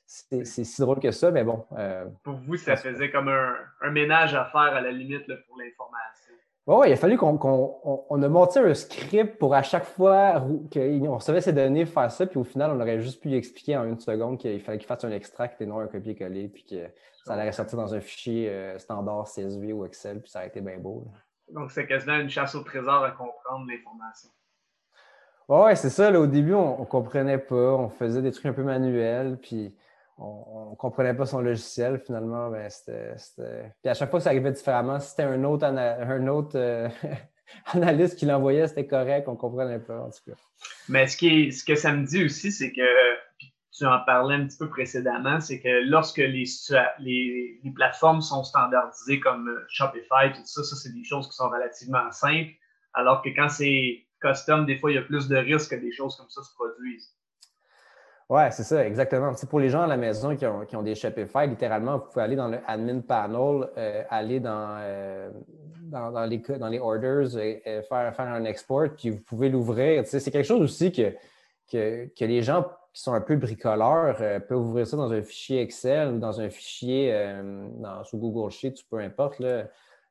si 0.09 0.81
drôle 0.81 1.01
que 1.01 1.11
ça, 1.11 1.31
mais 1.31 1.45
bon. 1.45 1.65
Euh, 1.77 2.07
pour 2.23 2.35
vous, 2.35 2.57
ça 2.57 2.77
faisait 2.77 3.11
comme 3.11 3.29
un, 3.29 3.91
ménage 3.91 4.35
à 4.35 4.47
faire 4.47 4.61
à 4.61 4.81
la 4.81 4.91
limite 4.91 5.27
pour 5.47 5.59
l'information. 5.59 6.28
Oui, 6.69 6.91
il 6.91 6.93
a 6.93 6.97
fallu 6.97 7.17
qu'on 7.17 7.39
on, 8.11 8.23
a 8.23 8.29
monté 8.29 8.61
un 8.61 8.75
script 8.75 9.39
pour 9.39 9.55
à 9.55 9.63
chaque 9.63 9.87
fois 9.87 10.47
qu'on 10.71 11.15
recevait 11.15 11.41
ces 11.41 11.55
données 11.55 11.87
faire 11.87 12.11
ça, 12.11 12.27
puis 12.27 12.39
au 12.39 12.45
final, 12.45 12.73
on 12.73 12.79
aurait 12.79 13.01
juste 13.01 13.23
pu 13.23 13.29
lui 13.31 13.37
expliquer 13.39 13.79
en 13.79 13.87
une 13.87 13.99
seconde 13.99 14.37
qu'il 14.37 14.61
fallait 14.61 14.77
qu'il 14.77 14.87
fasse 14.87 15.03
un 15.03 15.11
extract 15.11 15.63
et 15.63 15.67
non 15.67 15.79
un 15.79 15.87
copier-coller, 15.87 16.49
puis 16.49 16.65
que 16.65 16.91
ça 17.25 17.33
allait 17.33 17.49
ressortir 17.49 17.79
dans 17.79 17.95
un 17.95 18.01
fichier 18.01 18.51
euh, 18.51 18.77
standard 18.77 19.25
CSV 19.25 19.73
ou 19.73 19.87
Excel, 19.87 20.21
puis 20.21 20.31
ça 20.31 20.41
aurait 20.41 20.49
été 20.49 20.61
bien 20.61 20.77
beau. 20.77 21.07
Donc, 21.51 21.71
c'est 21.71 21.87
quasiment 21.87 22.17
une 22.17 22.29
chasse 22.29 22.55
au 22.55 22.61
trésor 22.61 23.03
à 23.03 23.13
comprendre 23.13 23.67
l'information. 23.67 24.29
Oui, 25.49 25.75
c'est 25.75 25.89
ça. 25.89 26.13
au 26.21 26.27
début, 26.27 26.53
on 26.53 26.81
ne 26.81 26.85
comprenait 26.85 27.39
pas. 27.39 27.55
On 27.55 27.89
faisait 27.89 28.21
des 28.21 28.31
trucs 28.31 28.45
un 28.45 28.53
peu 28.53 28.63
manuels, 28.63 29.39
puis 29.41 29.75
on 30.19 30.71
ne 30.71 30.77
comprenait 30.77 31.15
pas 31.15 31.27
son 31.27 31.41
logiciel, 31.41 32.01
finalement, 32.05 32.51
ben, 32.51 32.69
c'était. 32.69 33.73
Puis 33.83 33.91
à 33.91 33.95
chaque 33.95 34.11
fois 34.11 34.19
que 34.19 34.25
ça 34.25 34.31
arrivait 34.31 34.53
différemment, 34.53 34.99
si 34.99 35.11
c'était 35.11 35.23
un 35.23 35.45
autre, 35.45 35.65
un 35.65 36.27
autre 36.27 36.57
euh, 36.57 36.89
analyste 37.67 38.19
qui 38.19 38.27
l'envoyait, 38.27 38.67
c'était 38.67 38.87
correct, 38.87 39.29
on 39.29 39.37
comprenait 39.37 39.79
pas, 39.79 40.01
en 40.01 40.11
tout 40.11 40.31
cas. 40.31 40.37
Mais 40.89 41.07
ce, 41.07 41.17
qui 41.17 41.53
ce 41.53 41.65
que 41.65 41.77
ça 41.77 41.93
me 41.93 42.05
dit 42.05 42.25
aussi, 42.25 42.51
c'est 42.51 42.73
que, 42.73 42.83
tu 43.77 43.87
en 43.87 44.01
parlais 44.01 44.35
un 44.35 44.47
petit 44.47 44.59
peu 44.59 44.69
précédemment, 44.69 45.39
c'est 45.41 45.61
que 45.61 45.89
lorsque 45.89 46.19
les, 46.19 46.45
les, 46.99 47.61
les, 47.63 47.71
plateformes 47.71 48.21
sont 48.21 48.43
standardisées 48.43 49.21
comme 49.21 49.49
euh, 49.49 49.65
Shopify, 49.69 50.33
tout 50.35 50.45
ça, 50.45 50.65
ça, 50.65 50.75
c'est 50.75 50.93
des 50.93 51.05
choses 51.05 51.29
qui 51.29 51.37
sont 51.37 51.49
relativement 51.49 52.11
simples, 52.11 52.51
alors 52.93 53.23
que 53.23 53.29
quand 53.29 53.49
c'est 53.49 54.05
custom, 54.21 54.67
des 54.67 54.77
fois, 54.79 54.91
il 54.91 54.97
y 54.97 54.99
a 54.99 55.03
plus 55.03 55.29
de 55.29 55.37
risques 55.37 55.71
que 55.71 55.81
des 55.81 55.93
choses 55.93 56.17
comme 56.17 56.29
ça 56.29 56.43
se 56.43 56.53
produisent. 56.55 57.15
Oui, 58.31 58.43
c'est 58.51 58.63
ça, 58.63 58.87
exactement. 58.87 59.33
pour 59.49 59.59
les 59.59 59.71
gens 59.71 59.83
à 59.83 59.87
la 59.87 59.97
maison 59.97 60.37
qui 60.37 60.45
ont, 60.45 60.67
qui 60.67 60.77
ont, 60.77 60.83
des 60.83 60.95
Shopify, 60.95 61.47
littéralement, 61.47 61.97
vous 61.97 62.05
pouvez 62.13 62.23
aller 62.23 62.37
dans 62.37 62.49
le 62.49 62.59
admin 62.67 63.01
panel, 63.01 63.71
euh, 63.79 64.03
aller 64.11 64.39
dans, 64.39 64.77
euh, 64.81 65.31
dans, 65.85 66.11
dans, 66.13 66.27
les, 66.27 66.37
dans 66.37 66.69
les 66.69 66.79
orders, 66.79 67.39
et, 67.39 67.63
faire, 67.89 68.15
faire 68.15 68.29
un 68.29 68.45
export, 68.45 68.89
puis 68.95 69.09
vous 69.09 69.21
pouvez 69.21 69.49
l'ouvrir. 69.49 70.07
C'est 70.07 70.31
quelque 70.31 70.45
chose 70.45 70.61
aussi 70.61 70.93
que, 70.93 71.15
que, 71.73 72.11
que, 72.15 72.25
les 72.27 72.43
gens 72.43 72.65
qui 72.93 73.01
sont 73.01 73.15
un 73.15 73.23
peu 73.23 73.37
bricoleurs 73.37 74.19
euh, 74.21 74.41
peuvent 74.41 74.59
ouvrir 74.59 74.87
ça 74.87 74.99
dans 74.99 75.11
un 75.11 75.23
fichier 75.23 75.63
Excel 75.63 76.09
ou 76.09 76.19
dans 76.19 76.39
un 76.39 76.51
fichier 76.51 77.33
dans, 77.79 78.05
sous 78.05 78.19
Google 78.19 78.51
Sheets, 78.51 78.85
peu 78.91 78.99
importe. 78.99 79.39
Là. 79.39 79.69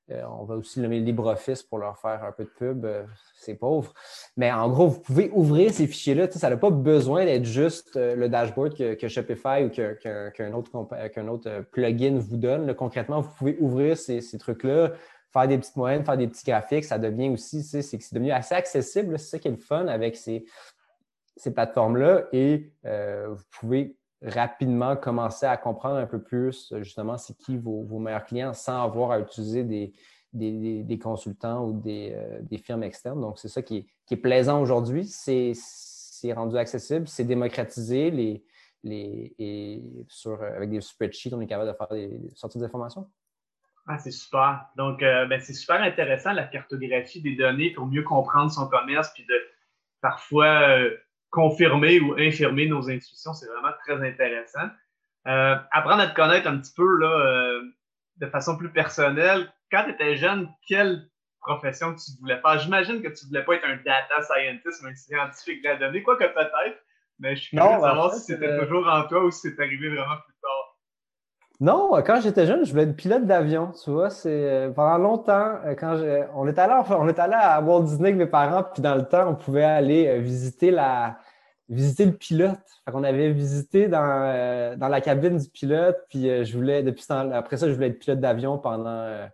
Euh, 0.09 0.23
on 0.39 0.45
va 0.45 0.55
aussi 0.55 0.79
nommer 0.79 0.99
LibreOffice 0.99 1.63
pour 1.63 1.79
leur 1.79 1.97
faire 1.97 2.23
un 2.23 2.31
peu 2.31 2.45
de 2.45 2.49
pub, 2.49 2.85
euh, 2.85 3.03
c'est 3.35 3.55
pauvre. 3.55 3.93
Mais 4.37 4.49
en 4.51 4.69
gros, 4.69 4.87
vous 4.87 5.01
pouvez 5.01 5.29
ouvrir 5.33 5.73
ces 5.73 5.85
fichiers-là. 5.85 6.31
Ça 6.31 6.49
n'a 6.49 6.55
pas 6.55 6.69
besoin 6.69 7.25
d'être 7.25 7.43
juste 7.43 7.97
euh, 7.97 8.15
le 8.15 8.29
dashboard 8.29 8.73
que, 8.75 9.07
Shopify 9.07 9.65
ou 9.65 9.69
qu'un 9.69 10.53
autre, 10.53 10.71
autre, 10.75 11.61
plugin 11.71 12.17
vous 12.19 12.37
donne. 12.37 12.73
concrètement, 12.73 13.19
vous 13.19 13.31
pouvez 13.37 13.57
ouvrir 13.59 13.97
ces, 13.97 14.21
trucs-là, 14.37 14.93
faire 15.33 15.47
des 15.47 15.57
petites 15.57 15.75
moyennes, 15.75 16.05
faire 16.05 16.17
des 16.17 16.27
petits 16.27 16.45
graphiques. 16.45 16.85
Ça 16.85 16.99
devient 16.99 17.29
aussi, 17.29 17.63
c'est 17.63 18.13
devenu 18.13 18.31
assez 18.31 18.55
accessible. 18.55 19.19
C'est 19.19 19.31
ça 19.31 19.39
qui 19.39 19.49
est 19.49 19.51
le 19.51 19.57
fun 19.57 19.87
avec 19.87 20.15
ces, 20.15 20.45
ces 21.35 21.53
plateformes-là. 21.53 22.27
Et 22.31 22.71
vous 22.85 23.43
pouvez 23.59 23.96
rapidement 24.21 24.95
commencer 24.95 25.45
à 25.45 25.57
comprendre 25.57 25.97
un 25.97 26.07
peu 26.07 26.21
plus 26.21 26.73
justement 26.81 27.17
c'est 27.17 27.37
qui 27.37 27.57
vos, 27.57 27.99
meilleurs 27.99 28.25
clients 28.25 28.53
sans 28.53 28.83
avoir 28.83 29.11
à 29.11 29.19
utiliser 29.19 29.63
des, 29.63 29.93
des, 30.33 30.99
consultants 30.99 31.65
ou 31.65 31.81
euh, 31.87 32.39
des, 32.41 32.57
firmes 32.57 32.83
externes. 32.83 33.21
Donc, 33.21 33.39
c'est 33.39 33.47
ça 33.47 33.61
qui 33.61 33.87
est, 34.09 34.15
plaisant 34.17 34.61
aujourd'hui. 34.61 35.05
C'est 35.05 35.53
rendu 36.33 36.57
accessible, 36.57 37.07
c'est 37.07 37.23
démocratisé 37.23 38.09
les, 38.11 38.43
les, 38.83 39.35
et 39.37 39.83
sur, 40.07 40.41
avec 40.41 40.69
des 40.69 40.81
spreadsheets, 40.81 41.33
on 41.33 41.41
est 41.41 41.47
capable 41.47 41.71
de 41.71 41.75
faire 41.75 41.87
des, 41.89 42.19
sorties 42.33 42.57
d'informations. 42.57 43.09
Ah, 43.87 43.97
c'est 43.97 44.11
super. 44.11 44.65
Donc, 44.75 45.01
euh, 45.01 45.25
ben, 45.27 45.39
c'est 45.39 45.53
super 45.53 45.81
intéressant 45.81 46.33
la 46.33 46.43
cartographie 46.43 47.21
des 47.21 47.35
données 47.35 47.71
pour 47.71 47.85
mieux 47.85 48.03
comprendre 48.03 48.51
son 48.51 48.67
commerce, 48.67 49.11
puis 49.13 49.25
de 49.25 49.35
parfois 50.01 50.67
euh, 50.69 50.97
confirmer 51.29 51.99
ou 51.99 52.15
infirmer 52.17 52.67
nos 52.67 52.89
intuitions, 52.89 53.33
c'est 53.33 53.47
vraiment 53.47 53.73
très 53.85 54.07
intéressant. 54.07 54.69
Euh, 55.27 55.55
apprendre 55.71 56.01
à 56.01 56.07
te 56.07 56.15
connaître 56.15 56.47
un 56.47 56.57
petit 56.57 56.73
peu 56.75 56.99
là, 56.99 57.07
euh, 57.07 57.61
de 58.17 58.27
façon 58.27 58.57
plus 58.57 58.71
personnelle. 58.71 59.51
Quand 59.71 59.83
tu 59.83 59.91
étais 59.91 60.15
jeune, 60.15 60.49
quelle 60.67 61.09
profession 61.41 61.93
tu 61.95 62.11
voulais 62.19 62.39
faire? 62.39 62.59
J'imagine 62.59 63.01
que 63.01 63.09
tu 63.09 63.25
ne 63.25 63.27
voulais 63.29 63.43
pas 63.43 63.55
être 63.55 63.65
un 63.65 63.77
data 63.77 64.21
scientist 64.21 64.81
ou 64.83 64.87
un 64.87 64.95
scientifique 64.95 65.63
de 65.63 65.69
la 65.69 65.75
donnée, 65.75 66.01
quoi 66.03 66.15
que 66.15 66.23
peut-être, 66.23 66.81
mais 67.19 67.35
je 67.35 67.41
suis 67.41 67.57
curieux 67.57 67.75
de 67.75 67.81
savoir 67.81 68.13
si 68.13 68.21
c'était 68.21 68.47
euh, 68.47 68.61
toujours 68.61 68.87
en 68.87 69.03
toi 69.03 69.25
ou 69.25 69.31
si 69.31 69.49
c'est 69.49 69.59
arrivé 69.59 69.89
vraiment 69.89 70.17
plus 70.25 70.35
tard. 70.41 70.56
Non, 71.59 71.89
quand 72.05 72.21
j'étais 72.21 72.45
jeune, 72.45 72.63
je 72.65 72.71
voulais 72.71 72.83
être 72.83 72.95
pilote 72.95 73.25
d'avion, 73.25 73.71
tu 73.83 73.89
vois. 73.89 74.11
C'est 74.11 74.71
pendant 74.75 74.97
longtemps, 74.99 75.55
quand 75.79 75.97
on 76.35 76.47
est 76.47 76.59
allé, 76.59 76.73
on 76.89 77.07
est 77.07 77.19
allé 77.19 77.33
à 77.33 77.59
Walt 77.61 77.83
Disney 77.83 78.09
avec 78.09 78.15
mes 78.15 78.27
parents, 78.27 78.63
puis 78.63 78.83
dans 78.83 78.93
le 78.95 79.07
temps, 79.07 79.29
on 79.29 79.35
pouvait 79.35 79.63
aller 79.63 80.19
visiter 80.19 80.69
la, 80.69 81.17
visiter 81.69 82.05
le 82.05 82.13
pilote. 82.13 82.59
On 82.93 83.03
avait 83.03 83.31
visité 83.31 83.87
dans, 83.87 84.77
dans, 84.77 84.87
la 84.87 85.01
cabine 85.01 85.37
du 85.37 85.49
pilote, 85.49 85.97
puis 86.09 86.45
je 86.45 86.57
voulais, 86.57 86.83
depuis 86.83 87.05
après 87.09 87.57
ça, 87.57 87.67
je 87.67 87.73
voulais 87.73 87.87
être 87.87 87.99
pilote 87.99 88.19
d'avion 88.19 88.57
pendant, 88.57 89.27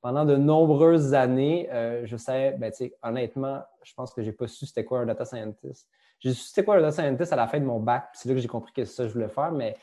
pendant 0.00 0.24
de 0.24 0.36
nombreuses 0.36 1.14
années. 1.14 1.68
je 2.04 2.16
savais, 2.16 2.52
ben, 2.58 2.72
honnêtement, 3.02 3.62
je 3.82 3.94
pense 3.94 4.12
que 4.12 4.22
je 4.22 4.26
n'ai 4.26 4.32
pas 4.32 4.46
su 4.46 4.66
c'était 4.66 4.84
quoi 4.84 5.00
un 5.00 5.06
data 5.06 5.24
scientist. 5.24 5.88
J'ai 6.20 6.34
su 6.34 6.42
c'était 6.42 6.64
quoi 6.64 6.76
un 6.76 6.80
data 6.80 6.92
scientist 6.92 7.32
à 7.32 7.36
la 7.36 7.46
fin 7.46 7.60
de 7.60 7.64
mon 7.64 7.80
bac, 7.80 8.08
c'est 8.14 8.28
là 8.28 8.34
que 8.34 8.40
j'ai 8.40 8.48
compris 8.48 8.72
que 8.72 8.84
c'est 8.84 8.94
ça 8.94 9.02
que 9.04 9.08
je 9.08 9.14
voulais 9.14 9.28
faire, 9.28 9.52
mais 9.52 9.76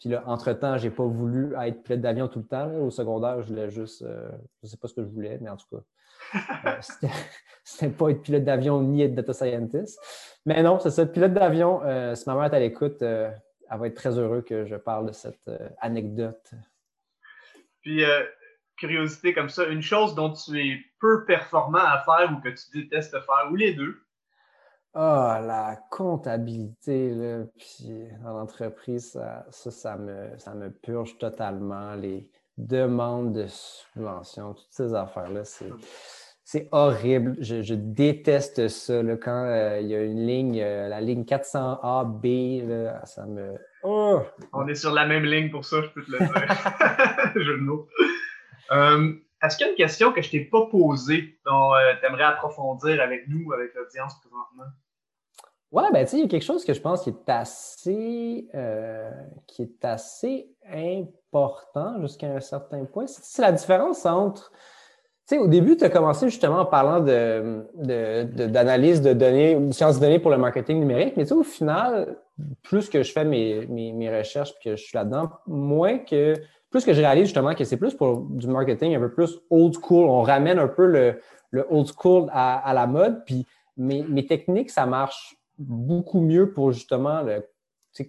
puis 0.00 0.08
là, 0.08 0.22
entre-temps, 0.26 0.78
je 0.78 0.88
n'ai 0.88 0.94
pas 0.94 1.04
voulu 1.04 1.54
être 1.60 1.82
pilote 1.82 2.00
d'avion 2.00 2.28
tout 2.28 2.40
le 2.40 2.46
temps. 2.46 2.70
Au 2.74 2.90
secondaire, 2.90 3.42
je 3.42 3.48
voulais 3.48 3.70
juste, 3.70 4.02
euh, 4.02 4.30
je 4.62 4.66
ne 4.66 4.68
sais 4.68 4.76
pas 4.76 4.88
ce 4.88 4.94
que 4.94 5.02
je 5.02 5.08
voulais, 5.08 5.38
mais 5.40 5.50
en 5.50 5.56
tout 5.56 5.66
cas, 5.70 6.40
euh, 6.66 7.08
c'était 7.64 7.92
pas 7.92 8.10
être 8.10 8.22
pilote 8.22 8.44
d'avion 8.44 8.82
ni 8.82 9.02
être 9.02 9.14
data 9.14 9.32
scientist. 9.32 9.98
Mais 10.46 10.62
non, 10.62 10.78
c'est 10.78 10.90
ça, 10.90 11.06
pilote 11.06 11.32
d'avion. 11.32 11.82
Euh, 11.84 12.14
si 12.14 12.28
ma 12.28 12.34
mère 12.34 12.44
est 12.52 12.56
à 12.56 12.60
l'écoute, 12.60 13.00
elle 13.02 13.34
va 13.70 13.86
être 13.86 13.94
très 13.94 14.18
heureuse 14.18 14.44
que 14.44 14.66
je 14.66 14.76
parle 14.76 15.06
de 15.06 15.12
cette 15.12 15.50
anecdote. 15.80 16.50
Puis, 17.80 18.02
curiosité 18.76 19.32
comme 19.32 19.48
ça, 19.48 19.66
une 19.66 19.82
chose 19.82 20.14
dont 20.14 20.32
tu 20.32 20.58
es 20.58 20.78
peu 21.00 21.24
performant 21.24 21.78
à 21.78 22.02
faire 22.04 22.32
ou 22.32 22.40
que 22.40 22.48
tu 22.48 22.82
détestes 22.82 23.12
faire, 23.12 23.48
ou 23.50 23.56
les 23.56 23.74
deux, 23.74 24.03
ah, 24.96 25.40
la 25.44 25.76
comptabilité, 25.90 27.10
là, 27.10 27.44
puis 27.58 27.88
dans 28.22 28.32
l'entreprise, 28.38 29.10
ça, 29.10 29.44
ça, 29.50 29.96
me, 29.96 30.38
ça 30.38 30.54
me 30.54 30.70
purge 30.70 31.18
totalement. 31.18 31.94
Les 31.96 32.28
demandes 32.58 33.32
de 33.32 33.46
subventions, 33.48 34.54
toutes 34.54 34.70
ces 34.70 34.94
affaires-là, 34.94 35.42
c'est, 36.44 36.68
horrible. 36.70 37.36
Je, 37.40 37.74
déteste 37.74 38.68
ça. 38.68 39.02
quand 39.16 39.46
euh, 39.46 39.80
il 39.80 39.88
y 39.88 39.96
a 39.96 40.04
une 40.04 40.24
ligne, 40.26 40.60
euh, 40.62 40.88
la 40.88 41.00
ligne 41.00 41.24
400A, 41.24 42.04
B, 42.04 42.68
là, 42.68 43.04
ça 43.04 43.26
me. 43.26 43.54
Oh! 43.82 44.22
On 44.52 44.68
est 44.68 44.76
sur 44.76 44.92
la 44.92 45.06
même 45.06 45.24
ligne 45.24 45.50
pour 45.50 45.64
ça, 45.64 45.82
je 45.82 45.88
peux 45.88 46.04
te 46.04 46.12
le 46.12 46.18
dire. 46.18 47.32
je 47.34 47.50
le 47.50 47.72
euh, 48.70 49.12
est-ce 49.42 49.56
qu'il 49.56 49.66
y 49.66 49.68
a 49.68 49.72
une 49.72 49.76
question 49.76 50.12
que 50.12 50.22
je 50.22 50.30
t'ai 50.30 50.44
pas 50.44 50.66
posée 50.66 51.36
dont 51.44 51.72
tu 52.00 52.06
aimerais 52.06 52.24
approfondir 52.24 53.02
avec 53.02 53.26
nous, 53.28 53.52
avec 53.52 53.74
l'audience 53.74 54.14
présentement? 54.20 54.72
Oui, 55.74 55.82
ben, 55.92 56.04
tu 56.04 56.12
sais, 56.12 56.18
il 56.18 56.22
y 56.22 56.24
a 56.24 56.28
quelque 56.28 56.44
chose 56.44 56.64
que 56.64 56.72
je 56.72 56.80
pense 56.80 57.02
qui 57.02 57.10
est 57.10 57.28
assez, 57.28 58.46
euh, 58.54 59.10
qui 59.48 59.62
est 59.62 59.84
assez 59.84 60.48
important 60.72 62.00
jusqu'à 62.00 62.28
un 62.28 62.38
certain 62.38 62.84
point. 62.84 63.06
C'est 63.08 63.42
la 63.42 63.50
différence 63.50 64.06
entre. 64.06 64.52
Tu 65.26 65.34
sais, 65.34 65.38
au 65.38 65.48
début, 65.48 65.76
tu 65.76 65.82
as 65.82 65.90
commencé 65.90 66.28
justement 66.28 66.60
en 66.60 66.66
parlant 66.66 67.00
d'analyse 67.00 69.02
de, 69.02 69.08
de, 69.08 69.14
de, 69.14 69.18
données 69.18 69.56
de 69.56 69.72
sciences 69.72 69.96
de 69.96 70.02
données 70.02 70.20
pour 70.20 70.30
le 70.30 70.38
marketing 70.38 70.78
numérique, 70.78 71.14
mais 71.16 71.24
tu 71.24 71.30
sais, 71.30 71.34
au 71.34 71.42
final, 71.42 72.18
plus 72.62 72.88
que 72.88 73.02
je 73.02 73.10
fais 73.10 73.24
mes, 73.24 73.66
mes, 73.66 74.16
recherches 74.16 74.50
et 74.50 74.62
que 74.62 74.76
je 74.76 74.84
suis 74.84 74.96
là-dedans, 74.96 75.28
moins 75.48 75.98
que. 75.98 76.34
Plus 76.70 76.84
que 76.84 76.92
je 76.92 77.00
réalise 77.00 77.24
justement 77.24 77.52
que 77.54 77.64
c'est 77.64 77.78
plus 77.78 77.94
pour 77.94 78.20
du 78.20 78.46
marketing 78.46 78.94
un 78.94 79.00
peu 79.00 79.10
plus 79.10 79.40
old 79.50 79.74
school. 79.74 80.08
On 80.08 80.22
ramène 80.22 80.60
un 80.60 80.68
peu 80.68 80.86
le, 80.86 81.18
le 81.50 81.66
old 81.68 81.88
school 81.88 82.30
à, 82.32 82.58
à 82.58 82.72
la 82.74 82.86
mode. 82.86 83.24
Puis 83.24 83.44
mes, 83.76 84.02
mes 84.02 84.24
techniques, 84.26 84.70
ça 84.70 84.86
marche 84.86 85.36
beaucoup 85.58 86.20
mieux 86.20 86.52
pour 86.52 86.72
justement 86.72 87.24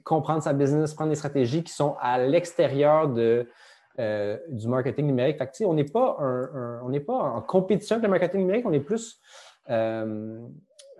comprendre 0.03 0.41
sa 0.41 0.53
business, 0.53 0.93
prendre 0.93 1.11
des 1.11 1.15
stratégies 1.15 1.63
qui 1.63 1.73
sont 1.73 1.95
à 1.99 2.17
l'extérieur 2.17 3.09
de, 3.09 3.47
euh, 3.99 4.37
du 4.49 4.67
marketing 4.67 5.05
numérique. 5.05 5.37
Fait 5.37 5.65
on 5.65 5.73
n'est 5.73 5.83
pas, 5.83 6.17
on 6.19 6.99
pas 6.99 7.13
en 7.13 7.41
compétition 7.41 7.95
avec 7.95 8.03
le 8.03 8.09
marketing 8.09 8.41
numérique, 8.41 8.65
on 8.65 8.73
est 8.73 8.79
plus 8.79 9.21
euh, 9.69 10.45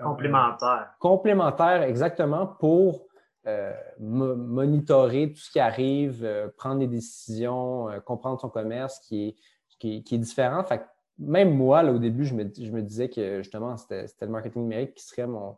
complémentaire. 0.02 0.94
complémentaire, 1.00 1.84
exactement, 1.84 2.48
pour 2.48 3.06
euh, 3.48 3.74
monitorer 4.00 5.32
tout 5.32 5.40
ce 5.40 5.52
qui 5.52 5.60
arrive, 5.60 6.52
prendre 6.58 6.80
des 6.80 6.88
décisions, 6.88 7.90
comprendre 8.06 8.40
son 8.40 8.50
commerce 8.50 9.00
qui 9.00 9.30
est, 9.30 9.36
qui 9.80 10.16
est, 10.16 10.18
différent. 10.18 10.64
Fait 10.64 10.86
même 11.18 11.56
moi, 11.56 11.82
là, 11.84 11.92
au 11.92 12.00
début, 12.00 12.26
je 12.26 12.34
me, 12.34 12.52
je 12.58 12.72
me 12.72 12.82
disais 12.82 13.10
que 13.10 13.42
justement, 13.42 13.78
c'était 13.78 14.06
le 14.22 14.28
marketing 14.28 14.64
numérique 14.64 14.96
qui 14.96 15.04
serait 15.04 15.28
mon, 15.28 15.58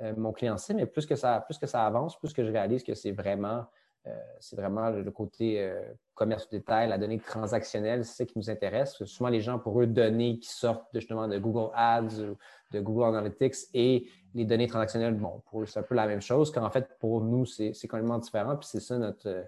euh, 0.00 0.14
mon 0.16 0.32
client 0.32 0.56
mais 0.74 0.86
plus 0.86 1.06
que, 1.06 1.16
ça, 1.16 1.40
plus 1.40 1.58
que 1.58 1.66
ça 1.66 1.84
avance, 1.84 2.16
plus 2.18 2.32
que 2.32 2.44
je 2.44 2.52
réalise 2.52 2.84
que 2.84 2.94
c'est 2.94 3.10
vraiment, 3.10 3.66
euh, 4.06 4.16
c'est 4.38 4.54
vraiment 4.54 4.90
le, 4.90 5.10
côté 5.10 5.60
euh, 5.60 5.82
commerce 6.14 6.46
au 6.46 6.50
détail, 6.50 6.88
la 6.88 6.98
donnée 6.98 7.18
transactionnelle, 7.18 8.04
c'est 8.04 8.18
ça 8.18 8.24
qui 8.24 8.38
nous 8.38 8.48
intéresse. 8.48 9.02
souvent, 9.04 9.28
les 9.28 9.40
gens, 9.40 9.58
pour 9.58 9.80
eux, 9.80 9.86
données 9.86 10.38
qui 10.38 10.50
sortent 10.50 10.86
justement 10.94 11.26
de 11.26 11.38
Google 11.38 11.72
Ads 11.74 12.20
ou 12.20 12.36
de 12.70 12.80
Google 12.80 13.16
Analytics 13.16 13.56
et 13.74 14.06
les 14.34 14.44
données 14.44 14.68
transactionnelles, 14.68 15.14
bon, 15.14 15.42
pour 15.46 15.62
eux, 15.62 15.66
c'est 15.66 15.80
un 15.80 15.82
peu 15.82 15.96
la 15.96 16.06
même 16.06 16.22
chose, 16.22 16.52
qu'en 16.52 16.70
fait, 16.70 16.88
pour 17.00 17.20
nous, 17.22 17.44
c'est 17.44 17.72
complètement 17.88 18.18
différent. 18.18 18.56
Puis 18.56 18.68
c'est 18.70 18.80
ça 18.80 18.98
notre, 18.98 19.46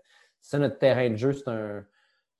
notre 0.55 0.79
terrain 0.79 1.11
de 1.11 1.17
jeu. 1.17 1.33
C'est 1.33 1.49
un, 1.49 1.85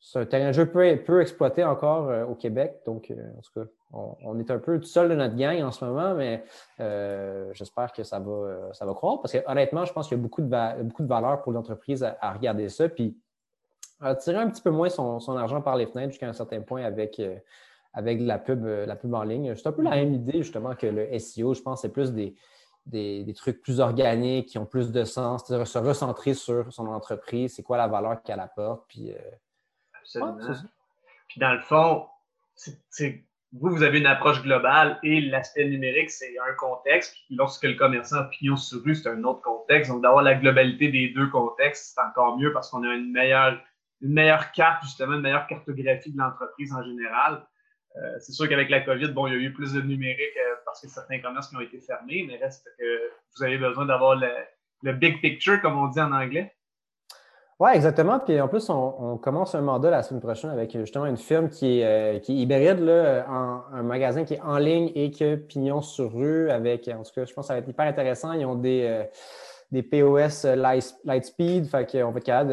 c'est 0.01 0.27
terrain 0.27 0.49
de 0.49 0.53
jeu 0.53 0.67
peu, 0.69 0.97
peu 1.05 1.21
exploité 1.21 1.63
encore 1.63 2.29
au 2.29 2.35
Québec. 2.35 2.81
Donc, 2.87 3.13
en 3.13 3.41
tout 3.41 3.61
cas, 3.61 3.71
on, 3.93 4.39
est 4.39 4.51
un 4.51 4.59
peu 4.59 4.79
tout 4.79 4.87
seul 4.87 5.09
de 5.09 5.15
notre 5.15 5.35
gang 5.35 5.61
en 5.63 5.73
ce 5.73 5.85
moment, 5.85 6.15
mais 6.15 6.45
euh, 6.79 7.51
j'espère 7.55 7.93
que 7.93 8.05
ça 8.05 8.21
va, 8.21 8.73
ça 8.73 8.87
va 8.87 8.95
croître 8.95 9.23
parce 9.23 9.33
que 9.33 9.39
honnêtement, 9.51 9.85
je 9.85 9.93
pense 9.93 10.09
qu'il 10.09 10.17
y 10.17 10.21
a 10.21 10.23
beaucoup 10.23 10.43
de, 10.43 10.83
beaucoup 10.83 11.03
de 11.03 11.09
valeur 11.09 11.43
pour 11.43 11.53
l'entreprise 11.53 12.05
à, 12.05 12.33
regarder 12.33 12.69
ça. 12.69 12.89
Puis, 12.89 13.17
à 14.01 14.15
tirer 14.15 14.39
un 14.39 14.49
petit 14.49 14.63
peu 14.63 14.71
moins 14.71 14.89
son, 14.89 15.37
argent 15.37 15.61
par 15.61 15.77
les 15.77 15.87
fenêtres 15.87 16.11
jusqu'à 16.11 16.29
un 16.29 16.33
certain 16.33 16.61
point 16.61 16.85
avec, 16.85 17.21
avec 17.93 18.21
la, 18.21 18.39
pub, 18.39 18.65
la 18.65 18.97
pub 18.97 19.13
en 19.13 19.25
ligne. 19.25 19.55
C'est 19.57 19.67
un 19.67 19.73
peu 19.73 19.83
la 19.83 19.91
même 19.91 20.15
idée, 20.15 20.43
justement, 20.43 20.75
que 20.75 20.87
le 20.87 21.19
SEO. 21.19 21.55
Je 21.55 21.63
pense 21.63 21.83
que 21.83 21.89
c'est 21.89 21.93
plus 21.93 22.13
des, 22.13 22.35
des, 22.87 23.35
trucs 23.35 23.61
plus 23.61 23.81
organiques, 23.81 24.49
qui 24.49 24.59
ont 24.59 24.67
plus 24.67 24.91
de 24.93 25.05
sens, 25.05 25.47
se 25.47 25.79
recentrer 25.79 26.35
sur 26.35 26.73
son 26.73 26.87
entreprise, 26.87 27.55
c'est 27.55 27.63
quoi 27.63 27.77
la 27.77 27.89
valeur 27.89 28.23
qu'elle 28.23 28.41
apporte. 28.41 28.85
Puis, 28.89 29.13
puis 31.29 31.41
dans 31.41 31.53
le 31.53 31.61
fond, 31.61 32.07
vous, 33.53 33.71
vous 33.71 33.83
avez 33.83 33.99
une 33.99 34.07
approche 34.07 34.43
globale 34.43 34.99
et 35.03 35.21
l'aspect 35.21 35.65
numérique, 35.65 36.11
c'est 36.11 36.35
un 36.39 36.55
contexte. 36.55 37.15
Puis 37.27 37.35
lorsque 37.37 37.65
le 37.65 37.75
commerçant 37.75 38.25
pignon 38.29 38.57
sur 38.57 38.83
rue, 38.83 38.95
c'est 38.95 39.09
un 39.09 39.25
autre 39.25 39.43
contexte. 39.43 39.91
Donc, 39.91 40.03
d'avoir 40.03 40.23
la 40.23 40.35
globalité 40.35 40.89
des 40.89 41.09
deux 41.09 41.29
contextes, 41.29 41.95
c'est 41.95 42.01
encore 42.01 42.39
mieux 42.39 42.53
parce 42.53 42.71
qu'on 42.71 42.85
a 42.85 42.95
une 42.95 43.11
meilleure, 43.11 43.61
une 44.03 44.13
meilleure 44.13 44.53
carte, 44.53 44.85
justement, 44.85 45.15
une 45.15 45.23
meilleure 45.23 45.47
cartographie 45.49 46.13
de 46.13 46.19
l'entreprise 46.19 46.73
en 46.73 46.83
général. 46.85 47.45
Euh, 47.97 48.19
c'est 48.21 48.33
sûr 48.33 48.49
qu'avec 48.49 48.71
la 48.71 48.83
COVID, 48.83 49.09
bon, 49.09 49.27
il 49.27 49.33
y 49.33 49.37
a 49.37 49.39
eu 49.39 49.53
plus 49.53 49.73
de 49.73 49.81
numérique 49.81 50.37
euh, 50.37 50.55
parce 50.65 50.81
que 50.81 50.89
certains 50.89 51.19
commerces 51.19 51.49
qui 51.49 51.57
ont 51.57 51.61
été 51.61 51.81
fermés, 51.81 52.25
mais 52.29 52.37
reste 52.37 52.69
que 52.79 53.11
vous 53.37 53.43
avez 53.43 53.59
besoin 53.59 53.85
d'avoir 53.87 54.15
le 54.15 54.93
big 54.93 55.21
picture, 55.21 55.61
comme 55.61 55.77
on 55.77 55.89
dit 55.89 56.01
en 56.01 56.13
anglais. 56.13 56.55
Oui, 57.61 57.73
exactement. 57.75 58.19
Puis 58.19 58.41
en 58.41 58.49
plus, 58.49 58.71
on, 58.71 59.19
commence 59.19 59.55
un 59.55 59.61
mandat 59.61 59.91
la 59.91 60.03
semaine 60.03 60.23
prochaine 60.23 60.49
avec 60.49 60.73
justement 60.73 61.05
une 61.05 61.19
firme 61.19 61.51
qui 61.51 61.81
est, 61.81 61.85
euh, 61.85 62.19
qui 62.19 62.41
hybride, 62.41 62.79
là, 62.81 63.27
un 63.29 63.83
magasin 63.83 64.25
qui 64.25 64.35
est 64.35 64.41
en 64.41 64.57
ligne 64.57 64.91
et 64.95 65.11
qui 65.11 65.25
a 65.25 65.37
pignon 65.37 65.83
sur 65.83 66.11
rue 66.11 66.51
avec, 66.51 66.89
en 66.89 67.03
tout 67.03 67.13
cas, 67.15 67.27
je 67.27 67.35
pense 67.35 67.45
que 67.45 67.49
ça 67.49 67.53
va 67.53 67.59
être 67.59 67.69
hyper 67.69 67.85
intéressant. 67.85 68.33
Ils 68.33 68.47
ont 68.47 68.55
des, 68.55 68.87
euh, 68.89 69.05
des 69.73 69.83
POS 69.83 70.47
euh, 70.47 70.57
Lightspeed, 71.05 71.67
fait 71.67 71.85
qu'on 71.85 72.13
va 72.13 72.19
être 72.19 72.25
capable 72.25 72.51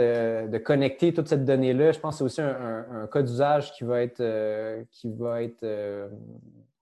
de, 0.51 0.58
connecter 0.58 1.14
toute 1.14 1.30
cette 1.30 1.45
donnée-là. 1.45 1.93
Je 1.93 1.99
pense 1.99 2.16
que 2.16 2.18
c'est 2.18 2.24
aussi 2.26 2.41
un, 2.41 3.08
cas 3.08 3.22
d'usage 3.22 3.72
qui 3.76 3.86
va 3.86 4.01
être, 4.01 4.22
qui 4.91 5.10
va 5.14 5.41
être 5.41 5.66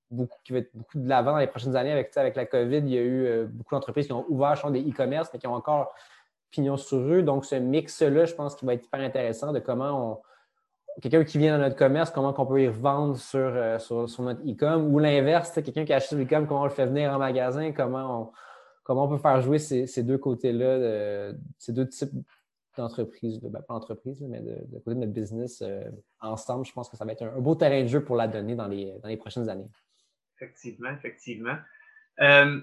beaucoup, 0.09 0.39
qui 0.43 0.51
va 0.51 0.59
être 0.59 0.71
beaucoup 0.73 0.97
de 0.97 1.07
l'avant 1.07 1.33
dans 1.33 1.37
les 1.37 1.45
prochaines 1.45 1.75
années. 1.75 1.91
Avec, 1.91 2.17
avec 2.17 2.35
la 2.35 2.47
COVID, 2.47 2.77
il 2.77 2.89
y 2.89 2.97
a 2.97 3.03
eu 3.03 3.45
beaucoup 3.45 3.75
d'entreprises 3.75 4.07
qui 4.07 4.13
ont 4.13 4.25
ouvert 4.29 4.71
des 4.71 4.81
e-commerce, 4.81 5.29
mais 5.31 5.37
qui 5.37 5.45
ont 5.45 5.53
encore 5.53 5.93
sur 6.77 7.05
rue. 7.05 7.23
Donc, 7.23 7.45
ce 7.45 7.55
mix-là, 7.55 8.25
je 8.25 8.33
pense 8.33 8.55
qu'il 8.55 8.65
va 8.65 8.73
être 8.73 8.85
hyper 8.85 9.01
intéressant 9.01 9.53
de 9.53 9.59
comment 9.59 10.11
on. 10.13 10.21
Quelqu'un 11.01 11.25
qui 11.25 11.37
vient 11.37 11.57
dans 11.57 11.63
notre 11.63 11.75
commerce, 11.75 12.09
comment 12.09 12.33
on 12.37 12.45
peut 12.45 12.61
y 12.61 12.69
revendre 12.69 13.17
sur, 13.17 13.39
euh, 13.39 13.77
sur, 13.79 14.21
notre 14.21 14.41
e-com 14.49 14.93
ou 14.93 14.99
l'inverse, 14.99 15.51
quelqu'un 15.51 15.83
qui 15.83 15.91
achète 15.91 16.07
sur 16.07 16.17
l'e-com, 16.17 16.47
comment 16.47 16.61
on 16.61 16.65
le 16.65 16.69
fait 16.69 16.85
venir 16.85 17.11
en 17.11 17.17
magasin, 17.17 17.73
comment 17.73 18.21
on, 18.21 18.31
comment 18.83 19.03
on 19.03 19.09
peut 19.09 19.17
faire 19.17 19.41
jouer 19.41 19.59
ces, 19.59 20.03
deux 20.03 20.17
côtés-là, 20.17 21.33
ces 21.57 21.73
deux 21.73 21.89
types 21.89 22.13
d'entreprises, 22.77 23.39
ben, 23.41 23.61
pas 23.61 23.73
d'entreprise, 23.73 24.21
mais 24.21 24.41
de, 24.41 24.55
côté 24.79 24.95
de 24.95 24.99
notre 25.01 25.11
business 25.11 25.61
euh, 25.61 25.83
ensemble. 26.19 26.65
Je 26.65 26.73
pense 26.73 26.89
que 26.89 26.97
ça 26.97 27.05
va 27.05 27.11
être 27.11 27.23
un, 27.23 27.39
beau 27.39 27.55
terrain 27.55 27.81
de 27.81 27.87
jeu 27.87 28.03
pour 28.03 28.15
la 28.15 28.27
donner 28.27 28.55
dans 28.55 28.67
les, 28.67 28.97
dans 29.01 29.09
les 29.09 29.17
prochaines 29.17 29.49
années. 29.49 29.69
Effectivement, 30.35 30.91
effectivement. 30.91 31.57
Euh, 32.21 32.61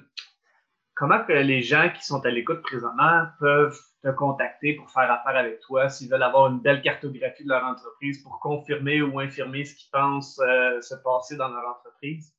comment 1.03 1.25
que 1.25 1.33
les 1.33 1.63
gens 1.63 1.91
qui 1.93 2.07
sont 2.07 2.25
à 2.25 2.31
l'écoute 2.31 2.63
présentement 2.63 3.25
peuvent 3.41 3.77
te 4.05 4.11
contacter 4.11 4.75
pour 4.75 4.89
faire 4.89 5.11
affaire 5.11 5.37
avec 5.37 5.59
toi 5.59 5.89
s'ils 5.89 6.09
veulent 6.09 6.23
avoir 6.23 6.47
une 6.47 6.61
belle 6.61 6.81
cartographie 6.81 7.43
de 7.43 7.49
leur 7.49 7.65
entreprise 7.65 8.23
pour 8.23 8.39
confirmer 8.39 9.03
ou 9.03 9.19
infirmer 9.19 9.65
ce 9.65 9.75
qu'ils 9.75 9.91
pensent 9.91 10.39
euh, 10.39 10.81
se 10.81 10.95
passer 10.95 11.37
dans 11.37 11.49
leur 11.49 11.77
entreprise? 11.77 12.33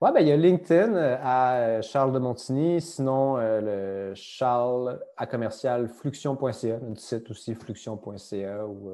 Oui, 0.00 0.10
ben, 0.14 0.20
il 0.20 0.28
y 0.28 0.30
a 0.30 0.36
LinkedIn 0.36 0.94
euh, 0.94 1.16
à 1.20 1.54
euh, 1.56 1.82
Charles 1.82 2.12
de 2.12 2.20
Montigny, 2.20 2.80
sinon 2.80 3.38
le 3.38 4.12
Charles 4.14 5.00
à 5.16 5.26
commercial 5.26 5.88
fluxion.ca, 5.88 6.78
notre 6.78 7.00
site 7.00 7.28
aussi 7.32 7.52
fluxion.ca 7.56 8.64
où 8.64 8.92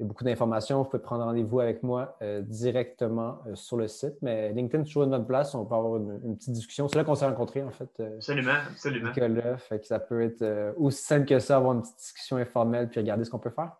y 0.00 0.04
a 0.04 0.06
beaucoup 0.06 0.24
d'informations. 0.24 0.82
Vous 0.82 0.88
pouvez 0.88 1.02
prendre 1.02 1.24
rendez-vous 1.24 1.60
avec 1.60 1.82
moi 1.82 2.16
euh, 2.22 2.40
directement 2.42 3.38
euh, 3.46 3.54
sur 3.54 3.76
le 3.76 3.86
site. 3.86 4.14
Mais 4.22 4.52
LinkedIn, 4.52 4.84
toujours 4.84 5.04
une 5.04 5.10
bonne 5.10 5.26
place. 5.26 5.54
On 5.54 5.64
peut 5.64 5.74
avoir 5.74 5.96
une, 5.96 6.36
petite 6.36 6.52
discussion. 6.52 6.88
C'est 6.88 6.96
là 6.96 7.04
qu'on 7.04 7.14
s'est 7.14 7.26
rencontrés, 7.26 7.62
en 7.62 7.70
fait. 7.70 7.88
Euh, 8.00 8.16
absolument, 8.16 8.52
absolument. 8.70 9.12
fait 9.58 9.80
que 9.80 9.86
ça 9.86 9.98
peut 9.98 10.22
être 10.22 10.74
aussi 10.76 11.02
simple 11.02 11.26
que 11.26 11.38
ça, 11.38 11.56
avoir 11.56 11.74
une 11.74 11.82
petite 11.82 11.98
discussion 11.98 12.36
informelle 12.38 12.88
puis 12.88 13.00
regarder 13.00 13.24
ce 13.24 13.30
qu'on 13.30 13.38
peut 13.38 13.50
faire. 13.50 13.72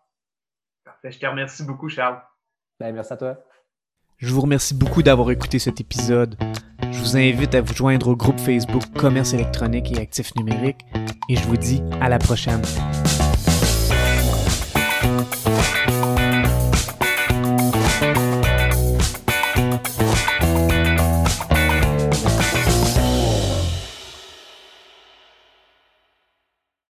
Parfait. 0.85 1.11
Je 1.11 1.19
te 1.19 1.25
remercie 1.25 1.63
beaucoup, 1.63 1.89
Charles. 1.89 2.21
Ben, 2.79 2.93
merci 2.93 3.13
à 3.13 3.17
toi. 3.17 3.43
Je 4.17 4.31
vous 4.31 4.41
remercie 4.41 4.75
beaucoup 4.75 5.01
d'avoir 5.01 5.31
écouté 5.31 5.57
cet 5.57 5.81
épisode. 5.81 6.35
Je 6.91 6.99
vous 6.99 7.17
invite 7.17 7.55
à 7.55 7.61
vous 7.61 7.73
joindre 7.73 8.09
au 8.09 8.15
groupe 8.15 8.39
Facebook 8.39 8.83
Commerce 8.95 9.33
électronique 9.33 9.91
et 9.91 9.99
actifs 9.99 10.35
numériques 10.35 10.85
et 11.27 11.35
je 11.35 11.47
vous 11.47 11.57
dis 11.57 11.81
à 11.99 12.09
la 12.09 12.19
prochaine. 12.19 12.61